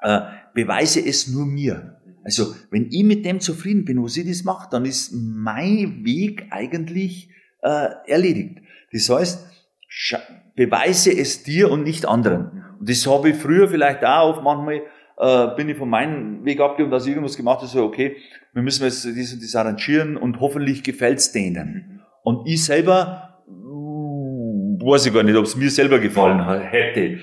äh, 0.00 0.20
beweise 0.54 1.04
es 1.04 1.26
nur 1.26 1.44
mir. 1.44 2.00
Also 2.22 2.54
wenn 2.70 2.86
ich 2.92 3.02
mit 3.02 3.24
dem 3.24 3.40
zufrieden 3.40 3.84
bin, 3.84 4.00
wo 4.00 4.06
sie 4.06 4.24
das 4.24 4.44
macht, 4.44 4.72
dann 4.72 4.84
ist 4.84 5.12
mein 5.12 6.04
Weg 6.04 6.46
eigentlich 6.50 7.30
äh, 7.62 7.88
erledigt. 8.06 8.60
Das 8.92 9.10
heißt, 9.10 9.44
beweise 10.54 11.10
es 11.10 11.42
dir 11.42 11.68
und 11.68 11.82
nicht 11.82 12.06
anderen. 12.06 12.64
Und 12.78 12.88
das 12.88 13.04
habe 13.04 13.30
ich 13.30 13.36
früher 13.36 13.66
vielleicht 13.68 14.04
auch 14.04 14.36
oft 14.36 14.44
manchmal, 14.44 14.82
äh, 15.18 15.56
bin 15.56 15.68
ich 15.68 15.76
von 15.76 15.90
meinem 15.90 16.44
Weg 16.44 16.60
abgegangen, 16.60 16.92
dass 16.92 17.06
ich 17.06 17.10
irgendwas 17.10 17.36
gemacht 17.36 17.58
habe, 17.58 17.66
so, 17.66 17.82
okay, 17.82 18.18
wir 18.52 18.62
müssen 18.62 18.84
jetzt 18.84 19.04
dies 19.04 19.34
und 19.34 19.42
das 19.42 19.56
arrangieren 19.56 20.16
und 20.16 20.38
hoffentlich 20.38 20.84
gefällt's 20.84 21.32
denen. 21.32 22.02
Und 22.22 22.46
ich 22.46 22.64
selber, 22.64 23.33
weiß 24.84 25.06
ich 25.06 25.14
gar 25.14 25.22
nicht, 25.22 25.36
ob 25.36 25.44
es 25.44 25.56
mir 25.56 25.70
selber 25.70 25.98
gefallen 25.98 26.44
hätte. 26.60 27.20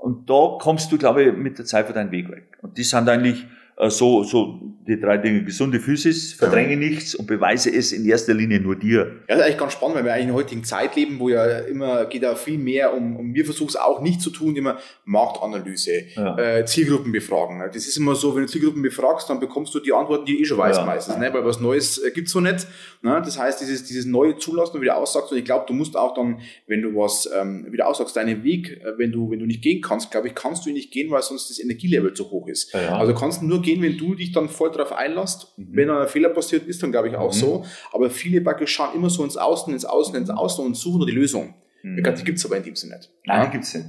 Und 0.00 0.28
da 0.28 0.56
kommst 0.60 0.90
du, 0.90 0.98
glaube 0.98 1.24
ich, 1.24 1.36
mit 1.36 1.58
der 1.58 1.64
Zeit 1.64 1.86
von 1.86 1.94
deinem 1.94 2.10
Weg 2.10 2.30
weg. 2.30 2.56
Und 2.62 2.78
die 2.78 2.84
sind 2.84 3.08
eigentlich 3.08 3.46
so, 3.88 4.22
so 4.24 4.60
die 4.86 5.00
drei 5.00 5.18
Dinge, 5.18 5.44
gesunde 5.44 5.78
Physis, 5.78 6.32
verdränge 6.32 6.72
ja. 6.72 6.76
nichts 6.76 7.14
und 7.14 7.26
beweise 7.26 7.70
es 7.70 7.92
in 7.92 8.04
erster 8.04 8.34
Linie 8.34 8.60
nur 8.60 8.76
dir. 8.76 8.98
Ja, 8.98 9.06
das 9.28 9.38
ist 9.38 9.44
eigentlich 9.44 9.58
ganz 9.58 9.72
spannend, 9.74 9.96
weil 9.96 10.04
wir 10.04 10.12
eigentlich 10.12 10.22
in 10.22 10.28
der 10.28 10.36
heutigen 10.36 10.64
Zeit 10.64 10.96
leben, 10.96 11.18
wo 11.18 11.28
ja 11.28 11.60
immer 11.60 12.06
geht 12.06 12.22
da 12.22 12.34
viel 12.34 12.58
mehr 12.58 12.94
um, 12.94 13.16
um 13.16 13.34
wir 13.34 13.44
versuchen 13.44 13.68
es 13.68 13.76
auch 13.76 14.00
nicht 14.00 14.20
zu 14.20 14.30
tun, 14.30 14.56
immer 14.56 14.78
Marktanalyse, 15.04 16.06
ja. 16.16 16.38
äh, 16.38 16.64
Zielgruppen 16.64 17.12
befragen. 17.12 17.58
Ne? 17.58 17.70
Das 17.72 17.86
ist 17.86 17.96
immer 17.96 18.14
so, 18.14 18.34
wenn 18.34 18.42
du 18.42 18.48
Zielgruppen 18.48 18.82
befragst, 18.82 19.30
dann 19.30 19.38
bekommst 19.38 19.74
du 19.74 19.80
die 19.80 19.92
Antworten, 19.92 20.24
die 20.24 20.36
du 20.36 20.42
eh 20.42 20.44
schon 20.44 20.58
weißt 20.58 20.80
ja. 20.80 20.86
meistens, 20.86 21.18
ne? 21.18 21.32
weil 21.32 21.44
was 21.44 21.60
Neues 21.60 21.98
äh, 21.98 22.10
gibt's 22.10 22.32
so 22.32 22.40
nicht. 22.40 22.66
Ne? 23.02 23.22
Das 23.24 23.38
heißt, 23.38 23.60
dieses, 23.60 23.84
dieses 23.84 24.06
neue 24.06 24.36
Zulassen 24.38 24.76
und 24.76 24.82
wieder 24.82 24.96
aussagst 24.96 25.30
und 25.30 25.38
ich 25.38 25.44
glaube, 25.44 25.66
du 25.68 25.74
musst 25.74 25.96
auch 25.96 26.14
dann, 26.14 26.40
wenn 26.66 26.82
du 26.82 26.96
was 26.96 27.30
ähm, 27.38 27.66
wieder 27.70 27.86
aussagst, 27.86 28.16
deinen 28.16 28.42
Weg, 28.42 28.80
äh, 28.82 28.98
wenn 28.98 29.12
du 29.12 29.30
wenn 29.30 29.38
du 29.38 29.46
nicht 29.46 29.62
gehen 29.62 29.80
kannst, 29.80 30.10
glaube 30.10 30.28
ich, 30.28 30.34
kannst 30.34 30.64
du 30.64 30.70
ihn 30.70 30.74
nicht 30.74 30.90
gehen, 30.90 31.10
weil 31.10 31.22
sonst 31.22 31.50
das 31.50 31.60
Energielevel 31.60 32.12
zu 32.14 32.30
hoch 32.30 32.48
ist. 32.48 32.74
Also 32.74 33.14
kannst 33.14 33.42
du 33.42 33.46
nur 33.46 33.62
gehen, 33.62 33.69
wenn 33.78 33.96
du 33.96 34.14
dich 34.14 34.32
dann 34.32 34.48
voll 34.48 34.70
drauf 34.70 34.92
einlässt. 34.92 35.52
Mhm. 35.56 35.68
Wenn 35.72 35.90
ein 35.90 36.08
Fehler 36.08 36.30
passiert, 36.30 36.66
ist 36.66 36.82
dann, 36.82 36.90
glaube 36.90 37.08
ich, 37.08 37.16
auch 37.16 37.32
mhm. 37.32 37.38
so. 37.38 37.64
Aber 37.92 38.10
viele 38.10 38.40
praktisch 38.40 38.72
schauen 38.72 38.94
immer 38.94 39.10
so 39.10 39.22
ins 39.24 39.36
Außen, 39.36 39.72
ins 39.72 39.84
Außen, 39.84 40.14
ins 40.14 40.30
Außen 40.30 40.64
und 40.64 40.74
suchen 40.76 40.98
nur 40.98 41.06
die 41.06 41.12
Lösung. 41.12 41.54
Mhm. 41.82 42.02
Die 42.02 42.24
gibt 42.24 42.38
es 42.38 42.46
aber 42.46 42.56
in 42.56 42.62
dem 42.62 42.76
Sinne 42.76 42.96
nicht. 42.96 43.10
Nein, 43.24 43.38
ja? 43.38 43.46
die 43.46 43.52
gibt 43.52 43.64
es 43.64 43.74
nicht. 43.74 43.86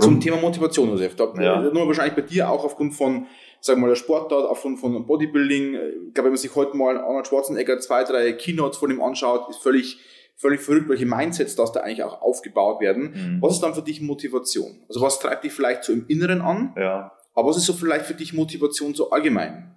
Zum 0.00 0.20
Thema 0.20 0.36
Motivation, 0.36 0.88
Josef. 0.90 1.16
Da, 1.16 1.32
ja. 1.40 1.60
Nur 1.60 1.86
wahrscheinlich 1.86 2.14
bei 2.14 2.22
dir 2.22 2.48
auch 2.48 2.64
aufgrund 2.64 2.94
von, 2.94 3.26
sagen 3.60 3.80
wir 3.80 3.86
mal, 3.86 3.88
der 3.88 3.96
Sportart, 3.96 4.48
aufgrund 4.48 4.78
von 4.78 5.06
Bodybuilding. 5.06 5.74
Ich 5.74 6.14
glaube, 6.14 6.26
wenn 6.26 6.32
man 6.32 6.36
sich 6.36 6.54
heute 6.54 6.76
mal 6.76 6.98
Arnold 6.98 7.26
Schwarzenegger 7.26 7.80
zwei, 7.80 8.04
drei 8.04 8.32
Keynotes 8.32 8.78
von 8.78 8.90
ihm 8.90 9.02
anschaut, 9.02 9.50
ist 9.50 9.60
völlig, 9.60 9.98
völlig 10.36 10.60
verrückt, 10.60 10.88
welche 10.88 11.06
Mindsets 11.06 11.56
das 11.56 11.72
da 11.72 11.80
eigentlich 11.80 12.04
auch 12.04 12.22
aufgebaut 12.22 12.80
werden. 12.80 13.10
Mhm. 13.12 13.42
Was 13.42 13.54
ist 13.54 13.60
dann 13.60 13.74
für 13.74 13.82
dich 13.82 14.00
Motivation? 14.00 14.78
Also 14.88 15.00
was 15.00 15.18
treibt 15.18 15.42
dich 15.42 15.52
vielleicht 15.52 15.82
so 15.82 15.92
im 15.92 16.06
Inneren 16.06 16.42
an? 16.42 16.74
Ja. 16.76 17.12
Aber 17.38 17.50
was 17.50 17.56
ist 17.56 17.66
so 17.66 17.72
vielleicht 17.72 18.04
für 18.04 18.14
dich 18.14 18.34
Motivation 18.34 18.94
so 18.94 19.10
allgemein? 19.10 19.76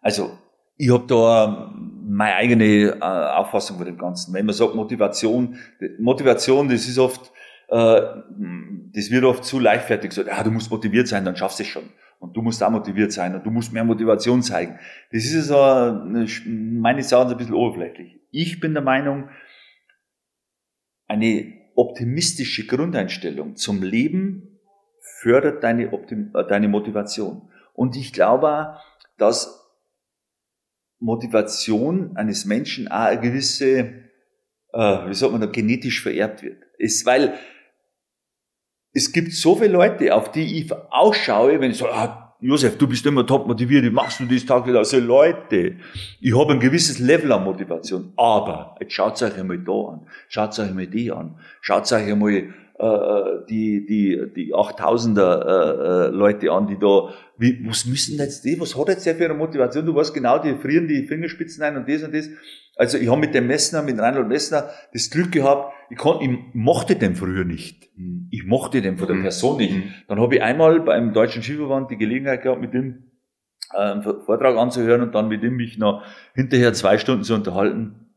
Also, 0.00 0.38
ich 0.78 0.90
habe 0.90 1.06
da 1.06 1.70
meine 1.74 2.34
eigene 2.34 2.64
äh, 2.64 3.00
Auffassung 3.00 3.76
von 3.76 3.84
dem 3.84 3.98
Ganzen. 3.98 4.32
Wenn 4.32 4.46
man 4.46 4.54
sagt 4.54 4.74
Motivation, 4.74 5.58
Motivation, 5.98 6.70
das 6.70 6.88
ist 6.88 6.98
oft, 6.98 7.30
äh, 7.68 8.00
das 8.94 9.10
wird 9.10 9.24
oft 9.24 9.44
zu 9.44 9.58
leichtfertig 9.58 10.08
gesagt, 10.08 10.28
ja, 10.28 10.42
du 10.42 10.50
musst 10.50 10.70
motiviert 10.70 11.08
sein, 11.08 11.26
dann 11.26 11.36
schaffst 11.36 11.58
du 11.58 11.62
es 11.62 11.68
schon. 11.68 11.90
Und 12.20 12.34
du 12.34 12.40
musst 12.40 12.62
auch 12.62 12.70
motiviert 12.70 13.12
sein 13.12 13.34
und 13.34 13.44
du 13.44 13.50
musst 13.50 13.74
mehr 13.74 13.84
Motivation 13.84 14.42
zeigen. 14.42 14.78
Das 15.12 15.26
ist 15.26 15.48
so, 15.48 15.60
eine, 15.60 16.26
meines 16.46 17.12
Erachtens 17.12 17.32
ein 17.32 17.38
bisschen 17.38 17.54
oberflächlich. 17.54 18.18
Ich 18.30 18.60
bin 18.60 18.72
der 18.72 18.82
Meinung, 18.82 19.28
eine 21.06 21.52
optimistische 21.74 22.66
Grundeinstellung 22.66 23.56
zum 23.56 23.82
Leben 23.82 24.55
fördert 25.20 25.62
deine, 25.62 25.92
Optim 25.92 26.30
äh, 26.34 26.44
deine 26.44 26.68
Motivation. 26.68 27.48
Und 27.74 27.96
ich 27.96 28.12
glaube, 28.12 28.76
dass 29.18 29.66
Motivation 30.98 32.16
eines 32.16 32.44
Menschen 32.44 32.88
auch 32.88 33.06
eine 33.06 33.20
gewisse, 33.20 33.78
äh, 34.72 35.08
wie 35.08 35.14
sagt 35.14 35.32
man 35.32 35.52
genetisch 35.52 36.02
vererbt 36.02 36.42
wird. 36.42 36.62
Ist, 36.78 37.06
weil 37.06 37.34
es 38.92 39.12
gibt 39.12 39.32
so 39.32 39.56
viele 39.56 39.72
Leute, 39.72 40.14
auf 40.14 40.32
die 40.32 40.60
ich 40.60 40.72
ausschaue, 40.72 41.60
wenn 41.60 41.70
ich 41.70 41.78
so, 41.78 41.86
ah, 41.86 42.34
Josef, 42.40 42.76
du 42.76 42.86
bist 42.86 43.04
immer 43.06 43.26
top 43.26 43.46
motiviert, 43.46 43.84
wie 43.84 43.90
machst 43.90 44.20
du 44.20 44.26
das 44.26 44.44
Tag 44.44 44.66
wieder? 44.66 44.78
Also 44.78 44.98
Leute, 44.98 45.76
ich 46.20 46.38
habe 46.38 46.52
ein 46.52 46.60
gewisses 46.60 46.98
Level 46.98 47.32
an 47.32 47.44
Motivation, 47.44 48.12
aber 48.16 48.76
jetzt 48.78 48.92
schaut 48.92 49.22
euch 49.22 49.38
einmal 49.38 49.58
da 49.58 49.72
an, 49.72 50.06
schaut 50.28 50.58
euch 50.58 50.68
einmal 50.68 50.86
die 50.86 51.10
an, 51.10 51.38
schaut 51.62 51.90
euch 51.90 52.12
einmal 52.12 52.54
äh, 52.78 53.46
die, 53.48 53.86
die, 53.86 54.32
die 54.34 54.54
8000er 54.54 55.18
äh, 55.18 56.08
äh, 56.08 56.10
Leute 56.10 56.52
an, 56.52 56.66
die 56.66 56.78
da, 56.78 57.08
wie, 57.38 57.66
was 57.66 57.86
müssen 57.86 58.18
jetzt 58.18 58.44
die, 58.44 58.60
was 58.60 58.76
hat 58.76 58.88
jetzt 58.88 59.06
der 59.06 59.14
für 59.14 59.24
eine 59.24 59.34
Motivation? 59.34 59.86
Du 59.86 59.94
weißt 59.94 60.12
genau, 60.12 60.38
die 60.38 60.54
frieren 60.56 60.86
die 60.86 61.06
Fingerspitzen 61.06 61.62
ein 61.62 61.76
und 61.76 61.88
das 61.88 62.02
und 62.02 62.14
das. 62.14 62.28
Also 62.76 62.98
ich 62.98 63.08
habe 63.08 63.20
mit 63.20 63.34
dem 63.34 63.46
Messner, 63.46 63.82
mit 63.82 63.98
Reinhold 63.98 64.28
Messner, 64.28 64.68
das 64.92 65.08
Glück 65.08 65.32
gehabt, 65.32 65.72
ich, 65.88 65.96
kon, 65.96 66.20
ich 66.20 66.38
mochte 66.52 66.96
den 66.96 67.14
früher 67.14 67.44
nicht. 67.44 67.88
Ich 68.30 68.44
mochte 68.44 68.82
den 68.82 68.98
von 68.98 69.06
der 69.06 69.16
mhm. 69.16 69.22
Person 69.22 69.56
nicht. 69.56 69.74
Mhm. 69.74 69.94
Dann 70.08 70.20
habe 70.20 70.36
ich 70.36 70.42
einmal 70.42 70.80
beim 70.80 71.14
Deutschen 71.14 71.42
Skiverband 71.42 71.90
die 71.90 71.96
Gelegenheit 71.96 72.42
gehabt, 72.42 72.60
mit 72.60 72.74
dem 72.74 73.04
äh, 73.72 73.78
einen 73.78 74.02
Vortrag 74.02 74.56
anzuhören 74.58 75.00
und 75.00 75.14
dann 75.14 75.28
mit 75.28 75.42
ihm 75.42 75.56
mich 75.56 75.78
noch 75.78 76.04
hinterher 76.34 76.74
zwei 76.74 76.98
Stunden 76.98 77.24
zu 77.24 77.34
unterhalten. 77.34 78.10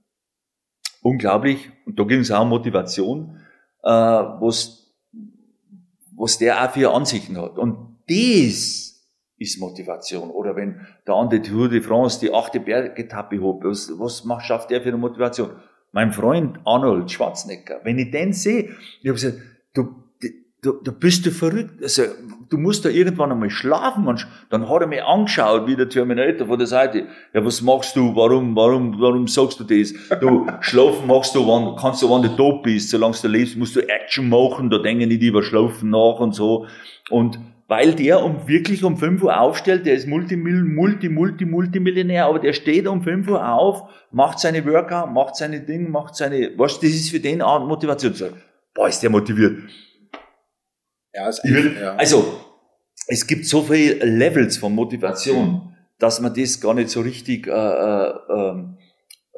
Unglaublich. 1.02 1.72
Und 1.86 1.98
da 1.98 2.04
ging 2.04 2.20
es 2.20 2.32
auch 2.32 2.42
um 2.42 2.50
Motivation, 2.50 3.39
äh, 3.84 3.90
was, 3.90 4.94
was 6.16 6.38
der 6.38 6.64
auch 6.64 6.72
für 6.72 6.94
Ansichten 6.94 7.38
hat. 7.38 7.58
Und 7.58 7.98
das 8.08 8.90
ist 9.38 9.60
Motivation. 9.60 10.30
Oder 10.30 10.56
wenn 10.56 10.86
der 11.08 11.16
andere 11.16 11.42
Tour 11.42 11.70
de 11.70 11.82
France 11.82 12.20
die 12.20 12.34
achte 12.34 12.60
Bergetappe 12.60 13.40
hob, 13.42 13.64
was, 13.64 13.92
was 13.98 14.26
macht, 14.26 14.46
schafft 14.46 14.70
der 14.70 14.82
für 14.82 14.90
eine 14.90 14.98
Motivation? 14.98 15.52
Mein 15.92 16.12
Freund 16.12 16.60
Arnold 16.66 17.10
Schwarzenegger, 17.10 17.80
wenn 17.84 17.98
ich 17.98 18.12
den 18.12 18.34
sehe, 18.34 18.76
ich 19.02 19.08
habe 19.08 19.14
gesagt, 19.14 19.40
du, 19.74 20.04
du, 20.62 20.74
du 20.84 20.92
bist 20.92 21.26
du 21.26 21.32
verrückt. 21.32 21.82
Also, 21.82 22.04
du 22.50 22.58
musst 22.58 22.86
da 22.86 22.90
irgendwann 22.90 23.32
einmal 23.32 23.50
schlafen. 23.50 24.08
Und 24.08 24.28
dann 24.50 24.70
hat 24.70 24.82
er 24.82 24.88
mich 24.88 25.04
angeschaut, 25.04 25.68
wie 25.68 25.76
der 25.76 25.90
Terminator 25.90 26.48
von 26.48 26.58
der 26.58 26.68
Seite. 26.68 27.08
Ja, 27.34 27.46
was 27.46 27.62
machst 27.62 27.96
du? 27.96 28.16
Warum, 28.16 28.56
warum, 28.56 29.00
warum 29.00 29.28
sagst 29.28 29.60
du 29.60 29.64
das? 29.64 29.94
Du, 30.20 30.48
schlafen 30.62 31.08
machst 31.08 31.36
du, 31.36 31.48
wann, 31.48 31.76
kannst 31.76 32.02
du, 32.02 32.10
wann 32.10 32.24
du 32.24 32.36
tot 32.36 32.64
bist. 32.64 32.90
Solange 32.90 33.16
du 33.22 33.28
lebst, 33.28 33.58
musst 33.58 33.76
du 33.76 33.82
Action 33.82 34.30
machen. 34.30 34.70
Da 34.70 34.80
denken 34.80 35.08
nicht 35.08 35.22
über 35.22 35.44
Schlafen 35.44 35.90
nach 35.90 36.20
und 36.20 36.36
so. 36.36 36.66
Und 37.10 37.40
weil 37.68 37.94
der 37.94 38.24
um 38.24 38.48
wirklich 38.48 38.84
um 38.84 38.98
5 38.98 39.22
Uhr 39.22 39.40
aufstellt, 39.40 39.86
der 39.86 39.94
ist 39.94 40.08
Multimil, 40.08 40.64
Multi, 40.64 41.08
Multi, 41.08 41.46
Multimillionär, 41.46 42.26
aber 42.26 42.40
der 42.40 42.54
steht 42.54 42.88
um 42.88 43.04
5 43.04 43.28
Uhr 43.28 43.48
auf, 43.48 43.84
macht 44.12 44.40
seine 44.40 44.66
Workout, 44.66 45.14
macht 45.14 45.36
seine 45.36 45.60
Dinge, 45.62 45.88
macht 45.88 46.16
seine, 46.16 46.52
was, 46.58 46.80
das 46.80 46.90
ist 46.90 47.12
für 47.12 47.20
den 47.20 47.44
Art 47.44 47.68
Motivation. 47.68 48.34
Boah, 48.74 48.88
ist 48.88 49.04
der 49.04 49.12
motiviert. 49.12 49.70
Ja, 51.14 51.30
ist 51.30 51.44
will, 51.44 51.76
ja. 51.80 51.96
Also, 51.96 52.40
es 53.08 53.26
gibt 53.26 53.46
so 53.46 53.64
viele 53.64 54.06
Levels 54.06 54.58
von 54.58 54.74
Motivation, 54.74 55.76
dass 55.98 56.22
man 56.22 56.34
das 56.34 56.62
gar 56.62 56.74
nicht 56.74 56.90
so 56.90 57.02
richtig 57.02 57.48
äh, 57.48 57.52
äh, 57.52 58.14
ähm, 58.30 58.78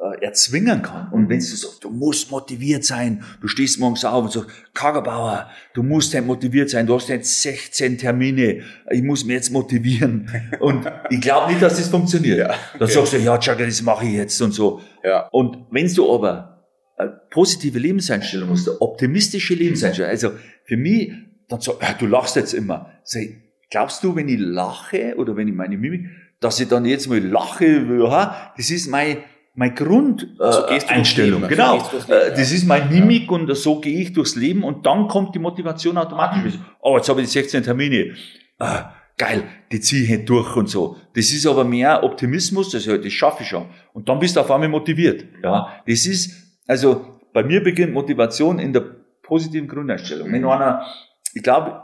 äh, 0.02 0.24
erzwingen 0.24 0.82
kann. 0.82 1.08
Und 1.12 1.28
wenn 1.28 1.38
du 1.38 1.44
sagst, 1.44 1.84
du 1.84 1.90
musst 1.90 2.30
motiviert 2.30 2.84
sein, 2.84 3.22
du 3.40 3.48
stehst 3.48 3.78
morgens 3.78 4.04
auf 4.04 4.24
und 4.24 4.32
sagst, 4.32 4.48
Kagerbauer, 4.74 5.48
du 5.74 5.82
musst 5.82 6.12
halt 6.14 6.26
motiviert 6.26 6.70
sein, 6.70 6.86
du 6.86 6.94
hast 6.94 7.08
jetzt 7.08 7.42
16 7.42 7.98
Termine, 7.98 8.62
ich 8.90 9.02
muss 9.02 9.24
mich 9.24 9.34
jetzt 9.34 9.50
motivieren. 9.50 10.28
Und 10.60 10.90
ich 11.10 11.20
glaube 11.20 11.52
nicht, 11.52 11.62
dass 11.62 11.76
das 11.76 11.88
funktioniert. 11.88 12.38
Ja, 12.38 12.46
okay. 12.46 12.78
Dann 12.80 12.88
sagst 12.88 13.12
du, 13.12 13.18
ja, 13.18 13.38
Chaka, 13.38 13.64
das 13.64 13.80
mache 13.82 14.04
ich 14.06 14.14
jetzt 14.14 14.40
und 14.40 14.52
so. 14.52 14.80
Ja. 15.04 15.28
Und 15.30 15.66
wenn 15.70 15.86
du 15.94 16.12
aber 16.12 16.66
eine 16.96 17.20
positive 17.30 17.78
Lebenseinstellung 17.78 18.50
hast, 18.50 18.68
eine 18.68 18.80
optimistische 18.80 19.54
Lebenseinstellung, 19.54 20.10
also 20.10 20.32
für 20.64 20.76
mich, 20.76 21.12
dann 21.52 21.60
so, 21.60 21.78
ja, 21.80 21.92
du 21.92 22.06
lachst 22.06 22.36
jetzt 22.36 22.54
immer. 22.54 22.90
Sag, 23.04 23.22
glaubst 23.70 24.02
du, 24.02 24.16
wenn 24.16 24.28
ich 24.28 24.38
lache 24.38 25.14
oder 25.16 25.36
wenn 25.36 25.48
ich 25.48 25.54
meine 25.54 25.76
Mimik, 25.76 26.06
dass 26.40 26.58
ich 26.60 26.68
dann 26.68 26.84
jetzt 26.84 27.08
mal 27.08 27.18
lache, 27.18 28.50
das 28.56 28.70
ist 28.70 28.88
mein, 28.88 29.18
mein 29.54 29.74
Grundeinstellung. 29.74 31.44
Äh, 31.44 31.48
genau. 31.48 31.78
Äh, 32.08 32.30
das 32.30 32.52
ist 32.52 32.66
mein 32.66 32.88
Mimik 32.88 33.30
ja. 33.30 33.36
und 33.36 33.54
so 33.56 33.80
gehe 33.80 34.00
ich 34.00 34.12
durchs 34.12 34.34
Leben 34.34 34.64
und 34.64 34.86
dann 34.86 35.08
kommt 35.08 35.34
die 35.34 35.38
Motivation 35.38 35.98
automatisch. 35.98 36.54
Mhm. 36.54 36.64
Oh, 36.80 36.96
jetzt 36.96 37.08
habe 37.08 37.20
ich 37.20 37.28
die 37.28 37.32
16 37.32 37.62
Termine. 37.62 38.14
Äh, 38.58 38.82
geil, 39.18 39.44
die 39.70 39.80
ziehe 39.80 40.04
ich 40.04 40.10
nicht 40.10 40.28
durch 40.28 40.56
und 40.56 40.68
so. 40.68 40.96
Das 41.14 41.30
ist 41.32 41.46
aber 41.46 41.64
mehr 41.64 42.02
Optimismus, 42.02 42.70
das, 42.70 42.84
das 42.84 43.12
schaffe 43.12 43.42
ich 43.42 43.48
schon. 43.48 43.66
Und 43.92 44.08
dann 44.08 44.18
bist 44.18 44.36
du 44.36 44.40
auf 44.40 44.50
einmal 44.50 44.68
motiviert. 44.68 45.24
Ja, 45.42 45.82
das 45.86 46.06
ist, 46.06 46.32
also 46.66 47.20
bei 47.32 47.42
mir 47.42 47.62
beginnt 47.62 47.92
Motivation 47.92 48.58
in 48.58 48.72
der 48.72 48.84
positiven 49.22 49.68
Grundeinstellung. 49.68 50.28
Mhm. 50.28 50.32
Wenn 50.32 50.44
einer, 50.44 50.86
ich 51.34 51.42
glaube, 51.42 51.82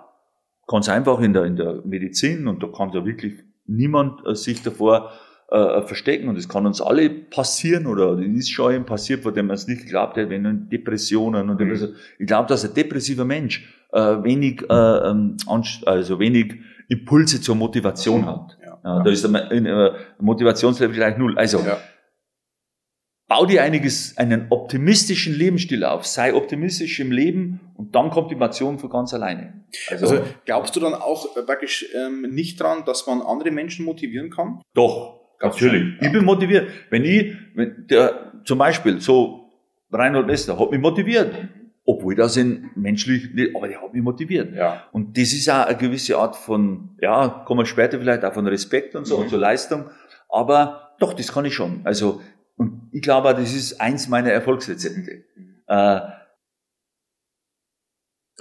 ganz 0.66 0.88
einfach 0.88 1.20
in 1.20 1.32
der, 1.32 1.44
in 1.44 1.56
der 1.56 1.82
Medizin 1.84 2.46
und 2.46 2.62
da 2.62 2.68
kann 2.68 2.92
ja 2.92 3.04
wirklich 3.04 3.34
niemand 3.66 4.26
äh, 4.26 4.34
sich 4.34 4.62
davor 4.62 5.12
äh, 5.50 5.82
verstecken 5.82 6.28
und 6.28 6.36
es 6.36 6.48
kann 6.48 6.66
uns 6.66 6.80
alle 6.80 7.08
passieren 7.08 7.86
oder 7.86 8.18
es 8.18 8.26
ist 8.26 8.50
schon 8.50 8.74
eben 8.74 8.84
passiert, 8.84 9.22
von 9.22 9.34
dem 9.34 9.46
man 9.46 9.54
es 9.54 9.66
nicht 9.66 9.82
geglaubt 9.82 10.16
hat, 10.18 10.28
wenn 10.28 10.68
Depressionen 10.68 11.48
und 11.48 11.60
mhm. 11.60 11.94
ich 12.18 12.26
glaube, 12.26 12.48
dass 12.48 12.64
ein 12.64 12.74
depressiver 12.74 13.24
Mensch 13.24 13.66
äh, 13.92 13.98
wenig 13.98 14.62
äh, 14.68 14.74
ähm, 14.74 15.36
also 15.86 16.18
wenig 16.18 16.56
Impulse 16.88 17.40
zur 17.40 17.54
Motivation 17.54 18.26
hat. 18.26 18.58
Ja, 18.62 18.78
ja, 18.84 19.02
Da 19.02 19.10
ist 19.10 19.24
der 19.24 19.52
äh, 19.52 19.92
Motivationslevel 20.20 20.94
gleich 20.94 21.18
null. 21.18 21.38
Also 21.38 21.58
ja. 21.60 21.78
Bau 23.28 23.46
dir 23.46 23.62
einiges, 23.62 24.16
einen 24.16 24.46
optimistischen 24.50 25.34
Lebensstil 25.34 25.84
auf, 25.84 26.06
sei 26.06 26.34
optimistisch 26.34 26.98
im 26.98 27.12
Leben 27.12 27.60
und 27.76 27.94
dann 27.94 28.10
kommt 28.10 28.30
die 28.30 28.34
Motivation 28.34 28.78
von 28.78 28.90
ganz 28.90 29.14
alleine. 29.14 29.64
Also, 29.90 30.06
also 30.08 30.24
glaubst 30.46 30.74
du 30.74 30.80
dann 30.80 30.94
auch 30.94 31.34
praktisch 31.46 31.86
ähm, 31.94 32.22
nicht 32.22 32.58
dran, 32.60 32.84
dass 32.86 33.06
man 33.06 33.20
andere 33.20 33.50
Menschen 33.50 33.84
motivieren 33.84 34.30
kann? 34.30 34.62
Doch, 34.74 35.18
Natürlich. 35.40 36.00
Ja. 36.00 36.06
Ich 36.06 36.12
bin 36.12 36.24
motiviert. 36.24 36.68
Wenn 36.90 37.04
ich, 37.04 37.36
wenn 37.54 37.86
der, 37.88 38.32
zum 38.44 38.58
Beispiel, 38.58 39.00
so, 39.00 39.50
Reinhold 39.92 40.26
Nester 40.26 40.58
hat 40.58 40.70
mich 40.70 40.80
motiviert. 40.80 41.34
Obwohl 41.84 42.14
das 42.14 42.36
in 42.36 42.70
menschlich, 42.74 43.30
aber 43.54 43.66
der 43.66 43.80
hat 43.80 43.94
mich 43.94 44.02
motiviert. 44.02 44.54
Ja. 44.54 44.84
Und 44.92 45.16
das 45.16 45.32
ist 45.32 45.48
auch 45.48 45.66
eine 45.66 45.78
gewisse 45.78 46.18
Art 46.18 46.36
von, 46.36 46.90
ja, 47.00 47.44
kommen 47.46 47.60
wir 47.60 47.64
später 47.64 47.98
vielleicht 47.98 48.24
auch 48.26 48.34
von 48.34 48.46
Respekt 48.46 48.94
und 48.94 49.06
so 49.06 49.16
mhm. 49.16 49.22
und 49.22 49.28
zur 49.30 49.38
Leistung. 49.38 49.86
Aber 50.28 50.94
doch, 50.98 51.14
das 51.14 51.32
kann 51.32 51.46
ich 51.46 51.54
schon. 51.54 51.80
Also, 51.84 52.20
und 52.58 52.90
ich 52.92 53.02
glaube, 53.02 53.32
das 53.34 53.54
ist 53.54 53.80
eins 53.80 54.08
meiner 54.08 54.30
Erfolgsrezepte. 54.30 55.24
Mhm. 55.36 55.62
Äh, 55.66 56.00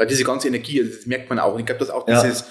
diese 0.09 0.23
ganze 0.23 0.47
Energie, 0.47 0.83
das 0.83 1.05
merkt 1.05 1.29
man 1.29 1.39
auch. 1.39 1.53
Und 1.53 1.61
ich 1.61 1.65
glaube, 1.65 1.79
dass 1.79 1.89
auch 1.89 2.05
dieses, 2.05 2.41
ja 2.41 2.47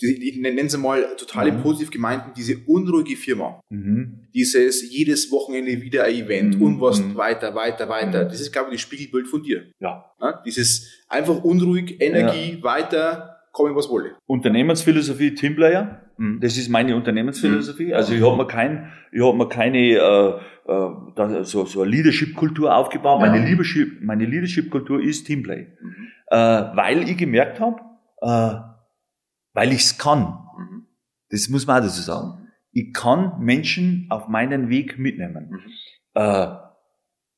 ich 0.00 0.36
nenne 0.38 0.68
sie 0.68 0.78
mal 0.78 1.16
total 1.16 1.50
mhm. 1.50 1.62
positiv 1.62 1.90
gemeinten, 1.90 2.32
diese 2.36 2.58
unruhige 2.66 3.16
Firma. 3.16 3.60
Mhm. 3.70 4.26
Dieses 4.34 4.90
jedes 4.90 5.30
Wochenende 5.30 5.80
wieder 5.80 6.04
ein 6.04 6.14
Event 6.14 6.56
mhm. 6.56 6.62
und 6.62 6.80
was 6.80 7.00
mhm. 7.00 7.16
weiter, 7.16 7.54
weiter, 7.54 7.88
weiter. 7.88 8.24
Mhm. 8.24 8.28
Das 8.28 8.40
ist, 8.40 8.52
glaube 8.52 8.68
ich, 8.70 8.74
das 8.76 8.82
Spiegelbild 8.82 9.26
von 9.26 9.42
dir. 9.42 9.70
Ja. 9.80 10.12
ja 10.20 10.42
dieses 10.44 10.86
einfach 11.08 11.42
unruhig, 11.42 12.00
Energie, 12.00 12.56
ja. 12.58 12.62
weiter, 12.62 13.38
komme 13.52 13.74
was 13.74 13.88
wolle. 13.88 14.16
Unternehmensphilosophie 14.26 15.34
Teamplayer. 15.34 16.02
Mhm. 16.18 16.40
Das 16.40 16.56
ist 16.56 16.68
meine 16.68 16.96
Unternehmensphilosophie. 16.96 17.94
Also 17.94 18.14
ich 18.14 18.22
habe 18.22 18.36
mir 18.36 18.46
kein, 18.46 18.92
ich 19.12 19.22
habe 19.22 19.36
mir 19.36 19.48
keine 19.48 19.78
äh, 19.78 20.40
äh, 20.66 21.44
so, 21.44 21.64
so 21.64 21.82
eine 21.82 21.90
Leadership-Kultur 21.90 22.74
aufgebaut. 22.74 23.20
Meine 23.20 23.44
Leadership, 23.44 24.02
meine 24.02 24.24
Leadership-Kultur 24.24 25.02
ist 25.02 25.24
Teamplay, 25.26 25.68
äh, 26.28 26.36
weil 26.36 27.08
ich 27.08 27.16
gemerkt 27.16 27.60
habe, 27.60 27.80
äh, 28.20 28.60
weil 29.52 29.72
ich 29.72 29.80
es 29.80 29.98
kann. 29.98 30.38
Mhm. 30.58 30.86
Das 31.30 31.48
muss 31.48 31.66
man 31.66 31.80
auch 31.80 31.86
dazu 31.86 32.02
sagen. 32.02 32.48
Ich 32.72 32.92
kann 32.92 33.38
Menschen 33.40 34.06
auf 34.10 34.28
meinen 34.28 34.68
Weg 34.68 34.98
mitnehmen. 34.98 35.50
Mhm. 35.50 35.60
Äh, 36.14 36.46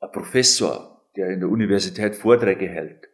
ein 0.00 0.12
Professor, 0.12 1.02
der 1.16 1.30
in 1.30 1.40
der 1.40 1.48
Universität 1.48 2.14
Vorträge 2.14 2.68
hält, 2.68 3.07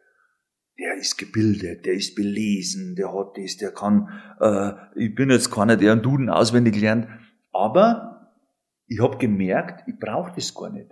der 0.77 0.95
ist 0.95 1.17
gebildet, 1.17 1.85
der 1.85 1.93
ist 1.93 2.15
belesen, 2.15 2.95
der 2.95 3.13
hat 3.13 3.37
das, 3.37 3.57
der 3.57 3.71
kann, 3.71 4.09
äh, 4.39 4.73
ich 4.95 5.15
bin 5.15 5.29
jetzt 5.29 5.51
keiner, 5.51 5.77
der 5.77 5.93
einen 5.93 6.01
Duden 6.01 6.29
auswendig 6.29 6.79
lernt, 6.79 7.07
aber 7.53 8.33
ich 8.87 9.01
habe 9.01 9.17
gemerkt, 9.17 9.87
ich 9.87 9.97
brauche 9.97 10.33
das 10.35 10.53
gar 10.53 10.69
nicht. 10.69 10.91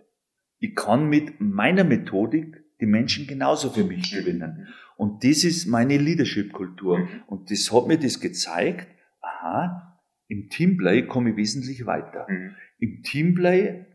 Ich 0.60 0.76
kann 0.76 1.10
mit 1.10 1.40
meiner 1.40 1.84
Methodik 1.84 2.64
die 2.80 2.86
Menschen 2.86 3.28
genauso 3.28 3.70
für 3.70 3.84
mich 3.84 4.12
gewinnen. 4.12 4.68
Und 4.96 5.24
das 5.24 5.44
ist 5.44 5.68
meine 5.68 5.98
Leadership-Kultur. 5.98 7.08
Und 7.28 7.52
das 7.52 7.72
hat 7.72 7.88
mir 7.88 8.00
das 8.00 8.20
gezeigt, 8.20 8.88
aha, 9.22 10.00
im 10.28 10.50
Teamplay 10.50 11.06
komme 11.06 11.32
ich 11.32 11.36
wesentlich 11.36 11.86
weiter. 11.86 12.26
Mhm. 12.30 12.56
Im 12.80 13.04
Teamplay 13.04 13.86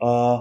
äh, 0.00 0.38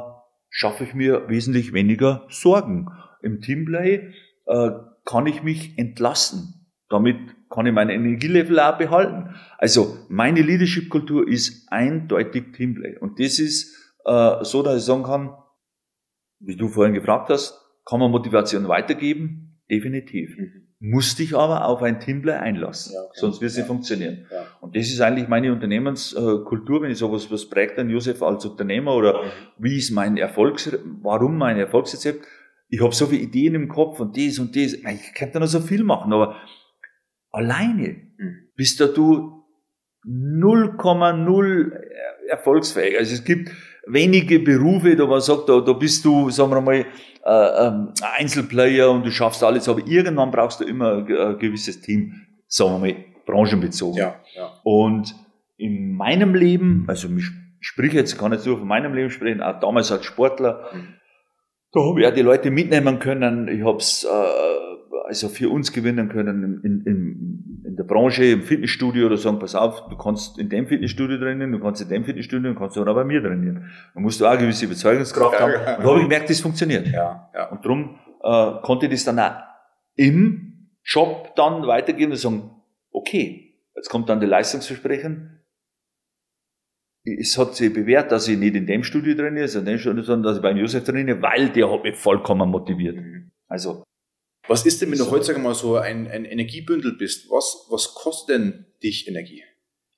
schaffe 0.50 0.84
ich 0.86 0.94
mir 0.94 1.28
wesentlich 1.28 1.74
weniger 1.74 2.26
Sorgen. 2.30 2.88
Im 3.22 3.42
Teamplay 3.42 4.14
äh, 4.46 4.70
kann 5.06 5.28
ich 5.28 5.44
mich 5.44 5.78
entlassen. 5.78 6.68
Damit 6.90 7.18
kann 7.50 7.66
ich 7.66 7.74
mein 7.74 7.90
Energielevel 7.90 8.60
auch 8.60 8.78
behalten. 8.78 9.36
Also 9.58 9.98
meine 10.10 10.42
Leadership-Kultur 10.42 11.28
ist 11.28 11.72
eindeutig 11.72 12.54
Teamplay. 12.54 12.98
Und 12.98 13.20
das 13.20 13.40
ist 13.40 13.76
äh, 14.06 14.44
so, 14.44 14.64
dass 14.64 14.78
ich 14.78 14.84
sagen 14.84 15.04
kann, 15.04 15.36
wie 16.40 16.56
du 16.56 16.68
vorhin 16.68 16.94
gefragt 16.94 17.30
hast, 17.30 17.60
kann 17.86 18.00
man 18.00 18.12
Motivation 18.12 18.68
weitergeben? 18.68 19.62
Definitiv. 19.70 20.38
Mhm. 20.38 20.68
Muss 20.80 21.16
dich 21.16 21.36
aber 21.36 21.66
auf 21.66 21.82
ein 21.82 22.02
Teamplay 22.02 22.34
einlassen, 22.34 22.94
ja, 22.94 23.02
okay. 23.04 23.12
sonst 23.14 23.40
wird 23.40 23.52
sie 23.52 23.62
ja. 23.62 23.66
funktionieren. 23.66 24.26
Ja. 24.30 24.46
Und 24.60 24.76
das 24.76 24.88
ist 24.88 25.00
eigentlich 25.00 25.30
meine 25.30 25.54
Unternehmenskultur, 25.54 26.82
wenn 26.82 26.92
ich 26.92 26.98
sage, 26.98 27.14
was, 27.14 27.32
was 27.32 27.50
prägt 27.50 27.78
dann 27.78 27.90
Josef 27.90 28.22
als 28.22 28.46
Unternehmer 28.46 28.94
oder 28.94 29.24
mhm. 29.24 29.28
wie 29.60 29.78
ist 29.78 29.92
mein 29.92 30.18
Erfolgs, 30.18 30.78
warum 31.02 31.38
mein 31.38 31.58
Erfolgsrezept? 31.58 32.26
Ich 32.74 32.82
habe 32.82 32.96
so 32.96 33.06
viele 33.06 33.22
Ideen 33.22 33.54
im 33.54 33.68
Kopf 33.68 34.00
und 34.00 34.18
das 34.18 34.40
und 34.40 34.56
das. 34.56 34.74
Ich 34.74 35.14
könnte 35.14 35.40
noch 35.40 35.46
so 35.46 35.60
viel 35.60 35.84
machen, 35.84 36.12
aber 36.12 36.38
alleine 37.30 37.98
mhm. 38.18 38.50
bist 38.56 38.82
da 38.82 38.88
du 38.88 39.44
0,0 40.08 41.72
erfolgsfähig. 42.30 42.98
Also 42.98 43.14
es 43.14 43.24
gibt 43.24 43.52
wenige 43.86 44.40
Berufe, 44.40 44.96
da 44.96 45.06
man 45.06 45.22
sagt, 45.22 45.50
da, 45.50 45.62
da 45.62 45.74
bist 45.74 46.04
du, 46.04 46.32
sagen 46.32 46.50
wir 46.50 46.62
mal, 46.62 46.84
äh, 47.24 47.68
ähm, 47.68 47.94
Einzelplayer 48.18 48.90
und 48.90 49.06
du 49.06 49.12
schaffst 49.12 49.44
alles, 49.44 49.70
aber 49.70 49.86
irgendwann 49.86 50.32
brauchst 50.32 50.60
du 50.60 50.64
immer 50.64 51.06
ein 51.06 51.38
gewisses 51.38 51.80
Team, 51.80 52.26
sagen 52.48 52.72
wir 52.72 52.80
mal, 52.80 52.96
branchenbezogen. 53.28 54.00
Ja, 54.00 54.16
ja. 54.34 54.50
Und 54.64 55.14
in 55.58 55.94
meinem 55.94 56.34
Leben, 56.34 56.86
also 56.88 57.08
ich 57.16 57.30
sprich 57.60 57.94
jetzt, 57.94 58.18
kann 58.18 58.32
jetzt 58.32 58.48
nur 58.48 58.58
von 58.58 58.68
meinem 58.68 58.96
Leben 58.96 59.12
sprechen, 59.12 59.44
auch 59.44 59.60
damals 59.60 59.92
als 59.92 60.06
Sportler, 60.06 60.72
mhm. 60.74 60.96
Da 61.74 61.82
habe 61.82 62.02
ich 62.02 62.08
auch 62.08 62.14
die 62.14 62.22
Leute 62.22 62.52
mitnehmen 62.52 63.00
können, 63.00 63.48
ich 63.48 63.66
habe 63.66 63.78
es 63.78 64.04
äh, 64.04 64.44
also 65.06 65.28
für 65.28 65.50
uns 65.50 65.74
gewinnen 65.74 66.10
können 66.10 66.62
in, 66.64 66.82
in, 66.86 67.64
in 67.66 67.76
der 67.76 67.84
Branche, 67.84 68.26
im 68.26 68.44
Fitnessstudio 68.44 69.08
oder 69.08 69.18
sagen, 69.18 69.40
pass 69.40 69.56
auf, 69.56 69.88
du 69.90 69.98
kannst 69.98 70.40
in 70.40 70.50
dem 70.50 70.68
Fitnessstudio 70.68 71.18
trainieren, 71.18 71.52
du 71.52 71.60
kannst 71.60 71.82
in 71.82 71.90
dem 71.90 72.06
Fitnessstudio, 72.06 72.54
du 72.54 72.60
kannst 72.60 72.78
auch 72.78 72.86
bei 72.86 73.04
mir 73.04 73.22
trainieren. 73.22 73.70
Da 73.94 74.00
musst 74.00 74.22
du 74.22 74.26
auch 74.26 74.32
eine 74.32 74.42
gewisse 74.42 74.66
Überzeugungskraft 74.66 75.34
ja, 75.34 75.40
haben. 75.40 75.52
Ja. 75.52 75.76
Und 75.78 75.84
da 75.84 75.90
habe 75.90 75.98
ich 75.98 76.04
gemerkt, 76.04 76.30
das 76.30 76.40
funktioniert. 76.40 76.88
Ja, 76.88 77.30
ja. 77.34 77.50
Und 77.50 77.66
darum 77.66 78.00
äh, 78.24 78.62
konnte 78.62 78.86
ich 78.86 78.92
das 78.92 79.04
dann 79.06 79.20
auch 79.20 79.36
im 79.96 80.70
Job 80.84 81.36
dann 81.36 81.66
weitergeben 81.68 82.12
und 82.12 82.18
sagen, 82.18 82.52
okay, 82.92 83.56
jetzt 83.76 83.90
kommt 83.90 84.10
dann 84.10 84.20
die 84.20 84.28
Leistungsversprechen. 84.28 85.33
Es 87.06 87.38
hat 87.38 87.56
sich 87.56 87.74
bewährt, 87.74 88.12
dass 88.12 88.28
ich 88.28 88.38
nicht 88.38 88.56
in 88.56 88.66
dem 88.66 88.84
Studio 88.84 89.14
trainiere, 89.14 89.48
sondern 89.48 90.24
dass 90.24 90.38
ich 90.38 90.42
beim 90.42 90.58
Josef 90.58 90.84
trainiere, 90.84 91.22
weil 91.22 91.50
der 91.50 91.70
hat 91.70 91.84
mich 91.84 91.96
vollkommen 91.96 92.50
motiviert. 92.50 92.96
Mhm. 92.96 93.32
Also 93.48 93.84
was 94.48 94.66
ist 94.66 94.82
denn, 94.82 94.92
wenn 94.92 94.98
du 94.98 95.10
heutzutage 95.10 95.40
mal 95.40 95.56
so 95.56 95.78
ein, 95.78 96.08
ein 96.08 96.26
Energiebündel 96.26 96.98
bist? 96.98 97.30
Was, 97.30 97.66
was 97.70 97.94
kostet 97.94 98.36
denn 98.36 98.66
dich 98.84 99.08
Energie? 99.08 99.44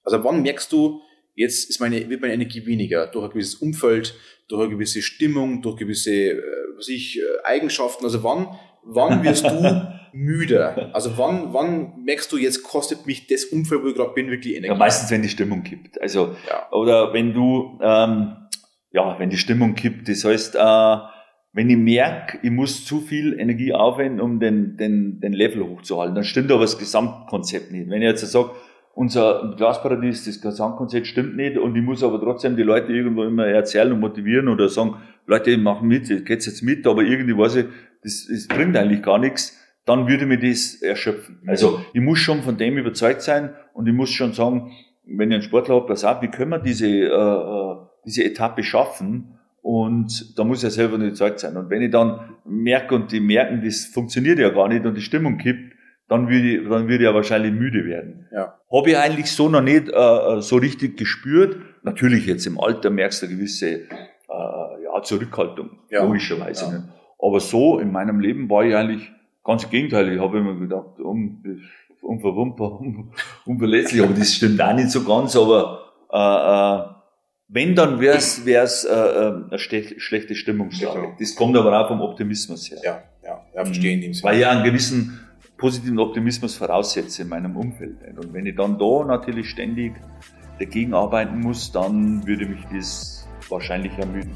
Also 0.04 0.24
wann 0.24 0.44
merkst 0.44 0.72
du, 0.72 1.02
jetzt 1.34 1.70
ist 1.70 1.80
meine, 1.80 2.10
wird 2.10 2.22
meine 2.22 2.34
Energie 2.34 2.66
weniger? 2.66 3.08
Durch 3.08 3.26
ein 3.26 3.32
gewisses 3.32 3.56
Umfeld, 3.56 4.14
durch 4.48 4.62
eine 4.62 4.72
gewisse 4.72 5.02
Stimmung, 5.02 5.64
durch 5.64 5.78
gewisse 5.78 6.12
äh, 6.12 6.42
was 6.78 6.90
ich, 6.90 7.20
äh, 7.20 7.44
Eigenschaften. 7.44 8.04
Also 8.06 8.24
wann, 8.24 8.48
wann 8.84 9.24
wirst 9.24 9.46
du 9.46 9.50
müde? 10.16 10.94
Also 10.94 11.18
wann, 11.18 11.54
wann 11.54 12.04
merkst 12.04 12.32
du, 12.32 12.38
jetzt 12.38 12.64
kostet 12.64 13.06
mich 13.06 13.28
das 13.28 13.46
Umfeld, 13.46 13.84
wo 13.84 13.88
ich 13.88 13.96
gerade 13.96 14.14
bin, 14.14 14.30
wirklich 14.30 14.56
Energie? 14.56 14.74
Ja, 14.74 14.78
meistens, 14.78 15.12
wenn 15.12 15.22
die 15.22 15.30
Stimmung 15.30 15.64
kippt. 15.64 16.02
Also, 16.02 16.36
ja. 16.48 16.72
oder 16.72 17.14
wenn 17.14 17.34
du, 17.34 17.80
ähm, 17.82 18.36
ja, 18.92 19.20
wenn 19.20 19.30
die 19.30 19.38
Stimmung 19.38 19.76
kippt, 19.76 20.08
das 20.08 20.24
heißt, 20.24 20.56
äh, 20.56 20.98
wenn 21.54 21.70
ich 21.70 21.78
merke, 21.78 22.40
ich 22.44 22.52
muss 22.52 22.86
zu 22.86 23.00
viel 23.00 23.40
Energie 23.40 23.74
aufwenden, 23.74 24.20
um 24.20 24.40
den, 24.40 24.78
den, 24.78 25.22
den 25.22 25.34
Level 25.34 25.64
hochzuhalten, 25.64 26.16
dann 26.16 26.26
stimmt 26.26 26.52
aber 26.52 26.62
das 26.62 26.78
Gesamtkonzept 26.78 27.72
nicht. 27.72 27.90
Wenn 27.90 28.02
ich 28.02 28.10
jetzt 28.10 28.30
sage, 28.30 28.52
unser 28.94 29.54
Glasparadies, 29.58 30.26
das 30.26 30.42
Gesamtkonzept 30.42 31.08
stimmt 31.08 31.36
nicht 31.36 31.58
und 31.58 31.76
ich 31.76 31.84
muss 31.84 32.04
aber 32.04 32.20
trotzdem 32.20 32.56
die 32.56 32.64
Leute 32.64 32.94
irgendwo 32.94 33.24
immer 33.24 33.46
erzählen 33.46 33.92
und 33.92 34.00
motivieren 34.00 34.48
oder 34.48 34.70
sagen, 34.70 34.96
Leute, 35.28 35.58
machen 35.58 35.88
mit, 35.88 36.26
geht's 36.26 36.46
jetzt 36.46 36.62
mit, 36.62 36.88
aber 36.88 37.04
irgendwie 37.04 37.38
weiß 37.38 37.56
ich, 37.56 37.66
das, 38.04 38.28
das 38.30 38.48
bringt 38.48 38.78
eigentlich 38.78 39.02
gar 39.02 39.18
nichts, 39.18 39.58
dann 39.86 40.08
würde 40.08 40.26
mir 40.26 40.40
das 40.40 40.82
erschöpfen. 40.82 41.42
Also 41.48 41.82
ich 41.94 42.02
muss 42.02 42.20
schon 42.20 42.42
von 42.42 42.58
dem 42.58 42.78
überzeugt 42.78 43.22
sein 43.22 43.54
und 43.74 43.88
ich 43.88 43.94
muss 43.94 44.10
schon 44.10 44.34
sagen, 44.34 44.72
wenn 45.06 45.30
ich 45.30 45.36
einen 45.36 45.44
Sportler 45.44 45.76
habe, 45.76 45.88
pass 45.88 46.04
auf, 46.04 46.22
wie 46.22 46.30
können 46.30 46.52
wir 46.52 46.60
diese, 46.60 46.88
äh, 46.88 47.06
äh 47.08 47.76
diese 48.06 48.24
Etappe 48.24 48.64
schaffen, 48.64 49.36
und 49.66 50.38
da 50.38 50.44
muss 50.44 50.64
er 50.64 50.70
selber 50.70 51.00
nicht 51.00 51.08
überzeugt 51.08 51.40
sein. 51.40 51.58
Und 51.58 51.72
wenn 51.72 51.82
ich 51.82 51.90
dann 51.90 52.36
merke 52.46 52.94
und 52.94 53.12
die 53.12 53.20
merken, 53.20 53.64
das 53.66 53.86
funktioniert 53.86 54.38
ja 54.38 54.50
gar 54.50 54.68
nicht 54.68 54.86
und 54.86 54.94
die 54.94 55.02
Stimmung 55.02 55.40
kippt, 55.40 55.74
dann 56.08 56.30
würde 56.30 56.48
ich, 56.48 56.70
dann 56.70 56.84
würde 56.84 56.98
ich 56.98 57.02
ja 57.02 57.16
wahrscheinlich 57.16 57.52
müde 57.52 57.84
werden. 57.84 58.28
Ja. 58.32 58.60
Habe 58.72 58.92
ich 58.92 58.98
eigentlich 59.00 59.32
so 59.32 59.50
noch 59.50 59.64
nicht 59.64 59.90
äh, 59.90 60.42
so 60.42 60.58
richtig 60.58 60.98
gespürt. 60.98 61.58
Natürlich 61.82 62.28
jetzt 62.28 62.46
im 62.46 62.60
Alter 62.60 62.92
merkst 62.92 63.24
du 63.24 63.26
eine 63.26 63.38
gewisse 63.38 63.70
äh, 63.70 63.88
ja, 64.30 65.02
Zurückhaltung, 65.02 65.80
ja. 65.90 66.04
logischerweise. 66.04 66.66
Ja. 66.66 66.94
Aber 67.18 67.40
so 67.40 67.80
in 67.80 67.92
meinem 67.92 68.20
Leben 68.20 68.48
war 68.52 68.66
ich 68.66 68.76
eigentlich 68.76 69.12
ganz 69.46 69.64
im 69.64 69.70
Gegenteil. 69.70 70.12
Ich 70.12 70.20
habe 70.20 70.40
immer 70.40 70.56
gedacht, 70.56 71.00
um, 71.00 71.44
unverwundbar, 72.02 72.82
unverletzlich, 73.46 74.02
aber 74.02 74.14
das 74.14 74.34
stimmt 74.34 74.62
auch 74.62 74.74
nicht 74.74 74.92
so 74.92 75.04
ganz, 75.04 75.36
aber 75.36 75.94
äh, 76.12 76.92
äh, 76.92 76.96
wenn, 77.48 77.76
dann 77.76 78.00
wäre 78.00 78.18
es 78.18 78.46
wär's, 78.46 78.86
äh, 78.86 78.94
äh, 78.94 79.34
eine 79.50 79.60
schlechte 79.60 80.36
Stimmungslage. 80.36 81.00
Genau. 81.00 81.16
Das 81.20 81.36
kommt 81.36 81.56
aber 81.56 81.80
auch 81.80 81.88
vom 81.88 82.02
Optimismus 82.02 82.72
her. 82.72 82.80
Ja, 82.84 83.04
ja, 83.24 83.46
ja 83.54 83.66
verstehe 83.66 83.94
in 83.94 84.02
dem 84.02 84.14
Sinne. 84.14 84.32
Weil 84.32 84.40
ich 84.40 84.48
einen 84.48 84.64
gewissen 84.64 85.20
positiven 85.58 86.00
Optimismus 86.00 86.56
voraussetze 86.56 87.22
in 87.22 87.30
meinem 87.30 87.56
Umfeld. 87.56 87.98
Und 88.18 88.34
wenn 88.34 88.46
ich 88.46 88.56
dann 88.56 88.80
da 88.80 89.06
natürlich 89.06 89.50
ständig 89.50 89.94
dagegen 90.60 90.94
arbeiten 90.94 91.40
muss, 91.40 91.72
dann 91.72 92.26
würde 92.26 92.46
mich 92.48 92.66
das 92.74 93.28
wahrscheinlich 93.50 93.94
ermüden. 93.98 94.36